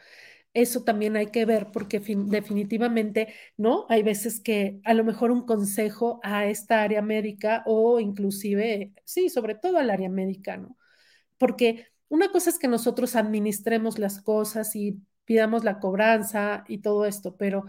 eso 0.54 0.84
también 0.84 1.16
hay 1.16 1.28
que 1.28 1.46
ver 1.46 1.70
porque 1.72 2.00
definitivamente, 2.00 3.34
¿no? 3.58 3.86
Hay 3.90 4.02
veces 4.04 4.40
que 4.40 4.80
a 4.84 4.94
lo 4.94 5.04
mejor 5.04 5.30
un 5.32 5.46
consejo 5.46 6.20
a 6.24 6.46
esta 6.46 6.82
área 6.82 7.02
médica 7.02 7.62
o 7.66 8.00
inclusive, 8.00 8.94
sí, 9.04 9.30
sobre 9.30 9.54
todo 9.56 9.78
al 9.78 9.90
área 9.90 10.10
médica, 10.10 10.56
¿no? 10.58 10.76
Porque 11.38 11.86
una 12.08 12.30
cosa 12.30 12.50
es 12.50 12.58
que 12.58 12.68
nosotros 12.68 13.16
administremos 13.16 13.98
las 13.98 14.20
cosas 14.22 14.76
y 14.76 15.00
pidamos 15.24 15.64
la 15.64 15.80
cobranza 15.80 16.64
y 16.68 16.78
todo 16.78 17.06
esto, 17.06 17.36
pero 17.36 17.64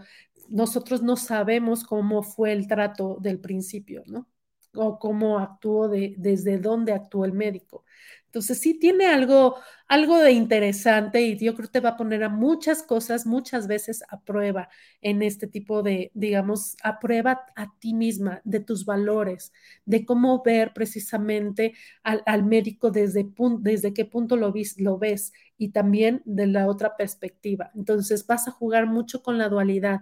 nosotros 0.48 1.02
no 1.02 1.16
sabemos 1.16 1.84
cómo 1.84 2.22
fue 2.22 2.52
el 2.52 2.68
trato 2.68 3.16
del 3.20 3.40
principio, 3.40 4.02
¿no? 4.06 4.28
O 4.74 4.98
cómo 4.98 5.38
actuó 5.38 5.88
de, 5.88 6.14
desde 6.18 6.58
dónde 6.58 6.92
actuó 6.92 7.24
el 7.24 7.32
médico. 7.32 7.84
Entonces 8.36 8.58
sí 8.60 8.78
tiene 8.78 9.06
algo, 9.06 9.56
algo 9.88 10.18
de 10.18 10.32
interesante 10.32 11.22
y 11.22 11.38
yo 11.38 11.54
creo 11.54 11.68
que 11.68 11.72
te 11.72 11.80
va 11.80 11.90
a 11.90 11.96
poner 11.96 12.22
a 12.22 12.28
muchas 12.28 12.82
cosas 12.82 13.24
muchas 13.24 13.66
veces 13.66 14.04
a 14.10 14.20
prueba 14.20 14.68
en 15.00 15.22
este 15.22 15.46
tipo 15.46 15.82
de, 15.82 16.10
digamos, 16.12 16.76
a 16.82 16.98
prueba 16.98 17.46
a 17.56 17.72
ti 17.78 17.94
misma 17.94 18.42
de 18.44 18.60
tus 18.60 18.84
valores, 18.84 19.54
de 19.86 20.04
cómo 20.04 20.42
ver 20.44 20.74
precisamente 20.74 21.72
al, 22.02 22.44
médico 22.44 22.90
desde, 22.90 23.26
desde 23.60 23.94
qué 23.94 24.04
punto 24.04 24.36
lo, 24.36 24.52
vis, 24.52 24.78
lo 24.78 24.98
ves 24.98 25.32
y 25.56 25.70
también 25.70 26.20
de 26.26 26.46
la 26.46 26.66
otra 26.66 26.94
perspectiva. 26.94 27.70
Entonces 27.74 28.26
vas 28.26 28.48
a 28.48 28.50
jugar 28.50 28.86
mucho 28.86 29.22
con 29.22 29.38
la 29.38 29.48
dualidad 29.48 30.00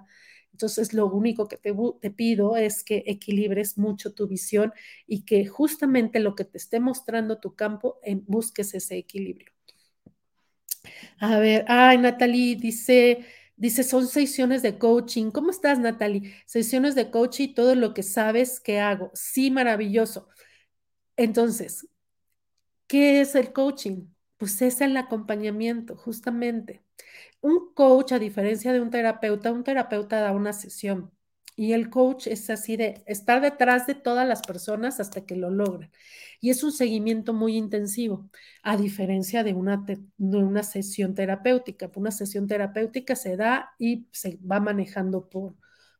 entonces, 0.54 0.94
lo 0.94 1.08
único 1.08 1.48
que 1.48 1.56
te, 1.56 1.74
pido 2.12 2.56
es 2.56 2.84
que 2.84 3.02
equilibres 3.08 3.76
mucho 3.76 4.14
tu 4.14 4.28
visión 4.28 4.72
y 5.04 5.24
que 5.24 5.46
justamente 5.46 6.20
lo 6.20 6.36
que 6.36 6.44
te 6.44 6.58
esté 6.58 6.78
mostrando 6.78 7.40
tu 7.40 7.56
campo, 7.56 7.98
en, 8.04 8.24
busques 8.28 8.72
ese 8.72 8.96
equilibrio. 8.96 9.50
A 11.18 11.40
ver, 11.40 11.64
ay, 11.66 11.98
Natalie 11.98 12.54
dice, 12.54 13.26
dice, 13.56 13.82
son 13.82 14.06
sesiones 14.06 14.62
de 14.62 14.78
coaching. 14.78 15.32
¿Cómo 15.32 15.50
estás, 15.50 15.80
Natalie? 15.80 16.32
Sesiones 16.46 16.94
de 16.94 17.10
coaching 17.10 17.52
todo 17.54 17.74
lo 17.74 17.92
que 17.92 18.04
sabes 18.04 18.60
que 18.60 18.78
hago. 18.78 19.10
Sí, 19.12 19.50
maravilloso. 19.50 20.28
Entonces, 21.16 21.88
¿qué 22.86 23.20
es 23.22 23.34
el 23.34 23.52
coaching? 23.52 24.06
Pues 24.44 24.60
es 24.60 24.82
el 24.82 24.94
acompañamiento, 24.98 25.96
justamente. 25.96 26.82
Un 27.40 27.72
coach, 27.72 28.12
a 28.12 28.18
diferencia 28.18 28.74
de 28.74 28.80
un 28.82 28.90
terapeuta, 28.90 29.50
un 29.50 29.64
terapeuta 29.64 30.20
da 30.20 30.32
una 30.32 30.52
sesión 30.52 31.12
y 31.56 31.72
el 31.72 31.88
coach 31.88 32.26
es 32.26 32.50
así 32.50 32.76
de 32.76 33.02
estar 33.06 33.40
detrás 33.40 33.86
de 33.86 33.94
todas 33.94 34.28
las 34.28 34.42
personas 34.42 35.00
hasta 35.00 35.24
que 35.24 35.36
lo 35.36 35.50
logren. 35.50 35.90
Y 36.42 36.50
es 36.50 36.62
un 36.62 36.72
seguimiento 36.72 37.32
muy 37.32 37.56
intensivo, 37.56 38.28
a 38.62 38.76
diferencia 38.76 39.44
de 39.44 39.54
una, 39.54 39.82
de 39.86 40.38
una 40.38 40.62
sesión 40.62 41.14
terapéutica. 41.14 41.90
Una 41.96 42.10
sesión 42.10 42.46
terapéutica 42.46 43.16
se 43.16 43.38
da 43.38 43.70
y 43.78 44.08
se 44.12 44.38
va 44.42 44.60
manejando 44.60 45.30
por, 45.30 45.56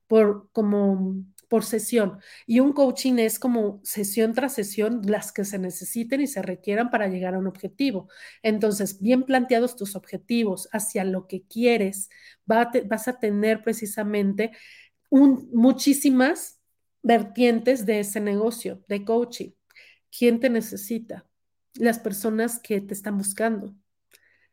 por 0.06 0.50
como 0.52 1.16
por 1.54 1.64
sesión. 1.64 2.18
Y 2.48 2.58
un 2.58 2.72
coaching 2.72 3.18
es 3.18 3.38
como 3.38 3.78
sesión 3.84 4.32
tras 4.32 4.54
sesión 4.54 5.02
las 5.04 5.30
que 5.30 5.44
se 5.44 5.56
necesiten 5.56 6.20
y 6.20 6.26
se 6.26 6.42
requieran 6.42 6.90
para 6.90 7.06
llegar 7.06 7.36
a 7.36 7.38
un 7.38 7.46
objetivo. 7.46 8.08
Entonces, 8.42 9.00
bien 9.00 9.22
planteados 9.22 9.76
tus 9.76 9.94
objetivos 9.94 10.68
hacia 10.72 11.04
lo 11.04 11.28
que 11.28 11.44
quieres, 11.44 12.08
vas 12.44 13.06
a 13.06 13.20
tener 13.20 13.62
precisamente 13.62 14.50
muchísimas 15.12 16.58
vertientes 17.04 17.86
de 17.86 18.00
ese 18.00 18.18
negocio, 18.18 18.82
de 18.88 19.04
coaching. 19.04 19.50
¿Quién 20.10 20.40
te 20.40 20.50
necesita? 20.50 21.24
Las 21.74 22.00
personas 22.00 22.58
que 22.58 22.80
te 22.80 22.94
están 22.94 23.16
buscando, 23.16 23.76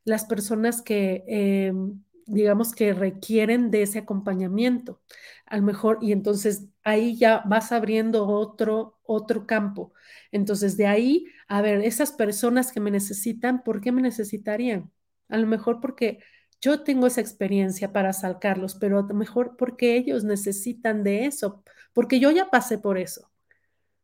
las 0.03 0.25
personas 0.25 0.83
que, 0.83 1.23
em, 1.25 2.03
digamos, 2.27 2.73
que 2.73 2.93
requieren 2.93 3.71
de 3.71 3.83
ese 3.83 3.99
acompañamiento. 3.99 5.01
A 5.45 5.57
lo 5.57 5.63
mejor, 5.63 5.99
y 6.01 6.11
entonces 6.11 6.67
ahí 6.83 7.17
ya 7.17 7.43
vas 7.45 7.71
abriendo 7.71 8.27
otro, 8.27 8.99
otro 9.03 9.45
campo. 9.47 9.93
Entonces, 10.31 10.77
de 10.77 10.87
ahí, 10.87 11.25
a 11.47 11.61
ver, 11.61 11.81
esas 11.81 12.11
personas 12.11 12.71
que 12.71 12.79
me 12.79 12.91
necesitan, 12.91 13.63
¿por 13.63 13.81
qué 13.81 13.91
me 13.91 14.01
necesitarían? 14.01 14.91
A 15.29 15.37
lo 15.37 15.47
mejor 15.47 15.79
porque 15.81 16.19
yo 16.61 16.83
tengo 16.83 17.07
esa 17.07 17.21
experiencia 17.21 17.91
para 17.91 18.13
sacarlos, 18.13 18.75
pero 18.75 18.99
a 18.99 19.01
lo 19.07 19.13
mejor 19.15 19.55
porque 19.57 19.95
ellos 19.97 20.23
necesitan 20.23 21.03
de 21.03 21.25
eso, 21.25 21.63
porque 21.93 22.19
yo 22.19 22.31
ya 22.31 22.49
pasé 22.49 22.77
por 22.77 22.97
eso, 22.97 23.31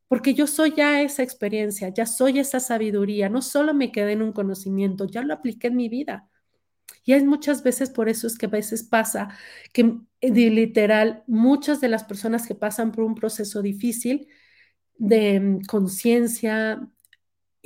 porque 0.07 0.33
yo 0.33 0.47
soy 0.47 0.73
ya 0.75 1.01
esa 1.01 1.23
experiencia, 1.23 1.89
ya 1.89 2.05
soy 2.05 2.39
esa 2.39 2.59
sabiduría, 2.59 3.29
no 3.29 3.41
solo 3.41 3.73
me 3.73 3.91
quedé 3.91 4.13
en 4.13 4.21
un 4.21 4.33
conocimiento, 4.33 5.05
ya 5.05 5.21
lo 5.23 5.33
apliqué 5.33 5.67
en 5.67 5.75
mi 5.77 5.89
vida. 5.89 6.29
Y 7.07 7.13
hay 7.13 7.23
muchas 7.23 7.63
veces 7.63 7.89
por 7.89 8.09
eso 8.09 8.27
es 8.27 8.37
que 8.37 8.47
a 8.47 8.49
veces 8.49 8.83
pasa 8.83 9.29
que 9.71 9.95
literal 10.21 11.23
muchas 11.25 11.79
de 11.79 11.87
las 11.87 12.03
personas 12.03 12.45
que 12.45 12.53
pasan 12.53 12.91
por 12.91 13.05
un 13.05 13.15
proceso 13.15 13.61
difícil 13.61 14.27
de 14.97 15.39
mm, 15.39 15.61
conciencia 15.67 16.85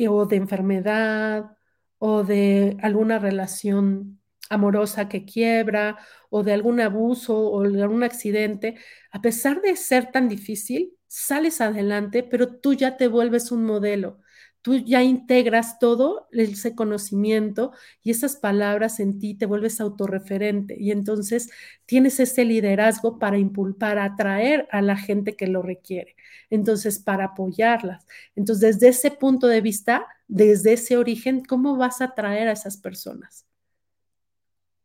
o 0.08 0.26
de 0.28 0.36
enfermedad 0.36 1.58
o 1.98 2.24
de 2.24 2.78
alguna 2.84 3.18
relación 3.18 4.22
amorosa 4.52 5.10
que 5.10 5.26
quiebra 5.26 5.98
o 6.30 6.44
de 6.44 6.54
algún 6.54 6.80
abuso 6.80 7.36
o 7.52 7.64
de 7.64 7.82
algún 7.82 8.04
accidente, 8.04 8.76
a 9.12 9.22
pesar 9.24 9.62
de 9.62 9.76
ser 9.76 10.12
tan 10.12 10.30
difícil, 10.30 10.94
sales 11.08 11.62
adelante, 11.62 12.22
pero 12.22 12.60
tú 12.60 12.76
ya 12.76 12.96
te 12.96 13.08
vuelves 13.08 13.52
un 13.52 13.64
modelo. 13.66 14.20
Tú 14.62 14.78
ya 14.78 15.02
integras 15.02 15.80
todo 15.80 16.28
ese 16.32 16.76
conocimiento 16.76 17.72
y 18.04 18.12
esas 18.12 18.36
palabras 18.36 19.00
en 19.00 19.18
ti, 19.18 19.34
te 19.34 19.48
vuelves 19.48 19.82
autorreferente 19.82 20.76
y 20.80 20.92
entonces 20.92 21.50
tienes 21.88 22.20
ese 22.20 22.46
liderazgo 22.46 23.18
para, 23.18 23.38
para 23.80 24.04
atraer 24.04 24.68
a 24.72 24.82
la 24.82 24.98
gente 24.98 25.36
que 25.36 25.48
lo 25.48 25.64
requiere. 25.64 26.16
Entonces, 26.52 27.00
para 27.00 27.26
apoyarlas. 27.26 28.06
Entonces, 28.36 28.80
desde 28.80 28.90
ese 28.90 29.12
punto 29.12 29.48
de 29.48 29.62
vista, 29.62 30.06
desde 30.28 30.74
ese 30.74 30.96
origen, 30.96 31.44
¿cómo 31.44 31.76
vas 31.78 32.02
a 32.02 32.06
atraer 32.06 32.48
a 32.48 32.52
esas 32.52 32.78
personas? 32.78 33.48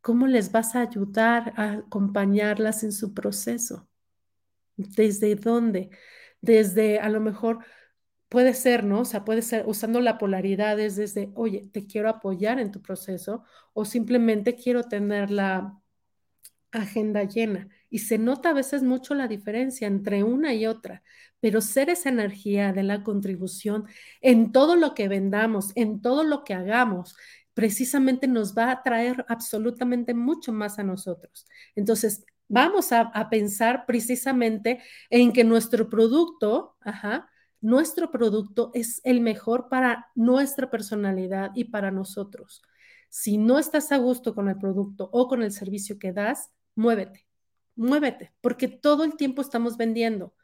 ¿Cómo 0.01 0.27
les 0.27 0.53
vas 0.53 0.75
a 0.75 0.83
ayudar 0.83 1.53
a 1.57 1.73
acompañarlas 1.73 2.83
en 2.83 2.93
su 2.93 3.13
proceso? 3.13 3.87
¿Desde 4.77 5.35
dónde? 5.35 5.91
Desde 6.41 7.01
a 7.01 7.09
lo 7.09 7.21
mejor 7.21 7.59
puede 8.29 8.55
ser, 8.55 8.85
¿no? 8.85 9.01
O 9.01 9.05
sea, 9.05 9.25
puede 9.25 9.43
ser 9.43 9.65
usando 9.67 10.01
la 10.01 10.19
polaridad 10.19 10.77
desde, 10.77 11.31
oye, 11.35 11.69
te 11.73 11.87
quiero 11.87 12.09
apoyar 12.09 12.59
en 12.59 12.73
tu 12.73 12.83
proceso 12.83 13.45
o 13.73 13.85
simplemente 13.85 14.57
quiero 14.57 14.85
tener 14.85 15.31
la 15.31 15.79
agenda 16.73 17.25
llena. 17.25 17.69
Y 17.91 18.01
se 18.01 18.19
nota 18.19 18.51
a 18.51 18.55
veces 18.55 18.83
mucho 18.83 19.15
la 19.15 19.29
diferencia 19.29 19.87
entre 19.87 20.23
una 20.25 20.55
y 20.55 20.67
otra, 20.67 21.03
pero 21.41 21.61
ser 21.61 21.91
esa 21.91 22.09
energía 22.09 22.73
de 22.73 22.83
la 22.83 23.03
contribución 23.03 23.87
en 24.21 24.53
todo 24.53 24.77
lo 24.77 24.95
que 24.95 25.09
vendamos, 25.09 25.73
en 25.75 26.01
todo 26.01 26.25
lo 26.25 26.45
que 26.45 26.55
hagamos, 26.55 27.17
precisamente 27.55 28.27
nos 28.29 28.57
va 28.57 28.71
a 28.71 28.83
traer 28.83 29.25
absolutamente 29.29 30.15
mucho 30.15 30.53
más 30.53 30.79
a 30.79 30.83
nosotros. 30.83 31.47
Entonces, 31.75 32.25
vamos 32.49 32.93
a, 32.93 33.29
pensar 33.31 33.87
precisamente 33.87 34.83
en 35.11 35.33
que 35.33 35.45
nuestro 35.45 35.89
producto, 35.89 36.77
ajá, 36.81 37.31
nuestro 37.61 38.11
producto 38.11 38.71
es 38.75 39.01
el 39.05 39.21
mejor 39.21 39.69
para 39.69 40.09
nuestra 40.15 40.71
personalidad 40.71 41.51
y 41.55 41.65
para 41.65 41.91
nosotros. 41.91 42.63
Si 43.09 43.39
no 43.39 43.59
estás 43.59 43.93
a 43.93 43.97
gusto 43.97 44.35
con 44.35 44.49
el 44.49 44.59
producto 44.59 45.09
o 45.13 45.29
con 45.29 45.43
el 45.43 45.53
servicio 45.53 45.99
que 45.99 46.13
das, 46.13 46.51
muévete, 46.75 47.27
muévete, 47.75 48.33
porque 48.41 48.69
todo 48.69 49.05
el 49.05 49.17
tiempo 49.17 49.43
estamos 49.43 49.77
vendiendo. 49.77 50.35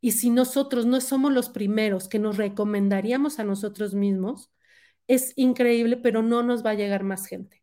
Y 0.00 0.12
si 0.12 0.30
nosotros 0.30 0.86
no 0.86 1.00
somos 1.00 1.32
los 1.32 1.48
primeros 1.48 2.08
que 2.08 2.18
nos 2.18 2.36
recomendaríamos 2.36 3.38
a 3.38 3.44
nosotros 3.44 3.94
mismos, 3.94 4.52
es 5.08 5.32
increíble, 5.36 5.96
pero 5.96 6.22
no 6.22 6.42
nos 6.42 6.64
va 6.64 6.70
a 6.70 6.74
llegar 6.74 7.04
más 7.04 7.26
gente. 7.26 7.62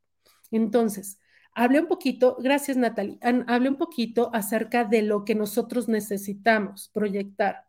Entonces, 0.52 1.20
hablé 1.54 1.82
un 1.82 1.88
poquito, 1.88 2.38
gracias 2.40 2.78
Natalie, 2.78 3.20
hablé 3.48 3.70
un 3.70 3.78
poquito 3.78 4.30
acerca 4.34 4.86
de 4.86 5.02
lo 5.02 5.26
que 5.26 5.36
nosotros 5.36 5.88
necesitamos 5.88 6.90
proyectar 6.94 7.66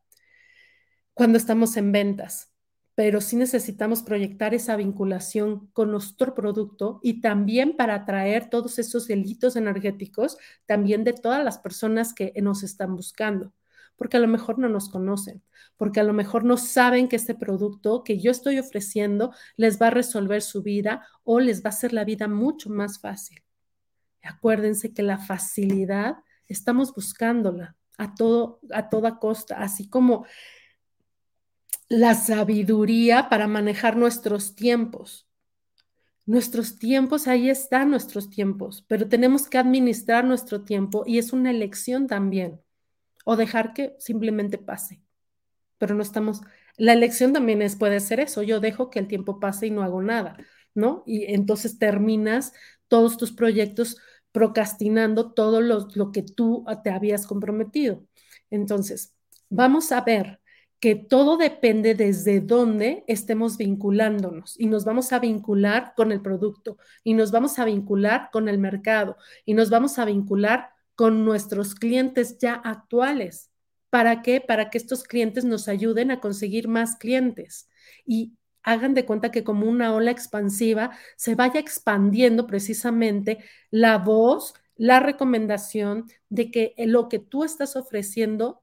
cuando 1.15 1.39
estamos 1.39 1.77
en 1.77 1.93
ventas, 1.93 2.53
pero 2.95 3.21
sí 3.21 3.37
necesitamos 3.37 4.03
proyectar 4.03 4.55
esa 4.55 4.77
vinculación 4.77 5.69
con 5.73 5.91
nuestro 5.91 6.35
producto 6.35 7.01
y 7.03 7.21
también 7.21 7.77
para 7.77 7.95
atraer 7.95 8.51
todos 8.51 8.79
esos 8.79 9.09
delitos 9.09 9.57
energéticos 9.57 10.37
también 10.67 11.03
de 11.03 11.13
todas 11.13 11.43
las 11.43 11.59
personas 11.59 12.15
que 12.15 12.33
nos 12.41 12.63
están 12.63 12.95
buscando 12.95 13.53
porque 13.97 14.17
a 14.17 14.21
lo 14.21 14.29
mejor 14.29 14.59
no 14.59 14.69
nos 14.69 14.89
conocen, 14.89 15.43
porque 15.77 16.01
a 16.01 16.05
lo 16.05 16.13
mejor 16.13 16.45
no 16.45 16.57
saben 16.57 17.09
que 17.09 17.17
este 17.17 17.35
producto 17.35 18.03
que 18.05 18.19
yo 18.19 18.31
estoy 18.31 18.59
ofreciendo 18.59 19.33
les 19.57 19.81
va 19.81 19.89
a 19.89 19.91
resolver 19.91 20.43
su 20.43 20.63
vida 20.63 21.07
o 21.23 21.41
les 21.41 21.61
va 21.61 21.67
a 21.67 21.69
hacer 21.71 21.93
la 21.93 22.05
vida 22.05 22.29
mucho 22.29 22.71
más 22.71 23.01
fácil. 23.01 23.43
Acuérdense 24.23 24.93
que 24.93 25.03
la 25.03 25.19
facilidad 25.19 26.17
estamos 26.49 26.95
buscándola 26.95 27.77
a 27.97 28.15
todo 28.15 28.61
a 28.73 28.89
toda 28.89 29.19
costa, 29.19 29.59
así 29.59 29.89
como 29.89 30.27
la 31.95 32.15
sabiduría 32.15 33.29
para 33.29 33.47
manejar 33.47 33.97
nuestros 33.97 34.57
tiempos. 34.57 35.29
Nuestros 36.27 36.79
tiempos, 36.79 37.29
ahí 37.29 37.49
están 37.49 37.91
nuestros 37.91 38.31
tiempos, 38.31 38.85
pero 38.89 39.09
tenemos 39.09 39.49
que 39.49 39.59
administrar 39.59 40.25
nuestro 40.25 40.63
tiempo 40.65 41.05
y 41.07 41.19
es 41.19 41.33
una 41.33 41.51
elección 41.51 42.09
también 42.09 42.61
o 43.25 43.37
dejar 43.37 43.75
que 43.75 43.95
simplemente 44.01 44.59
pase. 44.59 45.03
Pero 45.79 45.95
no 45.95 46.03
estamos, 46.03 46.41
la 46.77 46.95
elección 46.95 47.33
también 47.33 47.63
es, 47.63 47.77
puede 47.77 48.01
ser 48.01 48.19
eso, 48.19 48.43
yo 48.43 48.59
dejo 48.59 48.91
que 48.91 48.99
el 48.99 49.07
tiempo 49.07 49.39
pase 49.39 49.69
y 49.69 49.71
no 49.71 49.83
hago 49.83 50.03
nada, 50.03 50.37
¿no? 50.75 51.05
Y 51.07 51.33
entonces 51.33 51.79
terminas 51.79 52.53
todos 52.89 53.19
tus 53.19 53.33
proyectos 53.33 53.99
procrastinando 54.33 55.33
todo 55.33 55.61
lo, 55.61 55.87
lo 55.95 56.11
que 56.11 56.23
tú 56.23 56.65
te 56.83 56.91
habías 56.91 57.27
comprometido. 57.27 58.05
Entonces, 58.51 59.15
vamos 59.49 59.93
a 59.93 60.01
ver 60.01 60.41
que 60.81 60.95
todo 60.95 61.37
depende 61.37 61.95
desde 61.95 62.41
dónde 62.41 63.05
estemos 63.07 63.57
vinculándonos 63.57 64.59
y 64.61 64.67
nos 64.67 64.85
vamos 64.85 65.13
a 65.13 65.19
vincular 65.19 65.95
con 65.97 66.13
el 66.13 66.21
producto 66.21 66.77
y 67.03 67.15
nos 67.15 67.31
vamos 67.31 67.59
a 67.59 67.65
vincular 67.65 68.29
con 68.33 68.49
el 68.49 68.59
mercado 68.59 69.17
y 69.47 69.55
nos 69.55 69.71
vamos 69.71 69.99
a 69.99 70.05
vincular 70.05 70.71
con 70.95 71.25
nuestros 71.25 71.75
clientes 71.75 72.39
ya 72.39 72.55
actuales. 72.55 73.51
¿Para 73.91 74.23
qué? 74.23 74.41
Para 74.41 74.71
que 74.71 74.79
estos 74.79 75.05
clientes 75.05 75.45
nos 75.45 75.69
ayuden 75.69 76.11
a 76.11 76.21
conseguir 76.21 76.69
más 76.69 76.97
clientes 76.97 77.69
y 78.05 78.35
hagan 78.63 78.95
de 78.95 79.05
cuenta 79.05 79.31
que 79.31 79.45
como 79.45 79.67
una 79.67 79.95
ola 79.95 80.11
expansiva 80.11 80.91
se 81.17 81.35
vaya 81.35 81.61
expandiendo 81.61 82.47
precisamente 82.47 83.39
la 83.71 83.99
voz, 83.99 84.55
la 84.77 85.01
recomendación 85.01 86.07
de 86.29 86.51
que 86.51 86.75
lo 86.79 87.09
que 87.09 87.19
tú 87.21 87.45
estás 87.45 87.77
ofreciendo 87.77 88.63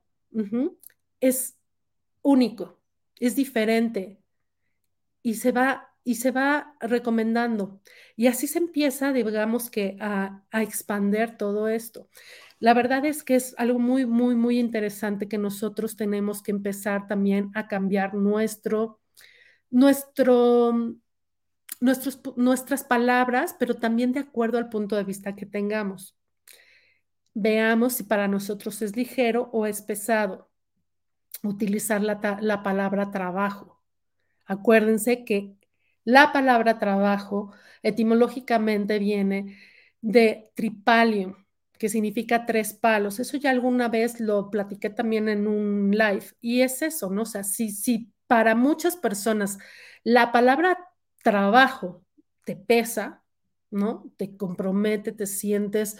es 1.20 1.58
único, 2.22 2.80
es 3.20 3.36
diferente 3.36 4.22
y 5.24 5.36
se 5.36 5.52
va 5.52 5.92
y 6.04 6.16
se 6.16 6.32
va 6.32 6.76
recomendando. 6.80 7.80
Y 8.16 8.28
así 8.28 8.48
se 8.48 8.60
empieza, 8.60 9.14
digamos 9.14 9.70
que, 9.70 9.98
a, 10.00 10.44
a 10.52 10.64
expander 10.64 11.38
todo 11.38 11.68
esto. 11.68 12.10
La 12.60 12.74
verdad 12.74 13.06
es 13.06 13.24
que 13.24 13.36
es 13.36 13.56
algo 13.58 13.80
muy, 13.80 14.06
muy, 14.06 14.36
muy 14.36 14.60
interesante 14.60 15.28
que 15.28 15.38
nosotros 15.38 15.96
tenemos 15.96 16.42
que 16.44 16.52
empezar 16.52 17.08
también 17.08 17.52
a 17.56 17.68
cambiar 17.68 18.14
nuestro, 18.16 19.00
nuestro, 19.70 20.96
nuestros, 21.80 22.22
nuestras 22.36 22.84
palabras, 22.84 23.56
pero 23.60 23.76
también 23.76 24.12
de 24.14 24.22
acuerdo 24.22 24.58
al 24.58 24.70
punto 24.70 24.96
de 24.96 25.04
vista 25.04 25.36
que 25.36 25.46
tengamos. 25.46 26.18
Veamos 27.34 27.94
si 27.94 28.04
para 28.04 28.28
nosotros 28.28 28.82
es 28.82 28.96
ligero 28.96 29.50
o 29.54 29.66
es 29.66 29.82
pesado 29.82 30.51
utilizar 31.44 32.02
la, 32.02 32.40
la 32.42 32.64
palabra 32.64 33.12
trabajo. 33.12 33.82
Acuérdense 34.46 35.24
que 35.26 35.56
la 36.04 36.34
palabra 36.34 36.80
trabajo 36.80 37.54
etimológicamente 37.84 39.00
viene 39.00 39.58
de 40.02 40.52
tripalium, 40.56 41.36
que 41.78 41.90
significa 41.90 42.46
tres 42.46 42.74
palos. 42.74 43.20
Eso 43.20 43.38
ya 43.38 43.52
alguna 43.52 43.88
vez 43.90 44.20
lo 44.20 44.50
platiqué 44.52 44.90
también 44.90 45.30
en 45.30 45.48
un 45.48 45.92
live. 45.92 46.26
Y 46.40 46.62
es 46.62 46.82
eso, 46.82 47.10
¿no? 47.10 47.24
O 47.24 47.26
sea, 47.26 47.44
si, 47.44 47.72
si 47.72 48.14
para 48.28 48.56
muchas 48.56 48.96
personas 48.96 49.58
la 50.04 50.32
palabra 50.32 50.78
trabajo 51.24 52.04
te 52.46 52.56
pesa, 52.56 53.24
¿no? 53.70 54.12
Te 54.18 54.36
compromete, 54.38 55.12
te 55.12 55.28
sientes 55.28 55.98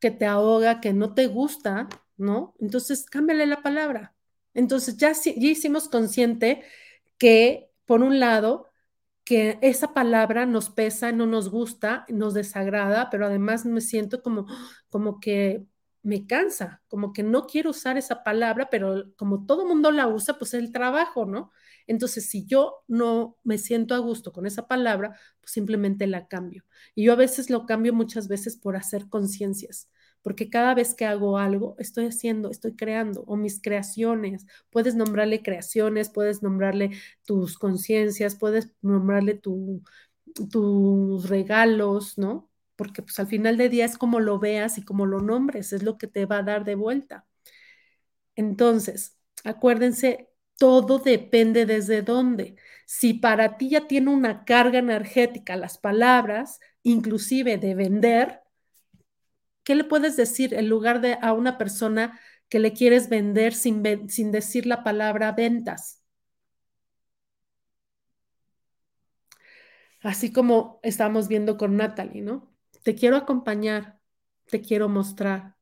que 0.00 0.10
te 0.10 0.26
ahoga, 0.26 0.80
que 0.80 0.92
no 0.92 1.14
te 1.14 1.26
gusta, 1.26 1.88
¿no? 2.16 2.54
Entonces, 2.60 3.04
cámbiale 3.06 3.46
la 3.46 3.62
palabra. 3.62 4.14
Entonces, 4.54 4.96
ya, 4.96 5.12
ya 5.12 5.32
hicimos 5.48 5.88
consciente 5.88 6.62
que, 7.18 7.70
por 7.86 8.02
un 8.02 8.20
lado, 8.20 8.68
que 9.24 9.58
esa 9.62 9.94
palabra 9.94 10.46
nos 10.46 10.70
pesa, 10.70 11.12
no 11.12 11.26
nos 11.26 11.50
gusta, 11.50 12.04
nos 12.08 12.34
desagrada, 12.34 13.10
pero 13.10 13.26
además 13.26 13.64
me 13.66 13.80
siento 13.80 14.22
como, 14.22 14.46
como 14.88 15.20
que 15.20 15.66
me 16.02 16.26
cansa, 16.26 16.82
como 16.88 17.12
que 17.12 17.22
no 17.22 17.46
quiero 17.46 17.70
usar 17.70 17.96
esa 17.98 18.22
palabra, 18.24 18.70
pero 18.70 19.12
como 19.16 19.46
todo 19.46 19.66
mundo 19.66 19.90
la 19.92 20.08
usa, 20.08 20.38
pues 20.38 20.54
el 20.54 20.72
trabajo, 20.72 21.26
¿no? 21.26 21.52
Entonces, 21.86 22.28
si 22.30 22.46
yo 22.46 22.84
no 22.88 23.36
me 23.44 23.58
siento 23.58 23.94
a 23.94 23.98
gusto 23.98 24.32
con 24.32 24.46
esa 24.46 24.66
palabra, 24.66 25.16
pues 25.40 25.52
simplemente 25.52 26.06
la 26.06 26.26
cambio. 26.26 26.64
Y 26.94 27.04
yo 27.04 27.12
a 27.12 27.16
veces 27.16 27.50
lo 27.50 27.66
cambio 27.66 27.92
muchas 27.92 28.28
veces 28.28 28.56
por 28.56 28.76
hacer 28.76 29.08
conciencias, 29.08 29.90
porque 30.22 30.50
cada 30.50 30.74
vez 30.74 30.94
que 30.94 31.06
hago 31.06 31.38
algo, 31.38 31.76
estoy 31.78 32.06
haciendo, 32.06 32.50
estoy 32.50 32.76
creando, 32.76 33.22
o 33.26 33.36
mis 33.36 33.60
creaciones, 33.62 34.46
puedes 34.70 34.94
nombrarle 34.94 35.42
creaciones, 35.42 36.10
puedes 36.10 36.42
nombrarle 36.42 36.90
tus 37.24 37.58
conciencias, 37.58 38.36
puedes 38.36 38.72
nombrarle 38.82 39.34
tu, 39.34 39.82
tus 40.50 41.28
regalos, 41.28 42.18
¿no? 42.18 42.50
Porque 42.76 43.02
pues 43.02 43.18
al 43.20 43.26
final 43.28 43.56
de 43.56 43.68
día 43.68 43.84
es 43.84 43.98
como 43.98 44.20
lo 44.20 44.38
veas 44.38 44.78
y 44.78 44.84
como 44.84 45.06
lo 45.06 45.20
nombres, 45.20 45.72
es 45.72 45.82
lo 45.82 45.98
que 45.98 46.06
te 46.06 46.26
va 46.26 46.38
a 46.38 46.42
dar 46.42 46.64
de 46.64 46.74
vuelta. 46.74 47.26
Entonces, 48.36 49.18
acuérdense 49.44 50.30
todo 50.58 50.98
depende 50.98 51.64
desde 51.66 52.02
dónde. 52.02 52.56
Si 52.86 53.14
para 53.14 53.56
ti 53.56 53.70
ya 53.70 53.86
tiene 53.88 54.10
una 54.10 54.44
carga 54.44 54.78
energética 54.78 55.56
las 55.56 55.78
palabras, 55.78 56.60
inclusive 56.82 57.56
de 57.58 57.74
vender, 57.74 58.42
¿qué 59.64 59.74
le 59.74 59.84
puedes 59.84 60.16
decir 60.16 60.54
en 60.54 60.68
lugar 60.68 61.00
de 61.00 61.18
a 61.20 61.32
una 61.32 61.58
persona 61.58 62.20
que 62.48 62.58
le 62.58 62.72
quieres 62.72 63.08
vender 63.08 63.54
sin, 63.54 64.08
sin 64.08 64.32
decir 64.32 64.66
la 64.66 64.84
palabra 64.84 65.32
ventas? 65.32 66.02
Así 70.02 70.32
como 70.32 70.80
estamos 70.82 71.28
viendo 71.28 71.56
con 71.56 71.76
Natalie, 71.76 72.22
¿no? 72.22 72.54
Te 72.82 72.94
quiero 72.94 73.16
acompañar, 73.16 74.00
te 74.46 74.62
quiero 74.62 74.88
mostrar, 74.88 75.56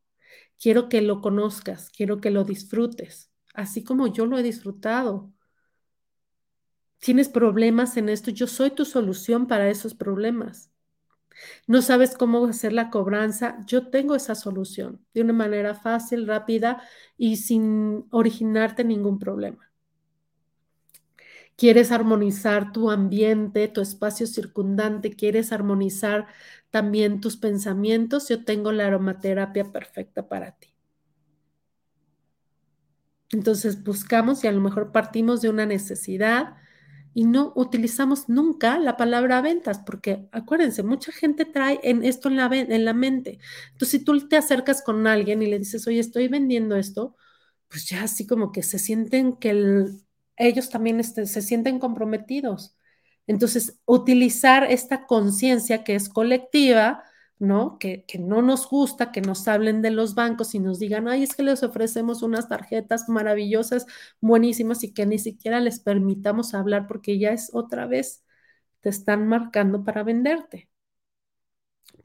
quiero 0.61 0.89
que 0.89 1.03
lo 1.03 1.21
conozcas, 1.21 1.91
quiero 1.91 2.21
que 2.21 2.31
lo 2.31 2.45
disfrutes 2.45 3.29
así 3.59 3.83
como 3.83 4.07
yo 4.07 4.25
lo 4.25 4.39
he 4.39 4.43
disfrutado. 4.45 5.33
Tienes 7.01 7.29
problemas 7.29 7.97
en 7.97 8.09
esto, 8.09 8.31
yo 8.31 8.47
soy 8.47 8.71
tu 8.71 8.85
solución 8.85 9.49
para 9.49 9.69
esos 9.69 9.95
problemas. 9.95 10.71
No 11.66 11.82
sabes 11.82 12.16
cómo 12.16 12.47
hacer 12.47 12.72
la 12.72 12.91
cobranza, 12.91 13.59
yo 13.66 13.89
tengo 13.89 14.14
esa 14.14 14.34
solución 14.34 15.05
de 15.14 15.22
una 15.22 15.32
manera 15.32 15.74
fácil, 15.74 16.26
rápida 16.26 16.82
y 17.16 17.36
sin 17.36 18.07
originarte 18.11 18.84
ningún 18.84 19.18
problema. 19.18 19.70
Quieres 21.57 21.91
armonizar 21.91 22.72
tu 22.72 22.91
ambiente, 22.91 23.66
tu 23.68 23.80
espacio 23.80 24.26
circundante, 24.26 25.14
quieres 25.14 25.53
armonizar 25.53 26.28
también 26.70 27.20
tus 27.20 27.36
pensamientos, 27.36 28.28
yo 28.28 28.45
tengo 28.45 28.70
la 28.70 28.86
aromaterapia 28.86 29.72
perfecta 29.72 30.28
para 30.28 30.53
ti. 30.53 30.72
Entonces 33.30 33.82
buscamos 33.82 34.45
y 34.45 34.47
a 34.47 34.53
lo 34.53 34.61
mejor 34.61 34.93
partimos 34.93 35.43
de 35.43 35.51
una 35.51 35.66
necesidad 35.66 36.55
y 37.19 37.25
no 37.25 37.53
utilizamos 37.57 38.29
nunca 38.29 38.79
la 38.79 38.97
palabra 38.97 39.41
ventas, 39.41 39.81
porque 39.81 40.29
acuérdense, 40.31 40.85
mucha 40.85 41.11
gente 41.11 41.45
trae 41.45 41.81
en 41.83 42.05
esto 42.05 42.29
en 42.29 42.37
la, 42.37 42.47
en 42.47 42.85
la 42.85 42.95
mente. 42.95 43.41
Entonces, 43.73 43.99
si 43.99 44.05
tú 44.05 44.29
te 44.29 44.37
acercas 44.37 44.83
con 44.83 45.05
alguien 45.09 45.43
y 45.43 45.47
le 45.47 45.59
dices, 45.59 45.85
oye, 45.89 45.99
estoy 45.99 46.29
vendiendo 46.29 46.77
esto, 46.77 47.16
pues 47.66 47.89
ya 47.89 48.05
así 48.05 48.25
como 48.25 48.53
que 48.53 48.62
se 48.62 48.79
sienten 48.79 49.35
que 49.35 49.87
ellos 50.37 50.71
también 50.71 51.01
este, 51.01 51.27
se 51.27 51.43
sienten 51.43 51.81
comprometidos. 51.81 52.77
Entonces, 53.27 53.81
utilizar 53.85 54.71
esta 54.71 55.05
conciencia 55.05 55.83
que 55.83 55.97
es 55.97 56.09
colectiva 56.09 57.03
¿no? 57.39 57.78
Que, 57.78 58.05
que, 58.07 58.18
no 58.18 58.43
nos 58.43 58.68
gusta 58.68 59.12
que 59.12 59.20
nos 59.20 59.47
hablen 59.49 59.82
de 59.82 59.91
los 59.91 60.14
bancos 60.14 60.55
y 60.55 60.59
nos 60.61 60.78
digan, 60.78 61.09
ay, 61.09 61.22
es 61.22 61.34
que 61.34 61.43
les 61.43 61.62
ofrecemos 61.62 62.22
unas 62.22 62.49
tarjetas 62.49 63.09
maravillosas, 63.09 63.86
buenísimas 64.20 64.84
y 64.84 64.93
que 64.93 65.07
ni 65.07 65.18
siquiera 65.18 65.61
les 65.61 65.80
permitamos 65.80 66.55
hablar 66.55 66.86
porque 66.86 67.18
ya 67.18 67.30
es 67.30 67.51
otra 67.55 67.86
vez, 67.86 68.24
te 68.80 68.89
están 68.91 69.28
marcando 69.28 69.84
para 69.84 70.03
venderte. 70.03 70.68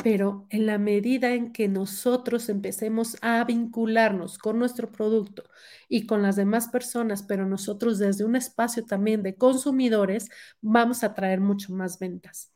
Pero 0.04 0.48
en 0.50 0.66
la 0.66 0.78
medida 0.78 1.34
en 1.34 1.54
que 1.54 1.68
nosotros 1.68 2.50
empecemos 2.50 3.18
a 3.22 3.44
vincularnos 3.46 4.38
con 4.38 4.60
nuestro 4.60 4.92
producto 4.92 5.44
y 5.88 6.06
con 6.08 6.22
las 6.22 6.36
demás 6.36 6.68
personas, 6.68 7.24
pero 7.24 7.46
nosotros 7.46 8.00
desde 8.00 8.26
un 8.26 8.36
espacio 8.36 8.86
también 8.86 9.24
de 9.24 9.36
consumidores, 9.36 10.30
vamos 10.62 11.04
a 11.04 11.14
traer 11.14 11.40
mucho 11.40 11.74
más 11.74 12.00
ventas. 12.00 12.52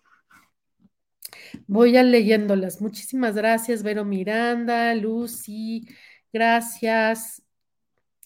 Voy 1.68 1.98
a 1.98 2.04
leyéndolas. 2.04 2.82
Muchísimas 2.82 3.36
gracias, 3.36 3.84
Vero 3.84 4.06
Miranda, 4.06 4.94
Lucy, 4.96 5.88
gracias. 6.34 7.44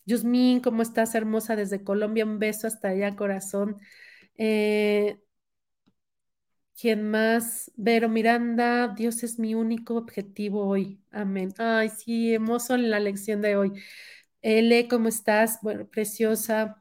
Yusmin, 0.05 0.61
¿cómo 0.61 0.82
estás, 0.82 1.15
hermosa? 1.15 1.55
Desde 1.55 1.84
Colombia, 1.84 2.26
un 2.26 2.39
beso 2.39 2.67
hasta 2.67 2.89
allá, 2.89 3.15
corazón. 3.15 3.80
Eh, 4.38 5.19
¿Quién 6.80 7.09
más? 7.11 7.72
Vero 7.76 8.09
Miranda, 8.09 8.88
Dios 8.97 9.24
es 9.24 9.38
mi 9.38 9.53
único 9.53 9.95
objetivo 9.97 10.65
hoy. 10.67 10.99
Amén. 11.11 11.53
Ay, 11.59 11.89
sí, 11.89 12.34
hermoso 12.34 12.74
en 12.76 12.89
la 12.89 12.99
lección 12.99 13.41
de 13.41 13.55
hoy. 13.55 13.74
Ele, 14.41 14.88
¿cómo 14.88 15.07
estás? 15.09 15.59
Bueno, 15.61 15.88
preciosa. 15.88 16.80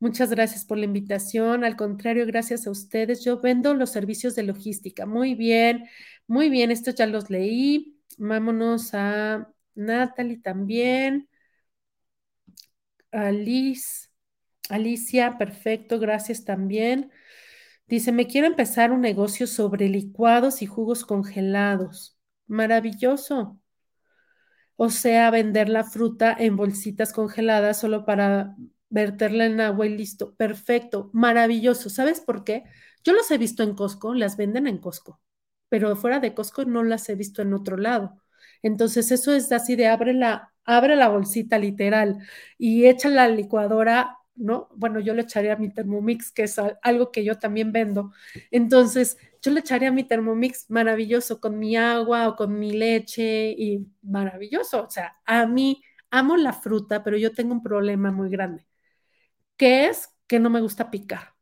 Muchas 0.00 0.30
gracias 0.30 0.64
por 0.64 0.78
la 0.78 0.84
invitación. 0.84 1.64
Al 1.64 1.76
contrario, 1.76 2.24
gracias 2.26 2.66
a 2.66 2.70
ustedes. 2.70 3.24
Yo 3.24 3.40
vendo 3.40 3.74
los 3.74 3.90
servicios 3.90 4.34
de 4.36 4.44
logística. 4.44 5.06
Muy 5.06 5.34
bien, 5.34 5.86
muy 6.26 6.50
bien. 6.50 6.70
Estos 6.70 6.94
ya 6.94 7.06
los 7.06 7.30
leí. 7.30 8.00
Vámonos 8.16 8.94
a 8.94 9.52
Natalie 9.74 10.38
también. 10.38 11.28
Alice, 13.10 14.08
Alicia, 14.68 15.38
perfecto. 15.38 15.98
Gracias 15.98 16.44
también. 16.44 17.10
Dice, 17.88 18.12
me 18.12 18.26
quiero 18.26 18.46
empezar 18.46 18.92
un 18.92 19.00
negocio 19.00 19.46
sobre 19.46 19.88
licuados 19.88 20.62
y 20.62 20.66
jugos 20.66 21.04
congelados. 21.04 22.18
Maravilloso. 22.46 23.60
O 24.76 24.90
sea, 24.90 25.30
vender 25.30 25.68
la 25.68 25.84
fruta 25.84 26.34
en 26.38 26.56
bolsitas 26.56 27.12
congeladas 27.12 27.80
solo 27.80 28.04
para 28.06 28.56
verterla 28.90 29.46
en 29.46 29.60
agua 29.60 29.86
y 29.86 29.96
listo. 29.96 30.34
Perfecto, 30.36 31.10
maravilloso. 31.12 31.90
¿Sabes 31.90 32.20
por 32.20 32.44
qué? 32.44 32.64
Yo 33.04 33.12
los 33.12 33.30
he 33.30 33.38
visto 33.38 33.62
en 33.62 33.74
Costco, 33.74 34.14
las 34.14 34.36
venden 34.36 34.66
en 34.66 34.78
Costco, 34.78 35.20
pero 35.68 35.96
fuera 35.96 36.20
de 36.20 36.34
Costco 36.34 36.64
no 36.64 36.82
las 36.82 37.08
he 37.08 37.14
visto 37.14 37.42
en 37.42 37.54
otro 37.54 37.76
lado. 37.76 38.22
Entonces, 38.62 39.10
eso 39.12 39.32
es 39.32 39.52
así 39.52 39.76
de 39.76 39.86
abre 39.88 40.12
la, 40.14 40.52
abre 40.64 40.96
la 40.96 41.08
bolsita 41.08 41.58
literal 41.58 42.18
y 42.58 42.86
echa 42.86 43.08
la 43.08 43.28
licuadora, 43.28 44.16
¿no? 44.34 44.68
Bueno, 44.76 45.00
yo 45.00 45.14
le 45.14 45.22
echaría 45.22 45.54
a 45.54 45.56
mi 45.56 45.72
Thermomix, 45.72 46.32
que 46.32 46.44
es 46.44 46.58
algo 46.82 47.10
que 47.12 47.24
yo 47.24 47.38
también 47.38 47.72
vendo. 47.72 48.12
Entonces, 48.50 49.16
yo 49.42 49.50
le 49.52 49.60
echaría 49.60 49.88
a 49.90 49.92
mi 49.92 50.04
Thermomix 50.04 50.68
maravilloso 50.70 51.40
con 51.40 51.58
mi 51.58 51.76
agua 51.76 52.28
o 52.28 52.36
con 52.36 52.58
mi 52.58 52.72
leche 52.72 53.50
y 53.56 53.86
maravilloso. 54.02 54.84
O 54.84 54.90
sea, 54.90 55.16
a 55.24 55.46
mí 55.46 55.82
amo 56.10 56.36
la 56.36 56.52
fruta, 56.52 57.02
pero 57.04 57.16
yo 57.16 57.32
tengo 57.34 57.52
un 57.54 57.62
problema 57.62 58.10
muy 58.12 58.28
grande 58.30 58.67
que 59.58 59.88
es 59.88 60.10
que 60.28 60.40
no 60.40 60.50
me 60.50 60.62
gusta 60.62 60.90
picar. 60.92 61.34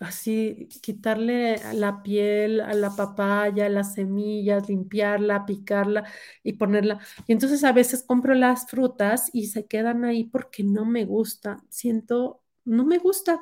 así 0.00 0.68
quitarle 0.82 1.60
la 1.74 2.02
piel 2.02 2.60
a 2.60 2.74
la 2.74 2.96
papaya, 2.96 3.68
las 3.68 3.94
semillas, 3.94 4.68
limpiarla, 4.68 5.46
picarla 5.46 6.04
y 6.42 6.54
ponerla. 6.54 6.98
Y 7.26 7.32
entonces 7.32 7.62
a 7.64 7.72
veces 7.72 8.02
compro 8.04 8.34
las 8.34 8.66
frutas 8.68 9.30
y 9.32 9.46
se 9.48 9.66
quedan 9.66 10.04
ahí 10.04 10.24
porque 10.24 10.64
no 10.64 10.84
me 10.84 11.04
gusta. 11.04 11.58
Siento, 11.68 12.42
no 12.64 12.84
me 12.84 12.98
gusta, 12.98 13.40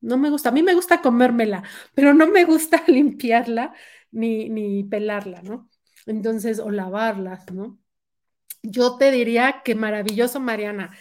no 0.00 0.18
me 0.18 0.30
gusta. 0.30 0.48
A 0.50 0.52
mí 0.52 0.62
me 0.62 0.74
gusta 0.74 1.00
comérmela, 1.02 1.62
pero 1.94 2.14
no 2.14 2.26
me 2.26 2.44
gusta 2.44 2.82
limpiarla 2.88 3.72
ni, 4.10 4.48
ni 4.50 4.82
pelarla, 4.84 5.42
¿no? 5.42 5.68
Entonces, 6.06 6.58
o 6.58 6.70
lavarlas, 6.70 7.50
¿no? 7.52 7.78
Yo 8.62 8.96
te 8.98 9.10
diría 9.10 9.62
que 9.64 9.74
maravilloso, 9.74 10.40
Mariana. 10.40 10.92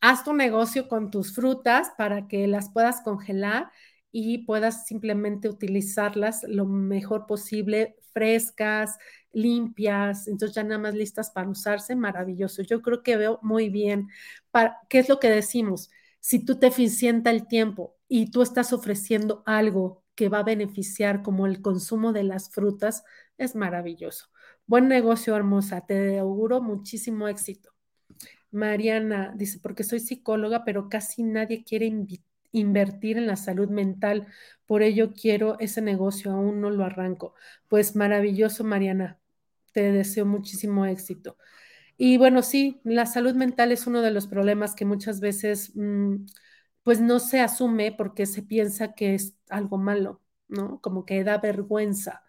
Haz 0.00 0.24
tu 0.24 0.32
negocio 0.32 0.88
con 0.88 1.10
tus 1.10 1.34
frutas 1.34 1.90
para 1.98 2.28
que 2.28 2.46
las 2.46 2.70
puedas 2.70 3.00
congelar 3.02 3.70
y 4.12 4.38
puedas 4.46 4.86
simplemente 4.86 5.48
utilizarlas 5.48 6.44
lo 6.44 6.66
mejor 6.66 7.26
posible, 7.26 7.96
frescas, 8.12 8.96
limpias, 9.32 10.28
entonces 10.28 10.54
ya 10.54 10.62
nada 10.64 10.78
más 10.78 10.94
listas 10.94 11.30
para 11.30 11.48
usarse, 11.48 11.96
maravilloso. 11.96 12.62
Yo 12.62 12.80
creo 12.82 13.02
que 13.02 13.16
veo 13.16 13.38
muy 13.42 13.70
bien. 13.70 14.08
Para, 14.50 14.78
¿Qué 14.88 14.98
es 15.00 15.08
lo 15.08 15.18
que 15.20 15.30
decimos? 15.30 15.90
Si 16.20 16.44
tú 16.44 16.58
te 16.58 16.68
eficienta 16.68 17.30
el 17.30 17.46
tiempo 17.48 17.96
y 18.08 18.30
tú 18.30 18.42
estás 18.42 18.72
ofreciendo 18.72 19.42
algo 19.46 20.04
que 20.14 20.28
va 20.28 20.40
a 20.40 20.42
beneficiar 20.44 21.22
como 21.22 21.46
el 21.46 21.60
consumo 21.62 22.12
de 22.12 22.24
las 22.24 22.50
frutas, 22.50 23.04
es 23.36 23.54
maravilloso. 23.54 24.26
Buen 24.66 24.88
negocio, 24.88 25.36
hermosa. 25.36 25.86
Te 25.86 26.18
auguro 26.18 26.60
muchísimo 26.60 27.28
éxito. 27.28 27.70
Mariana 28.50 29.32
dice, 29.36 29.58
porque 29.60 29.84
soy 29.84 30.00
psicóloga, 30.00 30.64
pero 30.64 30.88
casi 30.88 31.22
nadie 31.22 31.64
quiere 31.64 31.92
invertir 32.52 33.18
en 33.18 33.26
la 33.26 33.36
salud 33.36 33.68
mental. 33.68 34.26
Por 34.66 34.82
ello 34.82 35.12
quiero 35.12 35.58
ese 35.60 35.82
negocio, 35.82 36.32
aún 36.32 36.60
no 36.60 36.70
lo 36.70 36.84
arranco. 36.84 37.34
Pues 37.68 37.96
maravilloso, 37.96 38.64
Mariana. 38.64 39.18
Te 39.72 39.92
deseo 39.92 40.24
muchísimo 40.26 40.86
éxito. 40.86 41.36
Y 41.96 42.16
bueno, 42.18 42.42
sí, 42.42 42.80
la 42.84 43.06
salud 43.06 43.34
mental 43.34 43.72
es 43.72 43.86
uno 43.86 44.02
de 44.02 44.12
los 44.12 44.26
problemas 44.28 44.74
que 44.74 44.84
muchas 44.84 45.20
veces 45.20 45.72
mm, 45.76 46.26
pues 46.82 47.00
no 47.00 47.18
se 47.20 47.40
asume 47.40 47.92
porque 47.92 48.26
se 48.26 48.42
piensa 48.42 48.94
que 48.94 49.14
es 49.14 49.36
algo 49.50 49.78
malo, 49.78 50.22
¿no? 50.48 50.80
Como 50.80 51.04
que 51.04 51.24
da 51.24 51.38
vergüenza. 51.38 52.22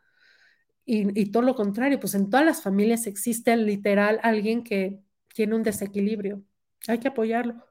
Y, 0.86 1.20
y 1.20 1.32
todo 1.32 1.44
lo 1.44 1.56
contrario, 1.56 2.00
pues 2.00 2.16
en 2.16 2.30
todas 2.30 2.46
las 2.46 2.64
familias 2.64 3.08
existe 3.08 3.56
literal 3.58 4.20
alguien 4.24 4.64
que 4.64 5.02
tiene 5.40 5.56
un 5.56 5.64
desequilibrio. 5.64 6.44
Hay 6.90 7.00
que 7.00 7.08
apoyarlo. 7.08 7.64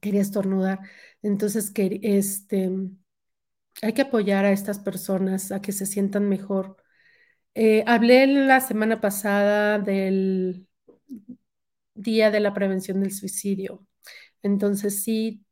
Quería 0.00 0.22
estornudar. 0.22 0.80
Entonces, 1.20 1.70
este, 1.74 2.70
hay 3.82 3.92
que 3.92 4.00
apoyar 4.00 4.46
a 4.46 4.52
estas 4.52 4.78
personas 4.78 5.52
a 5.52 5.60
que 5.60 5.72
se 5.72 5.84
sientan 5.84 6.30
mejor. 6.30 6.78
Eh, 7.54 7.84
hablé 7.86 8.26
la 8.26 8.60
semana 8.60 9.02
pasada 9.02 9.78
del 9.78 10.66
Día 11.92 12.30
de 12.30 12.40
la 12.40 12.54
Prevención 12.54 13.02
del 13.02 13.12
Suicidio. 13.12 13.86
Entonces, 14.42 15.02
sí, 15.02 15.44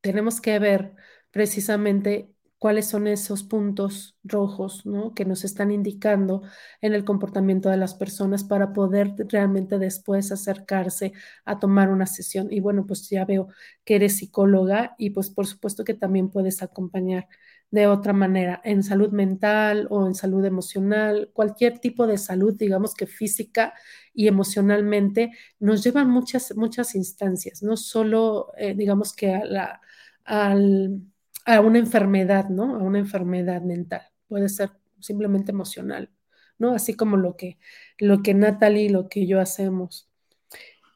tenemos 0.00 0.40
que 0.40 0.58
ver 0.58 0.96
precisamente 1.30 2.32
cuáles 2.58 2.88
son 2.88 3.06
esos 3.06 3.44
puntos 3.44 4.16
rojos 4.24 4.84
¿no? 4.84 5.14
que 5.14 5.24
nos 5.24 5.44
están 5.44 5.70
indicando 5.70 6.42
en 6.80 6.94
el 6.94 7.04
comportamiento 7.04 7.68
de 7.70 7.76
las 7.76 7.94
personas 7.94 8.44
para 8.44 8.72
poder 8.72 9.14
realmente 9.28 9.78
después 9.78 10.32
acercarse 10.32 11.12
a 11.44 11.58
tomar 11.58 11.90
una 11.90 12.06
sesión. 12.06 12.48
Y 12.50 12.60
bueno, 12.60 12.86
pues 12.86 13.08
ya 13.10 13.24
veo 13.24 13.48
que 13.84 13.96
eres 13.96 14.16
psicóloga 14.18 14.94
y 14.98 15.10
pues 15.10 15.30
por 15.30 15.46
supuesto 15.46 15.84
que 15.84 15.94
también 15.94 16.30
puedes 16.30 16.62
acompañar 16.62 17.28
de 17.70 17.86
otra 17.86 18.12
manera 18.12 18.60
en 18.64 18.82
salud 18.82 19.10
mental 19.12 19.86
o 19.90 20.06
en 20.06 20.14
salud 20.14 20.44
emocional, 20.44 21.30
cualquier 21.34 21.78
tipo 21.80 22.06
de 22.06 22.16
salud, 22.18 22.54
digamos 22.56 22.94
que 22.94 23.06
física 23.06 23.74
y 24.14 24.26
emocionalmente, 24.28 25.32
nos 25.60 25.84
llevan 25.84 26.08
muchas, 26.10 26.56
muchas 26.56 26.94
instancias, 26.94 27.62
no 27.62 27.76
solo, 27.76 28.52
eh, 28.56 28.74
digamos 28.74 29.12
que 29.14 29.34
a 29.34 29.44
la, 29.44 29.80
al 30.24 31.02
a 31.48 31.60
una 31.62 31.78
enfermedad, 31.78 32.48
¿no? 32.50 32.76
A 32.76 32.78
una 32.82 32.98
enfermedad 32.98 33.62
mental. 33.62 34.02
Puede 34.28 34.48
ser 34.50 34.70
simplemente 35.00 35.52
emocional, 35.52 36.10
¿no? 36.58 36.74
Así 36.74 36.94
como 36.94 37.16
lo 37.16 37.36
que, 37.36 37.58
lo 37.98 38.22
que 38.22 38.34
Natalie 38.34 38.84
y 38.84 38.88
lo 38.90 39.08
que 39.08 39.26
yo 39.26 39.40
hacemos. 39.40 40.10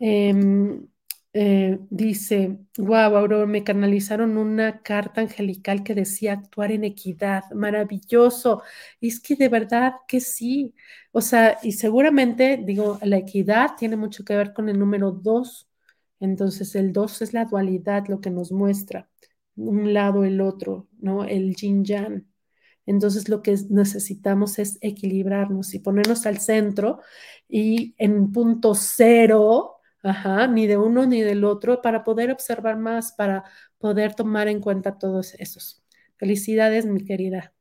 Em, 0.00 0.86
eh, 1.32 1.78
dice, 1.90 2.58
wow, 2.78 3.16
Aurora, 3.16 3.46
me 3.46 3.64
canalizaron 3.64 4.36
una 4.36 4.82
carta 4.82 5.22
angelical 5.22 5.82
que 5.84 5.94
decía 5.94 6.34
actuar 6.34 6.72
en 6.72 6.84
equidad, 6.84 7.44
maravilloso. 7.52 8.62
Es 9.00 9.20
que 9.20 9.36
de 9.36 9.48
verdad 9.48 9.94
que 10.08 10.20
sí. 10.20 10.74
O 11.12 11.20
sea, 11.22 11.58
y 11.62 11.72
seguramente, 11.72 12.60
digo, 12.64 12.98
la 13.02 13.16
equidad 13.18 13.76
tiene 13.78 13.96
mucho 13.96 14.24
que 14.24 14.36
ver 14.36 14.52
con 14.52 14.68
el 14.68 14.78
número 14.78 15.12
dos. 15.12 15.70
Entonces, 16.20 16.74
el 16.74 16.92
dos 16.92 17.22
es 17.22 17.32
la 17.32 17.46
dualidad, 17.46 18.06
lo 18.08 18.20
que 18.20 18.30
nos 18.30 18.52
muestra 18.52 19.08
un 19.56 19.92
lado 19.94 20.24
el 20.24 20.40
otro, 20.40 20.88
¿no? 20.98 21.24
El 21.24 21.54
yin 21.54 21.84
yang. 21.84 22.26
Entonces 22.86 23.28
lo 23.28 23.42
que 23.42 23.56
necesitamos 23.70 24.58
es 24.58 24.78
equilibrarnos 24.80 25.74
y 25.74 25.78
ponernos 25.78 26.26
al 26.26 26.38
centro 26.38 27.00
y 27.48 27.94
en 27.98 28.32
punto 28.32 28.74
cero, 28.74 29.76
ajá, 30.02 30.46
ni 30.48 30.66
de 30.66 30.76
uno 30.76 31.06
ni 31.06 31.22
del 31.22 31.44
otro, 31.44 31.80
para 31.82 32.02
poder 32.04 32.30
observar 32.32 32.78
más, 32.78 33.12
para 33.12 33.44
poder 33.78 34.14
tomar 34.14 34.48
en 34.48 34.60
cuenta 34.60 34.98
todos 34.98 35.34
esos. 35.34 35.84
Felicidades, 36.16 36.86
mi 36.86 37.04
querida. 37.04 37.52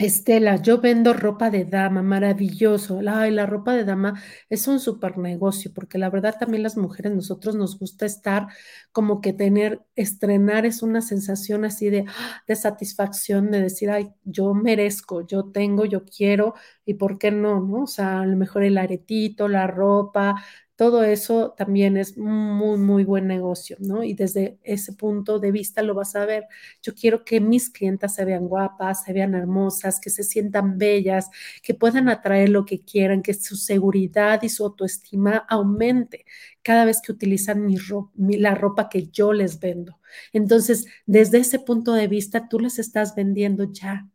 Estela, 0.00 0.62
yo 0.62 0.80
vendo 0.80 1.12
ropa 1.12 1.50
de 1.50 1.64
dama, 1.64 2.02
maravilloso. 2.02 3.00
Ay, 3.08 3.32
la 3.32 3.46
ropa 3.46 3.72
de 3.74 3.84
dama 3.84 4.22
es 4.48 4.68
un 4.68 4.78
super 4.78 5.18
negocio, 5.18 5.72
porque 5.74 5.98
la 5.98 6.08
verdad 6.08 6.36
también 6.38 6.62
las 6.62 6.76
mujeres, 6.76 7.12
nosotros 7.12 7.56
nos 7.56 7.76
gusta 7.80 8.06
estar 8.06 8.46
como 8.92 9.20
que 9.20 9.32
tener, 9.32 9.82
estrenar 9.96 10.66
es 10.66 10.84
una 10.84 11.00
sensación 11.02 11.64
así 11.64 11.90
de, 11.90 12.04
de 12.46 12.54
satisfacción, 12.56 13.50
de 13.50 13.60
decir, 13.62 13.90
ay, 13.90 14.12
yo 14.22 14.54
merezco, 14.54 15.26
yo 15.26 15.50
tengo, 15.50 15.84
yo 15.84 16.04
quiero, 16.04 16.54
y 16.84 16.94
por 16.94 17.18
qué 17.18 17.32
no, 17.32 17.60
¿no? 17.60 17.82
O 17.82 17.86
sea, 17.88 18.20
a 18.20 18.26
lo 18.26 18.36
mejor 18.36 18.62
el 18.62 18.78
aretito, 18.78 19.48
la 19.48 19.66
ropa, 19.66 20.36
todo 20.78 21.02
eso 21.02 21.54
también 21.58 21.96
es 21.96 22.16
muy, 22.16 22.78
muy 22.78 23.02
buen 23.04 23.26
negocio, 23.26 23.76
¿no? 23.80 24.04
Y 24.04 24.14
desde 24.14 24.60
ese 24.62 24.92
punto 24.92 25.40
de 25.40 25.50
vista 25.50 25.82
lo 25.82 25.92
vas 25.92 26.14
a 26.14 26.24
ver. 26.24 26.44
Yo 26.84 26.94
quiero 26.94 27.24
que 27.24 27.40
mis 27.40 27.68
clientas 27.68 28.14
se 28.14 28.24
vean 28.24 28.46
guapas, 28.46 29.02
se 29.02 29.12
vean 29.12 29.34
hermosas, 29.34 29.98
que 30.00 30.08
se 30.08 30.22
sientan 30.22 30.78
bellas, 30.78 31.30
que 31.64 31.74
puedan 31.74 32.08
atraer 32.08 32.50
lo 32.50 32.64
que 32.64 32.84
quieran, 32.84 33.22
que 33.22 33.34
su 33.34 33.56
seguridad 33.56 34.40
y 34.44 34.48
su 34.50 34.64
autoestima 34.64 35.38
aumente 35.48 36.24
cada 36.62 36.84
vez 36.84 37.00
que 37.02 37.10
utilizan 37.10 37.66
mi 37.66 38.36
la 38.38 38.54
ropa 38.54 38.88
que 38.88 39.08
yo 39.08 39.32
les 39.32 39.58
vendo. 39.58 39.98
Entonces, 40.32 40.86
desde 41.06 41.38
ese 41.38 41.58
punto 41.58 41.92
de 41.92 42.06
vista, 42.06 42.48
tú 42.48 42.60
les 42.60 42.78
estás 42.78 43.16
vendiendo 43.16 43.64
ya, 43.72 44.08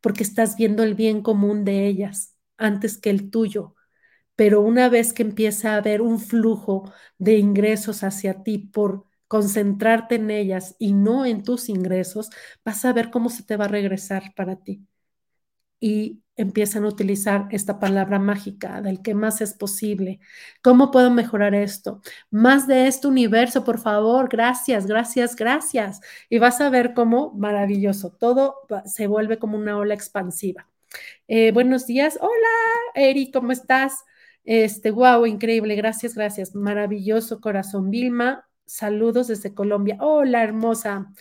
porque 0.00 0.22
estás 0.24 0.56
viendo 0.56 0.82
el 0.82 0.94
bien 0.94 1.22
común 1.22 1.64
de 1.64 1.86
ellas 1.86 2.34
antes 2.56 2.98
que 2.98 3.10
el 3.10 3.30
tuyo 3.30 3.76
pero 4.40 4.62
una 4.62 4.88
vez 4.88 5.12
que 5.12 5.22
empieza 5.22 5.74
a 5.74 5.76
haber 5.76 6.00
un 6.00 6.18
flujo 6.18 6.90
de 7.18 7.36
ingresos 7.36 8.02
hacia 8.02 8.42
ti 8.42 8.56
por 8.56 9.04
concentrarte 9.28 10.14
en 10.14 10.30
ellas 10.30 10.76
y 10.78 10.94
no 10.94 11.26
en 11.26 11.42
tus 11.42 11.68
ingresos, 11.68 12.30
vas 12.64 12.86
a 12.86 12.94
ver 12.94 13.10
cómo 13.10 13.28
se 13.28 13.42
te 13.42 13.58
va 13.58 13.66
a 13.66 13.68
regresar 13.68 14.32
para 14.34 14.56
ti. 14.56 14.86
Y 15.78 16.22
empiezan 16.36 16.84
a 16.84 16.88
utilizar 16.88 17.48
esta 17.50 17.78
palabra 17.78 18.18
mágica 18.18 18.80
del 18.80 19.02
que 19.02 19.14
más 19.14 19.42
es 19.42 19.52
posible. 19.52 20.20
¿Cómo 20.62 20.90
puedo 20.90 21.10
mejorar 21.10 21.54
esto? 21.54 22.00
Más 22.30 22.66
de 22.66 22.86
este 22.86 23.08
universo, 23.08 23.62
por 23.62 23.78
favor. 23.78 24.30
Gracias, 24.30 24.86
gracias, 24.86 25.36
gracias. 25.36 26.00
Y 26.30 26.38
vas 26.38 26.62
a 26.62 26.70
ver 26.70 26.94
cómo 26.94 27.34
maravilloso. 27.34 28.10
Todo 28.10 28.56
se 28.86 29.06
vuelve 29.06 29.38
como 29.38 29.58
una 29.58 29.76
ola 29.76 29.92
expansiva. 29.92 30.66
Eh, 31.28 31.52
buenos 31.52 31.86
días. 31.86 32.18
Hola, 32.22 32.48
Eri, 32.94 33.30
¿cómo 33.30 33.52
estás? 33.52 34.04
Este, 34.52 34.90
wow, 34.90 35.26
increíble, 35.26 35.76
gracias, 35.76 36.16
gracias. 36.16 36.56
Maravilloso 36.56 37.40
corazón. 37.40 37.88
Vilma, 37.88 38.48
saludos 38.66 39.28
desde 39.28 39.54
Colombia. 39.54 39.96
Hola, 40.00 40.42
hermosa. 40.42 41.12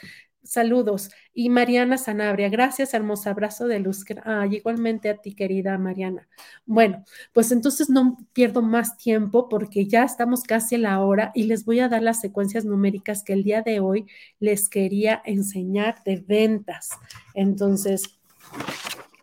Saludos. 0.41 1.11
Y 1.31 1.49
Mariana 1.49 1.99
Sanabria, 1.99 2.49
gracias, 2.49 2.95
hermosa 2.95 3.29
abrazo 3.29 3.67
de 3.67 3.81
luz. 3.81 4.03
Ah, 4.25 4.47
igualmente 4.49 5.11
a 5.11 5.17
ti, 5.17 5.35
querida 5.35 5.77
Mariana. 5.77 6.27
Bueno, 6.65 7.05
pues 7.31 7.51
entonces 7.51 7.87
no 7.91 8.17
pierdo 8.33 8.63
más 8.63 8.97
tiempo 8.97 9.47
porque 9.47 9.85
ya 9.85 10.05
estamos 10.05 10.41
casi 10.41 10.73
a 10.73 10.79
la 10.79 10.99
hora 11.01 11.31
y 11.35 11.43
les 11.43 11.65
voy 11.65 11.81
a 11.81 11.87
dar 11.87 12.01
las 12.01 12.21
secuencias 12.21 12.65
numéricas 12.65 13.23
que 13.23 13.33
el 13.33 13.43
día 13.43 13.61
de 13.61 13.79
hoy 13.79 14.07
les 14.39 14.69
quería 14.69 15.21
enseñar 15.23 16.01
de 16.03 16.15
ventas. 16.15 16.89
Entonces, 17.35 18.19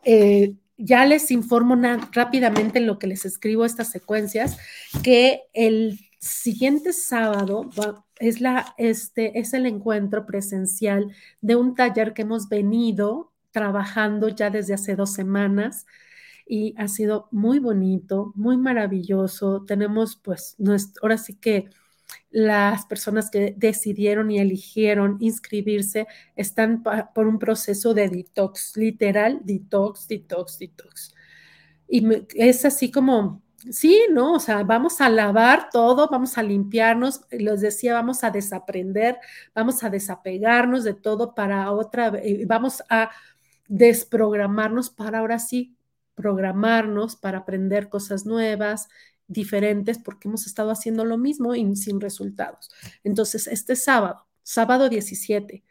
eh, 0.04 0.54
ya 0.77 1.05
les 1.05 1.31
informo 1.31 1.77
rápidamente 2.12 2.79
en 2.79 2.87
lo 2.87 2.99
que 2.99 3.07
les 3.07 3.24
escribo 3.24 3.64
estas 3.64 3.91
secuencias, 3.91 4.59
que 5.03 5.43
el 5.53 6.01
siguiente 6.18 6.93
sábado 6.93 7.70
es, 8.18 8.41
la, 8.41 8.74
este, 8.79 9.39
es 9.39 9.55
el 9.55 9.66
encuentro 9.66 10.27
presencial 10.27 11.14
de 11.41 11.57
un 11.57 11.74
taller 11.74 12.14
que 12.14 12.22
hemos 12.22 12.49
venido 12.49 13.33
trabajando 13.51 14.29
ya 14.29 14.51
desde 14.51 14.74
hace 14.74 14.97
dos 14.97 15.12
semanas 15.12 15.87
y 16.47 16.74
ha 16.79 16.89
sido 16.89 17.29
muy 17.33 17.59
bonito, 17.59 18.33
muy 18.37 18.57
maravilloso. 18.57 19.64
Tenemos 19.66 20.16
pues, 20.16 20.57
ahora 21.03 21.18
sí 21.18 21.35
que 21.35 21.70
las 22.31 22.87
personas 22.87 23.31
que 23.31 23.55
decidieron 23.57 24.31
y 24.31 24.39
eligieron 24.39 25.17
inscribirse 25.21 26.07
están 26.35 26.83
por 27.14 27.27
un 27.27 27.39
proceso 27.39 27.95
de 27.95 28.09
detox, 28.09 28.77
literal, 28.77 29.41
detox, 29.45 30.09
detox, 30.09 30.59
detox. 30.59 31.14
Y 31.89 32.05
es 32.35 32.64
así 32.64 32.91
como 32.91 33.43
Sí, 33.73 34.07
¿no? 34.12 34.35
O 34.35 34.41
sea, 34.41 34.62
vamos 34.62 35.01
a 35.01 35.09
lavar 35.09 35.71
todo, 35.71 36.09
vamos 36.09 36.39
a 36.39 36.43
limpiarnos, 36.43 37.23
les 37.31 37.61
decía, 37.61 37.95
vamos 37.95 38.23
a 38.23 38.31
desaprender, 38.31 39.19
vamos 39.55 39.83
a 39.83 39.91
desapegarnos 39.91 40.85
de 40.85 40.95
todo 40.95 41.35
para 41.35 41.73
otra, 41.73 42.12
vamos 42.47 42.85
a 42.89 43.11
desprogramarnos 43.67 44.91
para 44.91 45.19
ahora 45.19 45.39
sí 45.41 45.77
programarnos 46.14 47.17
para 47.17 47.39
aprender 47.39 47.89
cosas 47.89 48.25
nuevas, 48.25 48.89
diferentes, 49.29 49.99
porque 49.99 50.29
hemos 50.29 50.47
estado 50.47 50.70
haciendo 50.70 51.05
lo 51.05 51.18
mismo 51.18 51.55
y 51.55 51.77
sin 51.77 52.01
resultados. 52.01 52.70
Entonces, 53.05 53.47
este 53.47 53.77
sábado, 53.77 54.27
sábado 54.43 54.89
17, 54.89 55.64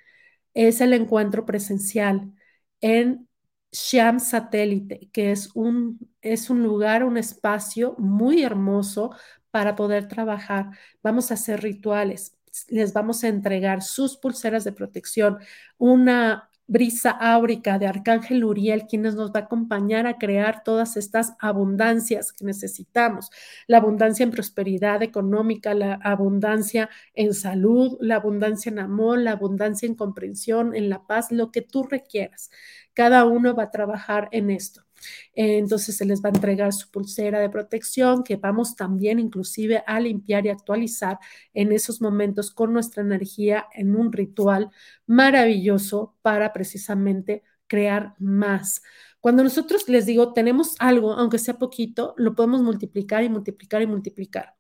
es 0.54 0.82
el 0.82 0.94
encuentro 0.94 1.46
presencial 1.46 2.34
en 2.82 3.28
Sham 3.72 4.20
Satélite, 4.20 5.10
que 5.12 5.32
es 5.32 5.50
un, 5.54 6.00
es 6.22 6.50
un 6.50 6.64
lugar, 6.64 7.04
un 7.04 7.18
espacio 7.18 7.96
muy 7.98 8.44
hermoso 8.44 9.12
para 9.52 9.76
poder 9.76 10.08
trabajar. 10.08 10.70
Vamos 11.04 11.32
a 11.32 11.36
hacer 11.36 11.62
rituales, 11.62 12.38
les 12.70 12.94
vamos 12.94 13.24
a 13.24 13.28
entregar 13.28 13.82
sus 13.82 14.18
pulseras 14.18 14.64
de 14.64 14.72
protección, 14.72 15.40
una 15.78 16.50
brisa 16.68 17.12
áurica 17.12 17.78
de 17.80 17.88
Arcángel 17.88 18.44
Uriel, 18.44 18.88
quienes 18.88 19.16
nos 19.16 19.32
va 19.32 19.42
a 19.42 19.44
acompañar 19.44 20.08
a 20.08 20.18
crear 20.18 20.64
todas 20.64 20.98
estas 20.98 21.34
abundancias 21.40 22.32
que 22.34 22.46
necesitamos, 22.46 23.30
la 23.68 23.78
abundancia 23.78 24.24
en 24.24 24.32
prosperidad 24.32 25.04
económica, 25.04 25.74
la 25.74 25.96
abundancia 25.96 26.90
en 27.14 27.34
salud, 27.34 27.98
la 28.02 28.16
abundancia 28.16 28.70
en 28.72 28.80
amor, 28.80 29.20
la 29.20 29.32
abundancia 29.32 29.88
en 29.88 29.96
comprensión, 29.96 30.76
en 30.76 30.90
la 30.90 31.06
paz, 31.06 31.32
lo 31.32 31.52
que 31.52 31.62
tú 31.62 31.84
requieras. 31.84 32.50
Cada 32.94 33.26
uno 33.26 33.56
va 33.56 33.64
a 33.64 33.72
trabajar 33.72 34.30
en 34.32 34.50
esto. 34.50 34.85
Entonces 35.34 35.98
se 35.98 36.06
les 36.06 36.22
va 36.22 36.30
a 36.30 36.34
entregar 36.34 36.74
su 36.74 36.90
pulsera 36.90 37.40
de 37.40 37.50
protección 37.50 38.24
que 38.24 38.36
vamos 38.38 38.76
también 38.76 39.20
inclusive 39.20 39.84
a 39.86 40.00
limpiar 40.00 40.46
y 40.46 40.50
actualizar 40.50 41.20
en 41.54 41.72
esos 41.72 42.02
momentos 42.02 42.52
con 42.52 42.74
nuestra 42.74 43.04
energía 43.04 43.66
en 43.74 43.96
un 43.96 44.12
ritual 44.12 44.70
maravilloso 45.08 46.16
para 46.22 46.54
precisamente 46.54 47.44
crear 47.68 48.16
más. 48.20 48.82
Cuando 49.20 49.44
nosotros 49.44 49.90
les 49.90 50.06
digo, 50.06 50.34
tenemos 50.34 50.76
algo, 50.80 51.14
aunque 51.14 51.40
sea 51.40 51.58
poquito, 51.58 52.14
lo 52.18 52.36
podemos 52.36 52.62
multiplicar 52.62 53.24
y 53.24 53.30
multiplicar 53.30 53.82
y 53.82 53.88
multiplicar. 53.88 54.56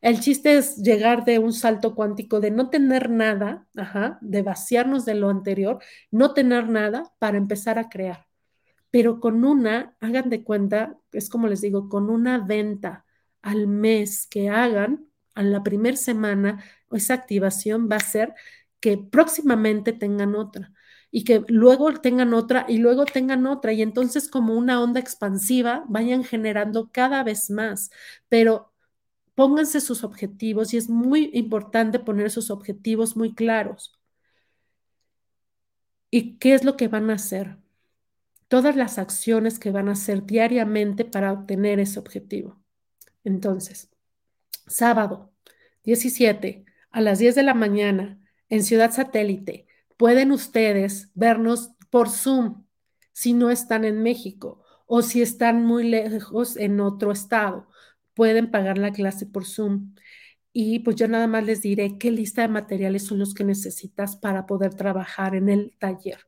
El 0.00 0.20
chiste 0.20 0.56
es 0.56 0.76
llegar 0.76 1.24
de 1.24 1.38
un 1.38 1.52
salto 1.52 1.94
cuántico 1.94 2.40
de 2.40 2.50
no 2.50 2.70
tener 2.70 3.10
nada, 3.10 3.66
de 4.20 4.42
vaciarnos 4.42 5.04
de 5.04 5.14
lo 5.14 5.28
anterior, 5.28 5.82
no 6.10 6.32
tener 6.32 6.68
nada 6.68 7.12
para 7.18 7.36
empezar 7.36 7.78
a 7.78 7.88
crear. 7.88 8.25
Pero 8.96 9.20
con 9.20 9.44
una, 9.44 9.94
hagan 10.00 10.30
de 10.30 10.42
cuenta, 10.42 10.98
es 11.12 11.28
como 11.28 11.48
les 11.48 11.60
digo, 11.60 11.90
con 11.90 12.08
una 12.08 12.38
venta 12.38 13.04
al 13.42 13.66
mes 13.66 14.26
que 14.26 14.48
hagan, 14.48 15.06
a 15.34 15.42
la 15.42 15.62
primera 15.62 15.98
semana, 15.98 16.64
esa 16.90 17.12
activación 17.12 17.90
va 17.92 17.96
a 17.96 18.00
ser 18.00 18.32
que 18.80 18.96
próximamente 18.96 19.92
tengan 19.92 20.34
otra 20.34 20.72
y 21.10 21.24
que 21.24 21.44
luego 21.48 21.92
tengan 22.00 22.32
otra 22.32 22.64
y 22.68 22.78
luego 22.78 23.04
tengan 23.04 23.46
otra 23.46 23.74
y 23.74 23.82
entonces 23.82 24.30
como 24.30 24.54
una 24.54 24.82
onda 24.82 24.98
expansiva 24.98 25.84
vayan 25.88 26.24
generando 26.24 26.90
cada 26.90 27.22
vez 27.22 27.50
más, 27.50 27.90
pero 28.30 28.72
pónganse 29.34 29.82
sus 29.82 30.04
objetivos 30.04 30.72
y 30.72 30.78
es 30.78 30.88
muy 30.88 31.30
importante 31.34 31.98
poner 31.98 32.30
sus 32.30 32.50
objetivos 32.50 33.14
muy 33.14 33.34
claros. 33.34 33.92
¿Y 36.10 36.38
qué 36.38 36.54
es 36.54 36.64
lo 36.64 36.76
que 36.76 36.88
van 36.88 37.10
a 37.10 37.14
hacer? 37.14 37.58
Todas 38.48 38.76
las 38.76 38.98
acciones 38.98 39.58
que 39.58 39.70
van 39.70 39.88
a 39.88 39.92
hacer 39.92 40.24
diariamente 40.24 41.04
para 41.04 41.32
obtener 41.32 41.80
ese 41.80 41.98
objetivo. 41.98 42.62
Entonces, 43.24 43.90
sábado 44.66 45.32
17 45.84 46.64
a 46.90 47.00
las 47.00 47.18
10 47.18 47.34
de 47.34 47.42
la 47.42 47.54
mañana 47.54 48.20
en 48.48 48.62
Ciudad 48.62 48.92
Satélite, 48.92 49.66
pueden 49.96 50.32
ustedes 50.32 51.10
vernos 51.14 51.70
por 51.90 52.08
Zoom 52.08 52.64
si 53.12 53.32
no 53.32 53.50
están 53.50 53.84
en 53.84 54.02
México 54.02 54.62
o 54.86 55.02
si 55.02 55.22
están 55.22 55.64
muy 55.64 55.88
lejos 55.88 56.56
en 56.56 56.80
otro 56.80 57.12
estado 57.12 57.68
pueden 58.16 58.50
pagar 58.50 58.78
la 58.78 58.92
clase 58.92 59.26
por 59.26 59.44
Zoom. 59.44 59.94
Y 60.52 60.80
pues 60.80 60.96
yo 60.96 61.06
nada 61.06 61.26
más 61.28 61.44
les 61.44 61.60
diré 61.60 61.98
qué 61.98 62.10
lista 62.10 62.42
de 62.42 62.48
materiales 62.48 63.06
son 63.06 63.18
los 63.18 63.34
que 63.34 63.44
necesitas 63.44 64.16
para 64.16 64.46
poder 64.46 64.74
trabajar 64.74 65.34
en 65.36 65.50
el 65.50 65.76
taller. 65.78 66.18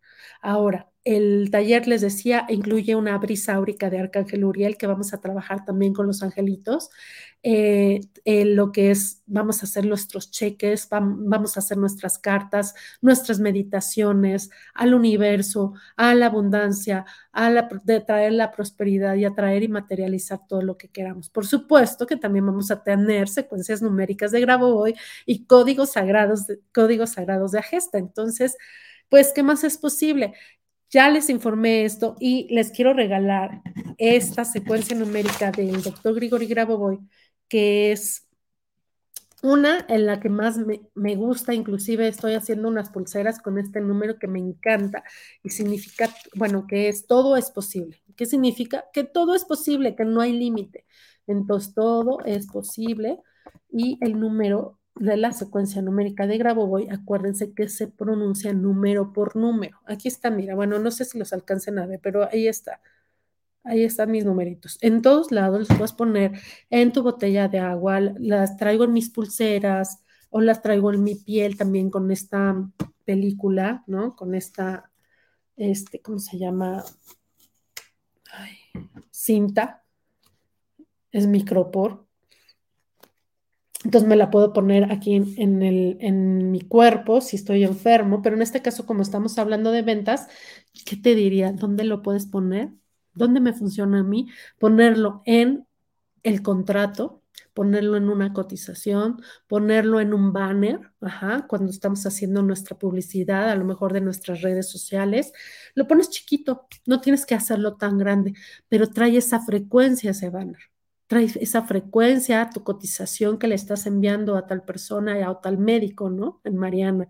Ahora, 0.43 0.91
el 1.09 1.49
taller, 1.51 1.89
les 1.89 2.03
decía, 2.03 2.45
incluye 2.51 2.95
una 2.95 3.17
brisa 3.17 3.55
áurica 3.55 3.89
de 3.89 3.99
Arcángel 3.99 4.45
Uriel 4.45 4.77
que 4.77 4.87
vamos 4.87 5.15
a 5.15 5.21
trabajar 5.23 5.65
también 5.65 5.95
con 5.95 6.07
los 6.07 6.23
angelitos. 6.23 6.91
Eh, 7.43 8.01
lo 8.27 8.73
que 8.73 8.91
es, 8.91 9.23
vamos 9.25 9.63
a 9.63 9.67
hacer 9.67 9.87
nuestros 9.87 10.31
cheques, 10.31 10.87
vamos 10.91 11.57
a 11.57 11.61
hacer 11.61 11.79
nuestras 11.79 12.19
cartas, 12.19 12.75
nuestras 13.01 13.41
meditaciones 13.41 14.51
al 14.75 14.93
universo, 14.93 15.73
a 15.97 16.15
la 16.15 16.27
abundancia, 16.27 17.07
a 17.33 17.49
la, 17.49 17.69
traer 18.05 18.33
la 18.33 18.51
prosperidad 18.51 19.15
y 19.15 19.25
atraer 19.25 19.63
y 19.63 19.69
materializar 19.69 20.41
todo 20.47 20.61
lo 20.61 20.77
que 20.77 20.89
queramos. 20.89 21.31
Por 21.31 21.47
supuesto 21.47 22.07
que 22.07 22.17
también 22.17 22.45
vamos 22.45 22.71
a 22.71 22.83
tener 22.83 23.29
secuencias 23.29 23.81
numéricas 23.81 24.31
de 24.33 24.45
hoy 24.61 24.95
y 25.25 25.47
códigos 25.47 25.93
sagrados, 25.93 26.47
de, 26.47 26.61
códigos 26.75 27.13
sagrados 27.13 27.53
de 27.53 27.61
Agesta. 27.61 27.97
Entonces, 27.97 28.59
pues, 29.09 29.33
¿qué 29.35 29.43
más 29.43 29.65
es 29.65 29.79
posible? 29.79 30.35
Ya 30.91 31.11
les 31.11 31.29
informé 31.29 31.85
esto 31.85 32.17
y 32.19 32.47
les 32.55 32.71
quiero 32.71 32.95
regalar 32.95 33.63
esta 33.99 34.45
secuencia 34.45 34.97
numérica 34.97 35.51
del 35.51 35.83
doctor 35.83 36.15
Grigori 36.15 36.47
Grabovoi, 36.47 36.99
que 37.49 37.93
es 37.93 38.29
una 39.43 39.85
en 39.89 40.07
la 40.07 40.19
que 40.19 40.29
más 40.29 40.59
me, 40.95 41.15
gusta, 41.17 41.55
inclusive 41.55 42.09
estoy 42.09 42.35
haciendo 42.35 42.69
unas 42.69 42.91
pulseras 42.91 43.41
con 43.41 43.59
este 43.59 43.81
número 43.81 44.19
que 44.19 44.27
me 44.27 44.41
encanta 44.41 45.05
y 45.43 45.51
significa, 45.51 46.09
bueno, 46.35 46.67
que 46.67 46.89
es 46.89 47.07
todo 47.07 47.37
es 47.37 47.51
posible. 47.51 48.03
¿Qué 48.17 48.27
significa? 48.27 48.85
Que 48.93 49.05
todo 49.05 49.35
es 49.35 49.45
posible, 49.45 49.95
que 49.95 50.05
no 50.05 50.21
hay 50.21 50.33
límite. 50.33 50.87
Entonces, 51.27 51.75
todo 51.75 52.19
es 52.25 52.47
posible 52.49 53.21
y 53.71 53.99
el 54.01 54.19
número 54.19 54.78
de 54.99 55.17
la 55.17 55.33
secuencia 55.33 55.83
numérica 55.83 56.27
de 56.27 56.39
Grabovoi, 56.39 56.89
acuérdense 56.91 57.53
que 57.53 57.69
se 57.69 57.89
pronuncia 57.89 58.53
número 58.53 59.13
por 59.13 59.37
número. 59.37 59.79
Aquí 59.87 60.09
está, 60.09 60.31
mira, 60.31 60.55
bueno, 60.55 60.79
no 60.79 60.91
sé 60.91 61.05
si 61.05 61.19
los 61.19 61.33
alcancen 61.33 61.79
a 61.79 61.87
ver, 61.87 62.01
pero 62.03 62.29
ahí 62.31 62.49
está. 62.49 62.81
Ahí 63.65 63.85
están 63.85 64.11
mis 64.11 64.25
numeritos. 64.25 64.79
En 64.81 65.03
todos 65.03 65.31
lados 65.31 65.61
los 65.61 65.69
puedes 65.69 65.93
poner 65.93 66.33
en 66.71 66.93
tu 66.93 67.03
botella 67.03 67.49
de 67.49 67.59
agua, 67.59 68.01
las 68.01 68.57
traigo 68.57 68.85
en 68.85 68.93
mis 68.93 69.11
pulseras 69.11 70.03
o 70.31 70.41
las 70.41 70.63
traigo 70.63 70.93
en 70.93 71.03
mi 71.03 71.15
piel 71.15 71.57
también 71.57 71.91
con 71.91 72.11
esta 72.11 72.57
película, 73.05 73.85
¿no? 73.87 74.17
Con 74.17 74.35
esta, 74.35 74.91
este, 75.57 76.01
¿cómo 76.01 76.19
se 76.19 76.39
llama? 76.39 76.85
cinta. 79.11 79.85
Es 81.11 81.27
micropor 81.27 82.08
entonces 83.85 84.09
me 84.09 84.17
la 84.17 84.31
puedo 84.31 84.53
poner 84.53 84.91
aquí 84.91 85.15
en, 85.15 85.63
el, 85.63 85.99
en 86.01 86.51
mi 86.51 86.61
cuerpo 86.63 87.21
si 87.21 87.37
estoy 87.37 87.63
enfermo, 87.63 88.23
pero 88.23 88.35
en 88.35 88.43
este 88.43 88.61
caso, 88.61 88.87
como 88.87 89.03
estamos 89.03 89.39
hablando 89.39 89.71
de 89.71 89.83
ventas, 89.83 90.27
¿qué 90.85 90.97
te 90.97 91.15
diría? 91.15 91.53
¿Dónde 91.53 91.85
lo 91.85 92.03
puedes 92.03 92.27
poner? 92.27 92.71
¿Dónde 93.15 93.41
me 93.41 93.53
funciona 93.53 94.01
a 94.01 94.03
mí? 94.03 94.29
Ponerlo 94.59 95.23
en 95.27 95.67
el 96.25 96.43
contrato, 96.43 97.23
ponerlo 97.55 97.97
en 97.97 98.09
una 98.09 98.33
cotización, 98.33 99.23
ponerlo 99.47 100.01
en 100.01 100.13
un 100.13 100.33
banner, 100.33 100.93
ajá, 101.01 101.47
cuando 101.49 101.71
estamos 101.71 102.05
haciendo 102.05 102.43
nuestra 102.43 102.77
publicidad, 102.79 103.49
a 103.51 103.55
lo 103.55 103.65
mejor 103.65 103.93
de 103.93 104.01
nuestras 104.01 104.43
redes 104.43 104.69
sociales, 104.69 105.33
lo 105.75 105.87
pones 105.87 106.11
chiquito, 106.11 106.67
no 106.87 107.01
tienes 107.01 107.27
que 107.27 107.37
hacerlo 107.37 107.77
tan 107.77 107.97
grande, 107.99 108.35
pero 108.69 108.91
trae 108.91 109.17
esa 109.17 109.41
frecuencia 109.41 110.11
ese 110.11 110.31
banner 110.31 110.59
trae 111.09 111.25
esa 111.41 111.63
frecuencia, 111.63 112.51
tu 112.55 112.63
cotización 112.65 113.39
que 113.39 113.49
le 113.49 113.57
estás 113.57 113.87
enviando 113.87 114.37
a 114.37 114.47
tal 114.47 114.63
persona 114.65 115.29
a 115.29 115.41
tal 115.41 115.59
médico, 115.59 116.11
¿no? 116.11 116.41
En 116.45 116.57
Mariana. 116.57 117.09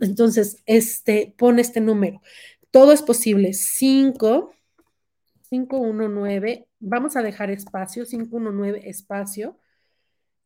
Entonces, 0.00 0.62
este, 0.66 1.34
pone 1.38 1.60
este 1.62 1.80
número. 1.80 2.20
Todo 2.70 2.92
es 2.92 3.02
posible. 3.02 3.52
5, 3.52 4.52
519, 5.50 6.68
vamos 6.80 7.16
a 7.16 7.22
dejar 7.22 7.50
espacio, 7.50 8.04
519 8.06 8.88
espacio. 8.88 9.58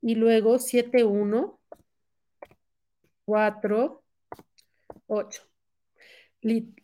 y 0.03 0.16
luego 0.16 0.59
7, 0.59 1.05
1, 1.05 1.61
4, 3.24 4.03
8. 5.07 5.43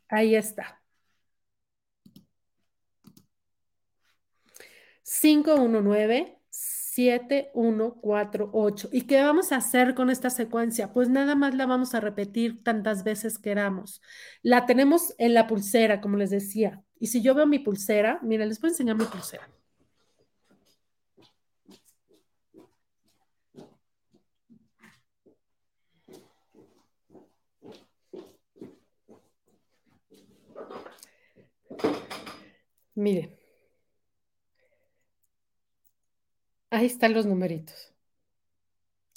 Ahí 0.08 0.34
está. 0.36 0.77
5, 5.10 5.54
1, 5.54 5.80
9, 5.80 6.38
7, 6.50 7.50
1, 7.54 7.94
4, 8.02 8.50
8. 8.52 8.88
¿Y 8.92 9.02
qué 9.06 9.22
vamos 9.22 9.52
a 9.52 9.56
hacer 9.56 9.94
con 9.94 10.10
esta 10.10 10.28
secuencia? 10.28 10.92
Pues 10.92 11.08
nada 11.08 11.34
más 11.34 11.54
la 11.54 11.64
vamos 11.66 11.94
a 11.94 12.00
repetir 12.00 12.62
tantas 12.62 13.04
veces 13.04 13.38
queramos. 13.38 14.02
La 14.42 14.66
tenemos 14.66 15.14
en 15.18 15.32
la 15.32 15.46
pulsera, 15.46 16.02
como 16.02 16.18
les 16.18 16.28
decía. 16.30 16.82
Y 17.00 17.06
si 17.06 17.22
yo 17.22 17.34
veo 17.34 17.46
mi 17.46 17.58
pulsera, 17.58 18.20
miren, 18.22 18.48
les 18.48 18.60
voy 18.60 18.68
a 18.68 18.72
enseñar 18.72 18.96
mi 18.96 19.04
pulsera. 19.06 19.48
Miren. 32.96 33.37
Ahí 36.70 36.86
están 36.86 37.14
los 37.14 37.26
numeritos. 37.26 37.92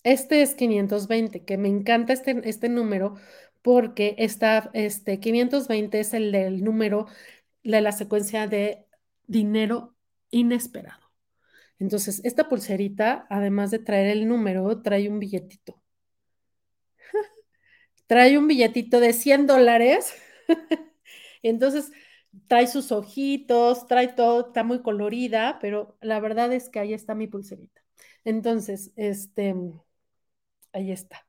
Este 0.04 0.41
es 0.41 0.56
520, 0.56 1.45
que 1.45 1.58
me 1.58 1.68
encanta 1.70 2.14
este, 2.14 2.41
este 2.49 2.70
número 2.70 3.16
porque 3.62 4.16
está, 4.18 4.72
este 4.74 5.20
520 5.20 5.99
es 5.99 6.14
el 6.14 6.32
del 6.32 6.64
número 6.64 7.08
de 7.64 7.82
la 7.82 7.91
secuencia 7.91 8.47
de 8.47 8.86
dinero 9.28 9.95
inesperado. 10.32 11.12
Entonces, 11.80 12.22
esta 12.24 12.49
pulserita, 12.49 13.28
además 13.30 13.72
de 13.72 13.80
traer 13.80 14.08
el 14.08 14.28
número, 14.28 14.82
trae 14.82 15.10
un 15.10 15.20
billetito. 15.20 15.82
trae 18.08 18.38
un 18.38 18.47
billetito 18.47 18.99
de 18.99 19.14
100 19.14 19.47
dólares. 19.47 20.14
Entonces, 21.43 21.91
trae 22.48 22.68
sus 22.68 22.92
ojitos, 22.92 23.88
trae 23.88 24.10
todo, 24.10 24.48
está 24.48 24.64
muy 24.64 24.82
colorida, 24.82 25.58
pero 25.62 25.98
la 26.02 26.20
verdad 26.20 26.52
es 26.54 26.70
que 26.70 26.80
ahí 26.80 26.94
está 26.94 27.16
mi 27.16 27.28
pulserita. 27.28 27.82
Entonces, 28.24 28.92
este, 28.96 29.56
ahí 30.74 30.92
está. 30.92 31.26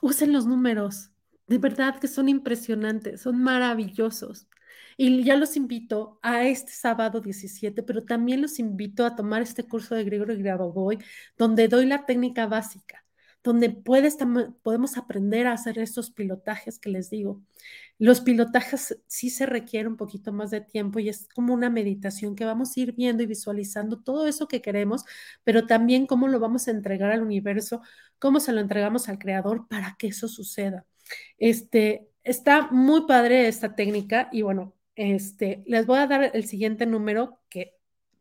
Usen 0.00 0.32
los 0.32 0.46
números, 0.46 1.10
de 1.46 1.58
verdad 1.58 1.98
que 1.98 2.08
son 2.08 2.28
impresionantes, 2.28 3.22
son 3.22 3.42
maravillosos. 3.42 4.48
Y 4.96 5.24
ya 5.24 5.36
los 5.36 5.56
invito 5.56 6.18
a 6.22 6.44
este 6.46 6.72
sábado 6.72 7.20
17, 7.20 7.82
pero 7.82 8.04
también 8.04 8.42
los 8.42 8.58
invito 8.58 9.04
a 9.06 9.14
tomar 9.16 9.42
este 9.42 9.64
curso 9.64 9.94
de 9.94 10.04
Gregorio 10.04 10.36
Grabovoi, 10.38 10.98
donde 11.36 11.68
doy 11.68 11.86
la 11.86 12.04
técnica 12.04 12.46
básica, 12.46 13.04
donde 13.42 13.70
puedes, 13.70 14.18
podemos 14.62 14.96
aprender 14.96 15.46
a 15.46 15.52
hacer 15.52 15.78
estos 15.78 16.10
pilotajes 16.10 16.78
que 16.78 16.90
les 16.90 17.10
digo. 17.10 17.40
Los 17.98 18.20
pilotajes 18.20 19.00
sí 19.06 19.30
se 19.30 19.46
requiere 19.46 19.88
un 19.88 19.96
poquito 19.96 20.32
más 20.32 20.50
de 20.50 20.60
tiempo 20.60 20.98
y 20.98 21.08
es 21.08 21.28
como 21.34 21.54
una 21.54 21.70
meditación 21.70 22.34
que 22.34 22.44
vamos 22.44 22.76
a 22.76 22.80
ir 22.80 22.92
viendo 22.92 23.22
y 23.22 23.26
visualizando 23.26 24.00
todo 24.00 24.26
eso 24.26 24.48
que 24.48 24.60
queremos, 24.62 25.04
pero 25.44 25.66
también 25.66 26.06
cómo 26.06 26.28
lo 26.28 26.40
vamos 26.40 26.68
a 26.68 26.72
entregar 26.72 27.12
al 27.12 27.22
universo, 27.22 27.80
cómo 28.18 28.40
se 28.40 28.52
lo 28.52 28.60
entregamos 28.60 29.08
al 29.08 29.18
creador 29.18 29.68
para 29.68 29.96
que 29.98 30.08
eso 30.08 30.28
suceda. 30.28 30.84
Este, 31.38 32.08
está 32.22 32.68
muy 32.70 33.06
padre 33.06 33.48
esta 33.48 33.74
técnica 33.74 34.28
y 34.32 34.42
bueno, 34.42 34.74
este, 34.94 35.62
les 35.66 35.86
voy 35.86 35.98
a 36.00 36.06
dar 36.06 36.30
el 36.34 36.44
siguiente 36.44 36.86
número 36.86 37.40
que 37.48 37.74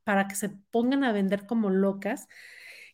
para 0.03 0.28
que 0.28 0.36
se 0.36 0.49
pongan 0.49 1.03
a 1.03 1.11
vender 1.11 1.45
como 1.45 1.70
locas 1.70 2.28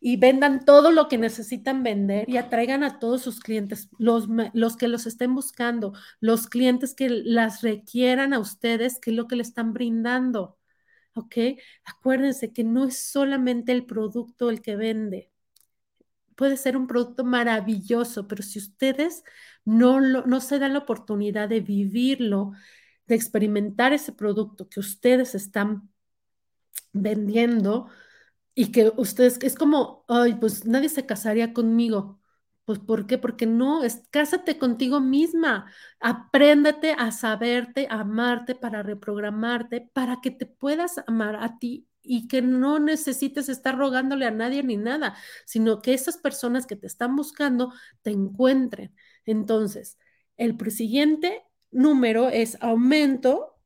y 0.05 0.17
vendan 0.17 0.65
todo 0.65 0.91
lo 0.91 1.07
que 1.07 1.17
necesitan 1.17 1.81
vender 1.81 2.29
y 2.29 2.35
atraigan 2.35 2.83
a 2.83 2.99
todos 2.99 3.21
sus 3.21 3.39
clientes, 3.39 3.89
los, 3.97 4.27
los 4.53 4.75
que 4.75 4.89
los 4.89 5.05
estén 5.05 5.33
buscando, 5.33 5.93
los 6.19 6.47
clientes 6.47 6.93
que 6.93 7.07
las 7.09 7.61
requieran 7.61 8.33
a 8.33 8.39
ustedes, 8.39 8.99
que 8.99 9.11
es 9.11 9.15
lo 9.15 9.29
que 9.29 9.37
le 9.37 9.43
están 9.43 9.71
brindando. 9.71 10.59
¿Ok? 11.15 11.35
Acuérdense 11.85 12.51
que 12.51 12.65
no 12.65 12.83
es 12.83 12.99
solamente 12.99 13.71
el 13.71 13.85
producto 13.85 14.49
el 14.49 14.61
que 14.61 14.75
vende. 14.75 15.31
Puede 16.35 16.57
ser 16.57 16.75
un 16.75 16.87
producto 16.87 17.23
maravilloso, 17.23 18.27
pero 18.27 18.43
si 18.43 18.59
ustedes 18.59 19.23
no, 19.63 20.01
no 20.01 20.41
se 20.41 20.59
dan 20.59 20.73
la 20.73 20.79
oportunidad 20.79 21.47
de 21.47 21.61
vivirlo, 21.61 22.51
de 23.07 23.15
experimentar 23.15 23.93
ese 23.93 24.11
producto 24.11 24.67
que 24.67 24.81
ustedes 24.81 25.33
están 25.33 25.89
vendiendo, 26.91 27.89
y 28.55 28.71
que 28.71 28.91
ustedes, 28.97 29.39
es 29.41 29.55
como, 29.55 30.05
ay, 30.07 30.35
pues 30.35 30.65
nadie 30.65 30.89
se 30.89 31.05
casaría 31.05 31.53
conmigo. 31.53 32.19
Pues 32.65 32.79
¿por 32.79 33.07
qué? 33.07 33.17
Porque 33.17 33.45
no, 33.45 33.83
es 33.83 34.07
cásate 34.11 34.57
contigo 34.57 35.01
misma. 35.01 35.71
Apréndete 35.99 36.93
a 36.97 37.11
saberte, 37.11 37.87
a 37.89 38.01
amarte 38.01 38.55
para 38.55 38.83
reprogramarte, 38.83 39.89
para 39.93 40.21
que 40.21 40.31
te 40.31 40.45
puedas 40.45 41.01
amar 41.07 41.35
a 41.37 41.57
ti 41.59 41.87
y 42.01 42.27
que 42.27 42.41
no 42.41 42.79
necesites 42.79 43.49
estar 43.49 43.77
rogándole 43.77 44.25
a 44.25 44.31
nadie 44.31 44.63
ni 44.63 44.77
nada, 44.77 45.15
sino 45.45 45.81
que 45.81 45.93
esas 45.93 46.17
personas 46.17 46.65
que 46.67 46.75
te 46.75 46.87
están 46.87 47.15
buscando 47.15 47.73
te 48.01 48.11
encuentren. 48.11 48.95
Entonces, 49.25 49.97
el 50.37 50.57
siguiente 50.71 51.43
número 51.71 52.29
es 52.29 52.57
aumento. 52.61 53.57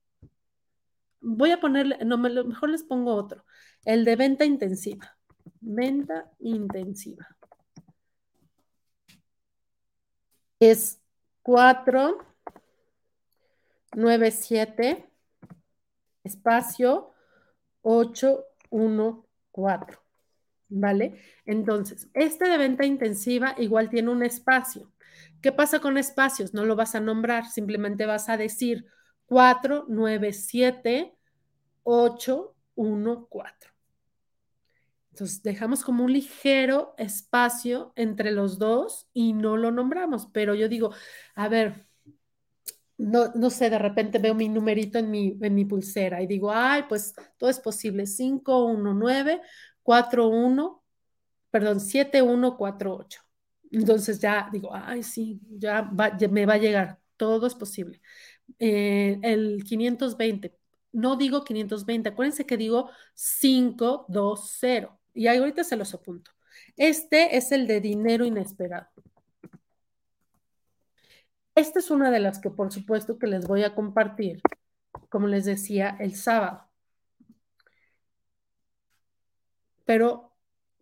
Voy 1.22 1.52
a 1.52 1.60
ponerle, 1.60 1.98
no, 2.06 2.18
mejor 2.18 2.70
les 2.70 2.84
pongo 2.84 3.14
otro. 3.16 3.44
El 3.88 4.04
de 4.04 4.18
venta 4.18 4.44
intensiva. 4.44 5.18
Venta 5.62 6.30
intensiva. 6.40 7.26
Es 10.60 11.00
4, 11.42 12.18
9, 13.96 14.32
7, 14.32 15.10
espacio 16.26 17.14
8, 17.82 18.44
1, 18.72 19.26
4. 19.52 20.04
¿Vale? 20.68 21.22
Entonces, 21.46 22.10
este 22.14 22.50
de 22.50 22.58
venta 22.58 22.84
intensiva 22.84 23.56
igual 23.58 23.90
tiene 23.90 24.10
un 24.10 24.22
espacio. 24.22 24.92
¿Qué 25.42 25.54
pasa 25.54 25.80
con 25.80 25.98
espacios? 25.98 26.54
No 26.54 26.66
lo 26.66 26.76
vas 26.76 26.94
a 26.94 27.00
nombrar, 27.00 27.46
simplemente 27.46 28.06
vas 28.06 28.28
a 28.28 28.36
decir 28.36 28.86
4, 29.28 29.86
9, 29.88 30.34
7, 30.34 31.16
8, 31.84 32.56
1, 32.76 33.28
4. 33.30 33.77
Entonces 35.18 35.42
dejamos 35.42 35.84
como 35.84 36.04
un 36.04 36.14
ligero 36.14 36.94
espacio 37.00 37.92
entre 37.96 38.30
los 38.30 38.60
dos 38.60 39.08
y 39.14 39.34
no 39.34 39.58
lo 39.58 39.72
nombramos, 39.72 40.28
pero 40.32 40.54
yo 40.54 40.70
digo, 40.70 40.94
a 41.34 41.48
ver, 41.48 41.88
no, 43.00 43.32
no 43.34 43.50
sé, 43.50 43.72
de 43.72 43.80
repente 43.80 44.20
veo 44.20 44.36
mi 44.36 44.48
numerito 44.48 45.00
en 45.00 45.10
mi, 45.10 45.36
en 45.42 45.56
mi 45.56 45.66
pulsera 45.66 46.22
y 46.22 46.28
digo, 46.28 46.52
ay, 46.52 46.84
pues 46.88 47.16
todo 47.38 47.50
es 47.50 47.60
posible, 47.60 48.06
5, 48.06 48.66
1, 48.66 48.94
9, 48.94 49.42
4, 49.82 50.28
1, 50.28 50.84
perdón, 51.50 51.80
7, 51.80 52.22
1, 52.22 52.56
4, 52.56 52.96
8. 52.98 53.22
Entonces 53.72 54.20
ya 54.20 54.50
digo, 54.52 54.70
ay, 54.72 55.02
sí, 55.02 55.40
ya, 55.50 55.82
me 56.30 56.46
va 56.46 56.54
a 56.54 56.58
llegar, 56.58 57.00
todo 57.18 57.48
es 57.48 57.56
posible. 57.56 58.02
Eh, 58.60 59.18
el 59.24 59.64
520, 59.64 60.56
no 60.92 61.16
digo 61.16 61.44
520, 61.44 62.10
acuérdense 62.10 62.46
que 62.46 62.58
digo 62.58 62.92
520 63.16 64.97
y 65.18 65.28
ahorita 65.28 65.64
se 65.64 65.76
los 65.76 65.94
apunto. 65.94 66.32
Este 66.78 67.38
es 67.38 67.52
el 67.52 67.68
de 67.68 67.82
dinero 67.82 68.26
inesperado. 68.26 68.88
Esta 71.56 71.80
es 71.80 71.90
una 71.90 72.12
de 72.12 72.20
las 72.20 72.40
que 72.40 72.52
por 72.52 72.72
supuesto 72.72 73.18
que 73.18 73.28
les 73.28 73.48
voy 73.48 73.64
a 73.64 73.74
compartir, 73.74 74.42
como 75.10 75.28
les 75.28 75.46
decía, 75.46 75.98
el 76.00 76.16
sábado. 76.16 76.70
Pero 79.86 80.36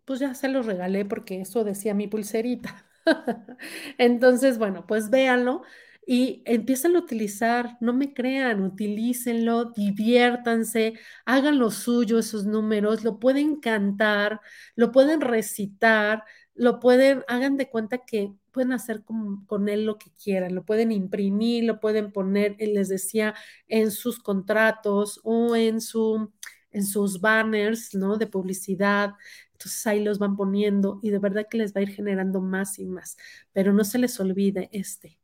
pues 0.04 0.20
ya 0.20 0.34
se 0.34 0.48
los 0.48 0.66
regalé 0.66 1.04
porque 1.04 1.40
eso 1.40 1.64
decía 1.64 1.94
mi 1.94 2.08
pulserita. 2.08 2.86
Entonces, 3.98 4.58
bueno, 4.58 4.86
pues 4.86 5.10
véanlo 5.10 5.62
y 6.06 6.42
empiecen 6.46 6.94
a 6.96 7.00
utilizar, 7.00 7.76
no 7.80 7.92
me 7.92 8.14
crean, 8.14 8.62
utilícenlo, 8.62 9.72
diviértanse, 9.72 10.94
hagan 11.24 11.58
lo 11.58 11.72
suyo 11.72 12.20
esos 12.20 12.46
números, 12.46 13.02
lo 13.04 13.18
pueden 13.18 13.56
cantar, 13.60 14.40
lo 14.76 14.92
pueden 14.92 15.20
recitar, 15.20 16.22
lo 16.54 16.78
pueden, 16.80 17.24
hagan 17.28 17.56
de 17.56 17.68
cuenta 17.68 17.98
que 17.98 18.32
pueden 18.52 18.72
hacer 18.72 19.02
con, 19.04 19.44
con, 19.46 19.68
él 19.68 19.84
lo 19.84 19.98
que 19.98 20.10
quieran, 20.12 20.54
lo 20.54 20.64
pueden 20.64 20.92
imprimir, 20.92 21.64
lo 21.64 21.80
pueden 21.80 22.12
poner, 22.12 22.56
les 22.58 22.88
decía, 22.88 23.34
en 23.68 23.90
sus 23.90 24.20
contratos 24.20 25.20
o 25.24 25.56
en, 25.56 25.80
su, 25.80 26.32
en 26.70 26.84
sus 26.86 27.20
banners, 27.20 27.94
¿no? 27.94 28.16
De 28.16 28.26
publicidad. 28.28 29.14
Entonces 29.52 29.86
ahí 29.86 30.02
los 30.04 30.18
van 30.18 30.36
poniendo 30.36 31.00
y 31.02 31.10
de 31.10 31.18
verdad 31.18 31.46
que 31.50 31.58
les 31.58 31.74
va 31.74 31.80
a 31.80 31.82
ir 31.82 31.90
generando 31.90 32.40
más 32.40 32.78
y 32.78 32.86
más. 32.86 33.16
Pero 33.52 33.72
no 33.72 33.84
se 33.84 33.98
les 33.98 34.18
olvide 34.20 34.68
este, 34.72 35.18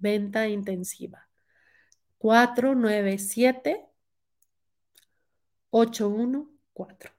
venta 0.00 0.48
intensiva. 0.48 1.28
497 2.18 3.86
814. 5.70 7.12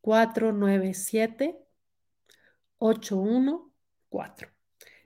497 0.00 1.56
814. 2.78 4.48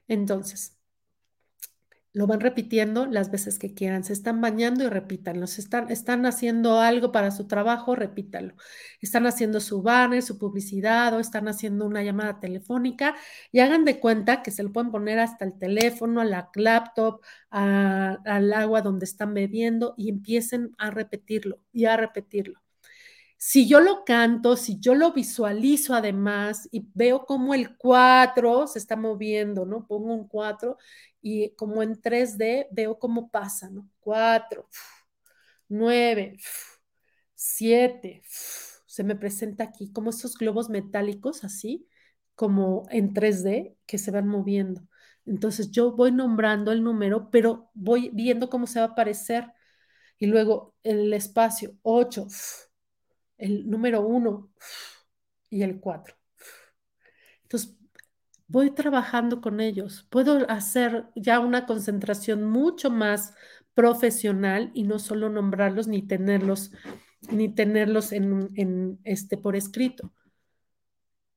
Entonces, 0.06 0.78
lo 2.14 2.28
van 2.28 2.40
repitiendo 2.40 3.06
las 3.06 3.30
veces 3.30 3.58
que 3.58 3.74
quieran. 3.74 4.04
Se 4.04 4.12
están 4.14 4.40
bañando 4.40 4.84
y 4.84 4.88
repítanlo. 4.88 5.44
están, 5.44 5.90
están 5.90 6.26
haciendo 6.26 6.80
algo 6.80 7.12
para 7.12 7.30
su 7.32 7.46
trabajo, 7.48 7.96
repítanlo. 7.96 8.54
Están 9.00 9.26
haciendo 9.26 9.60
su 9.60 9.82
banner, 9.82 10.22
su 10.22 10.38
publicidad 10.38 11.12
o 11.14 11.20
están 11.20 11.48
haciendo 11.48 11.84
una 11.86 12.02
llamada 12.04 12.40
telefónica 12.40 13.16
y 13.52 13.60
hagan 13.60 13.84
de 13.84 14.00
cuenta 14.00 14.42
que 14.42 14.52
se 14.52 14.62
lo 14.62 14.72
pueden 14.72 14.92
poner 14.92 15.18
hasta 15.18 15.44
el 15.44 15.58
teléfono, 15.58 16.20
a 16.20 16.24
la 16.24 16.50
laptop, 16.54 17.20
al 17.50 18.52
agua 18.52 18.80
donde 18.80 19.04
están 19.04 19.34
bebiendo 19.34 19.94
y 19.96 20.08
empiecen 20.08 20.74
a 20.78 20.90
repetirlo 20.90 21.60
y 21.72 21.86
a 21.86 21.96
repetirlo 21.96 22.63
si 23.46 23.68
yo 23.68 23.80
lo 23.80 24.04
canto, 24.06 24.56
si 24.56 24.80
yo 24.80 24.94
lo 24.94 25.12
visualizo 25.12 25.94
además 25.94 26.66
y 26.72 26.88
veo 26.94 27.26
como 27.26 27.52
el 27.52 27.76
4 27.76 28.66
se 28.66 28.78
está 28.78 28.96
moviendo, 28.96 29.66
¿no? 29.66 29.86
Pongo 29.86 30.14
un 30.14 30.26
4 30.26 30.78
y 31.20 31.50
como 31.54 31.82
en 31.82 32.00
3D 32.00 32.68
veo 32.70 32.98
cómo 32.98 33.30
pasa, 33.30 33.68
¿no? 33.68 33.86
4, 34.00 34.66
9, 35.68 36.38
7, 37.34 38.22
se 38.86 39.04
me 39.04 39.14
presenta 39.14 39.64
aquí 39.64 39.92
como 39.92 40.08
esos 40.08 40.38
globos 40.38 40.70
metálicos 40.70 41.44
así, 41.44 41.86
como 42.34 42.86
en 42.90 43.12
3D 43.12 43.76
que 43.84 43.98
se 43.98 44.10
van 44.10 44.26
moviendo. 44.26 44.88
Entonces 45.26 45.70
yo 45.70 45.92
voy 45.92 46.12
nombrando 46.12 46.72
el 46.72 46.82
número, 46.82 47.28
pero 47.30 47.70
voy 47.74 48.10
viendo 48.14 48.48
cómo 48.48 48.66
se 48.66 48.80
va 48.80 48.86
a 48.86 48.88
aparecer. 48.90 49.52
Y 50.18 50.26
luego 50.26 50.74
el 50.82 51.12
espacio 51.12 51.76
8, 51.82 52.26
el 53.44 53.68
número 53.68 54.00
uno 54.00 54.50
y 55.50 55.62
el 55.62 55.78
cuatro. 55.80 56.16
Entonces, 57.42 57.76
voy 58.48 58.70
trabajando 58.70 59.40
con 59.40 59.60
ellos. 59.60 60.06
Puedo 60.10 60.50
hacer 60.50 61.06
ya 61.14 61.40
una 61.40 61.66
concentración 61.66 62.44
mucho 62.44 62.90
más 62.90 63.34
profesional 63.74 64.70
y 64.74 64.84
no 64.84 64.98
solo 64.98 65.28
nombrarlos 65.28 65.88
ni 65.88 66.02
tenerlos 66.02 66.72
ni 67.30 67.48
tenerlos 67.48 68.12
en, 68.12 69.00
este 69.04 69.38
por 69.38 69.56
escrito 69.56 70.12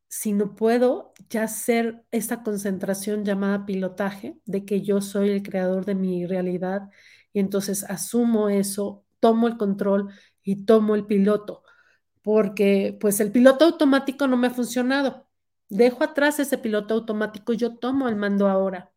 sino 0.10 0.56
puedo 0.56 1.14
ya 1.30 1.44
hacer 1.44 2.04
esta 2.12 2.44
concentración 2.44 3.26
llamada 3.26 3.66
pilotaje 3.66 4.38
de 4.46 4.66
que 4.66 4.82
yo 4.82 5.02
soy 5.02 5.30
el 5.30 5.44
creador 5.44 5.86
de 5.86 5.96
mi 5.96 6.26
realidad 6.26 6.90
y 7.34 7.40
entonces 7.40 7.84
asumo 7.84 8.50
eso, 8.50 9.06
tomo 9.20 9.48
el 9.48 9.58
control 9.58 10.10
y 10.44 10.66
tomo 10.66 10.96
el 10.96 11.06
piloto 11.06 11.64
porque 12.28 12.98
pues 13.00 13.22
el 13.22 13.32
piloto 13.32 13.64
automático 13.64 14.28
no 14.28 14.36
me 14.36 14.48
ha 14.48 14.50
funcionado. 14.50 15.30
Dejo 15.70 16.04
atrás 16.04 16.42
ese 16.42 16.58
piloto 16.58 16.94
automático 16.94 17.54
y 17.54 17.58
yo 17.58 17.78
tomo 17.78 18.10
el 18.10 18.18
mando 18.18 18.50
ahora, 18.50 18.92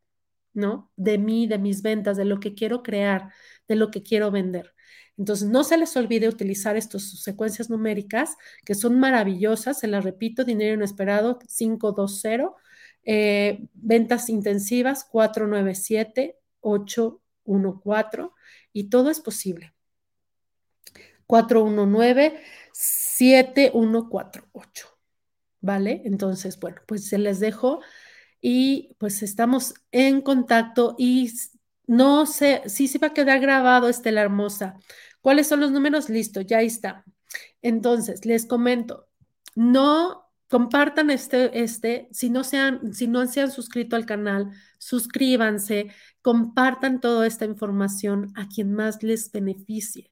¿no? 0.53 0.91
De 0.97 1.17
mí, 1.17 1.47
de 1.47 1.59
mis 1.59 1.81
ventas, 1.81 2.17
de 2.17 2.25
lo 2.25 2.41
que 2.41 2.57
quiero 2.57 2.83
crear, 2.83 3.33
de 3.69 3.77
lo 3.77 3.93
que 3.93 4.03
quiero 4.03 4.33
vender. 4.33 4.75
Entonces, 5.17 5.49
no 5.49 5.63
se 5.63 5.79
les 5.79 5.97
olvide 5.97 6.29
utilizar 6.29 6.77
estas 6.77 7.23
secuencias 7.23 7.71
numéricas 7.71 8.37
que 8.65 8.75
son 8.75 8.99
maravillosas. 8.99 9.79
Se 9.79 9.87
las 9.87 10.03
repito, 10.03 10.43
dinero 10.43 10.75
inesperado 10.75 11.39
520, 11.39 12.49
eh, 13.05 13.69
ventas 13.75 14.29
intensivas 14.29 15.05
497, 15.05 16.37
814 16.63 18.31
y 18.73 18.91
todo 18.91 19.09
es 19.09 19.21
posible. 19.21 19.73
419 21.29 22.41
7148. 23.21 24.87
¿Vale? 25.61 26.01
Entonces, 26.07 26.59
bueno, 26.59 26.81
pues 26.87 27.07
se 27.07 27.19
les 27.19 27.39
dejo 27.39 27.81
y 28.41 28.97
pues 28.99 29.23
estamos 29.23 29.75
en 29.93 30.23
contacto 30.23 30.95
y 30.99 31.31
no 31.87 32.25
sé, 32.25 32.63
sí 32.67 32.89
se 32.89 32.99
va 32.99 33.09
a 33.09 33.13
quedar 33.13 33.41
grabado, 33.41 33.91
Estela 33.91 34.23
Hermosa. 34.23 34.77
¿Cuáles 35.21 35.49
son 35.49 35.61
los 35.61 35.71
números? 35.71 36.09
Listo, 36.09 36.41
ya 36.41 36.63
está. 36.63 37.05
Entonces, 37.61 38.25
les 38.25 38.47
comento, 38.47 39.09
no 39.55 40.31
compartan 40.49 41.11
este, 41.11 41.63
este, 41.63 42.09
si 42.13 42.31
no, 42.31 42.43
si 42.43 43.07
no 43.07 43.27
se 43.27 43.41
han 43.43 43.51
suscrito 43.51 43.97
al 43.97 44.07
canal, 44.07 44.51
suscríbanse, 44.79 45.93
compartan 46.23 47.01
toda 47.01 47.27
esta 47.27 47.45
información 47.45 48.33
a 48.35 48.49
quien 48.49 48.73
más 48.73 49.03
les 49.03 49.31
beneficie 49.31 50.11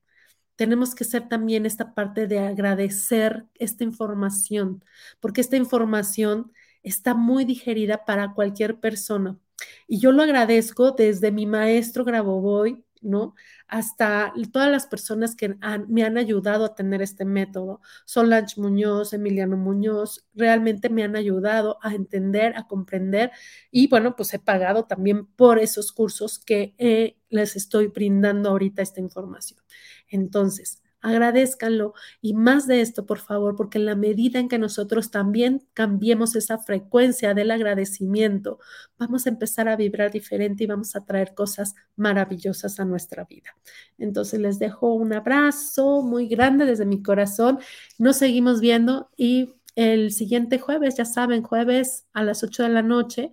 tenemos 0.59 0.97
que 0.97 1.05
ser 1.05 1.29
también 1.29 1.67
esta 1.67 1.95
parte 1.95 2.27
de 2.27 2.41
agradecer 2.41 3.47
esta 3.55 3.85
información, 3.85 4.85
porque 5.21 5.41
esta 5.41 5.57
información 5.57 6.53
está 6.83 7.15
muy 7.15 7.45
digerida 7.45 8.05
para 8.05 8.35
cualquier 8.35 8.81
persona. 8.81 9.39
Y 9.87 10.01
yo 10.01 10.11
lo 10.11 10.21
agradezco 10.21 10.91
desde 10.91 11.31
mi 11.31 11.47
maestro 11.47 12.05
Grabovoi, 12.05 12.85
¿no? 13.01 13.37
Hasta 13.69 14.33
todas 14.53 14.69
las 14.69 14.89
personas 14.89 15.37
que 15.37 15.57
me 15.87 16.03
han 16.03 16.19
ayudado 16.19 16.65
a 16.65 16.75
tener 16.75 17.03
este 17.03 17.25
método. 17.25 17.81
Solange 18.05 18.61
Muñoz, 18.61 19.13
Emiliano 19.13 19.57
Muñoz, 19.57 20.27
realmente 20.35 20.89
me 20.89 21.05
han 21.05 21.15
ayudado 21.15 21.79
a 21.83 21.95
entender, 21.95 22.57
a 22.57 22.67
comprender 22.67 23.31
y 23.71 23.87
bueno, 23.87 24.17
pues 24.17 24.35
he 24.35 24.41
pagado 24.41 24.87
también 24.87 25.27
por 25.27 25.61
esos 25.61 25.93
cursos 25.93 26.41
que 26.41 26.75
eh, 26.79 27.17
les 27.29 27.55
estoy 27.55 27.87
brindando 27.87 28.49
ahorita 28.49 28.83
esta 28.83 29.01
información. 29.01 29.61
Entonces, 30.09 30.83
agradezcanlo 31.01 31.95
y 32.21 32.35
más 32.35 32.67
de 32.67 32.81
esto, 32.81 33.07
por 33.07 33.19
favor, 33.19 33.57
porque 33.57 33.79
en 33.79 33.87
la 33.87 33.95
medida 33.95 34.39
en 34.41 34.49
que 34.49 34.59
nosotros 34.59 35.11
también 35.11 35.67
cambiemos 35.75 36.35
esa 36.35 36.59
frecuencia 36.59 37.35
del 37.35 37.51
agradecimiento, 37.51 38.59
vamos 38.99 39.27
a 39.27 39.31
empezar 39.31 39.69
a 39.69 39.77
vibrar 39.77 40.11
diferente 40.11 40.65
y 40.65 40.67
vamos 40.67 40.97
a 40.97 41.05
traer 41.05 41.35
cosas 41.35 41.75
maravillosas 41.97 42.81
a 42.81 42.85
nuestra 42.85 43.25
vida. 43.25 43.57
Entonces, 43.99 44.41
les 44.41 44.59
dejo 44.59 44.95
un 44.95 45.13
abrazo 45.13 46.03
muy 46.03 46.27
grande 46.29 46.65
desde 46.67 46.85
mi 46.85 47.03
corazón. 47.03 47.59
Nos 47.99 48.17
seguimos 48.17 48.61
viendo 48.61 49.11
y 49.17 49.55
el 49.77 50.11
siguiente 50.11 50.59
jueves, 50.59 50.97
ya 50.97 51.05
saben, 51.05 51.43
jueves 51.43 52.07
a 52.13 52.25
las 52.25 52.43
8 52.43 52.65
de 52.65 52.69
la 52.71 52.83
noche, 52.83 53.31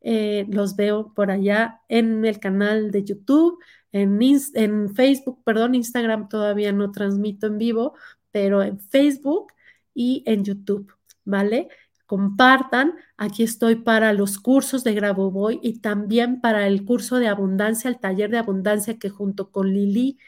eh, 0.00 0.44
los 0.50 0.76
veo 0.76 1.14
por 1.14 1.30
allá 1.30 1.80
en 1.88 2.24
el 2.26 2.38
canal 2.38 2.90
de 2.90 3.04
YouTube 3.04 3.58
en, 3.94 4.94
Facebook, 4.94 5.42
perdón, 5.44 5.76
Instagram 5.76 6.28
todavía 6.28 6.72
no 6.72 6.90
transmito 6.90 7.46
en 7.46 7.58
vivo, 7.58 7.94
pero 8.32 8.62
en 8.62 8.80
Facebook 8.80 9.52
y 9.94 10.24
en 10.26 10.44
YouTube, 10.44 10.92
¿vale? 11.24 11.68
Compartan, 12.06 12.94
aquí 13.16 13.44
estoy 13.44 13.76
para 13.76 14.12
los 14.12 14.40
cursos 14.40 14.82
de 14.82 14.94
Grabovoi 14.94 15.60
y 15.62 15.78
también 15.78 16.40
para 16.40 16.66
el 16.66 16.84
curso 16.84 17.18
de 17.18 17.28
abundancia, 17.28 17.88
el 17.88 18.00
taller 18.00 18.30
de 18.30 18.38
abundancia 18.38 18.98
que 18.98 19.10
junto 19.10 19.52
con 19.52 19.72
Lili 19.72 20.18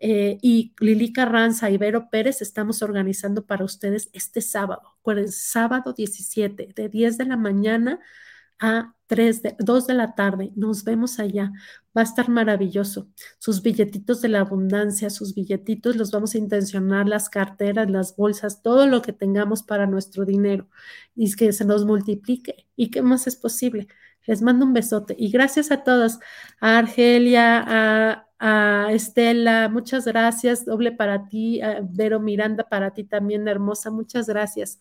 eh, 0.00 0.38
y 0.42 0.74
Lili 0.80 1.12
Carranza 1.12 1.70
y 1.70 1.78
Vero 1.78 2.08
Pérez 2.10 2.42
estamos 2.42 2.82
organizando 2.82 3.46
para 3.46 3.64
ustedes 3.64 4.10
este 4.12 4.40
sábado, 4.40 4.96
sábado 5.28 5.92
17, 5.92 6.70
de 6.74 6.88
10 6.88 7.18
de 7.18 7.24
la 7.24 7.36
mañana 7.36 8.00
a 8.58 8.94
3 9.06 9.42
de, 9.42 9.56
2 9.58 9.86
de 9.86 9.94
la 9.94 10.14
tarde. 10.14 10.50
Nos 10.56 10.84
vemos 10.84 11.20
allá. 11.20 11.52
Va 11.96 12.02
a 12.02 12.04
estar 12.04 12.28
maravilloso. 12.28 13.08
Sus 13.38 13.62
billetitos 13.62 14.22
de 14.22 14.28
la 14.28 14.40
abundancia, 14.40 15.10
sus 15.10 15.34
billetitos 15.34 15.96
los 15.96 16.10
vamos 16.10 16.34
a 16.34 16.38
intencionar, 16.38 17.06
las 17.06 17.28
carteras, 17.28 17.90
las 17.90 18.16
bolsas, 18.16 18.62
todo 18.62 18.86
lo 18.86 19.02
que 19.02 19.12
tengamos 19.12 19.62
para 19.62 19.86
nuestro 19.86 20.24
dinero 20.24 20.68
y 21.14 21.34
que 21.34 21.52
se 21.52 21.64
nos 21.64 21.84
multiplique. 21.84 22.66
¿Y 22.76 22.90
qué 22.90 23.02
más 23.02 23.26
es 23.26 23.36
posible? 23.36 23.88
Les 24.26 24.40
mando 24.42 24.64
un 24.64 24.72
besote 24.72 25.14
y 25.18 25.30
gracias 25.30 25.70
a 25.70 25.84
todos, 25.84 26.18
a 26.60 26.78
Argelia, 26.78 27.64
a, 27.66 28.28
Estela, 28.90 29.68
muchas 29.68 30.04
gracias, 30.04 30.64
doble 30.64 30.90
para 30.90 31.28
ti, 31.28 31.60
Vero 31.90 32.18
Miranda, 32.18 32.68
para 32.68 32.92
ti 32.92 33.04
también, 33.04 33.46
hermosa, 33.46 33.90
muchas 33.92 34.26
gracias. 34.26 34.80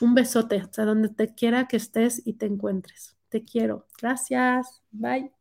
Un 0.00 0.14
besote 0.14 0.58
hasta 0.58 0.84
donde 0.84 1.08
te 1.08 1.34
quiera 1.34 1.66
que 1.66 1.76
estés 1.78 2.22
y 2.26 2.34
te 2.34 2.46
encuentres. 2.46 3.16
Te 3.28 3.44
quiero. 3.44 3.86
Gracias. 4.00 4.82
Bye. 4.90 5.37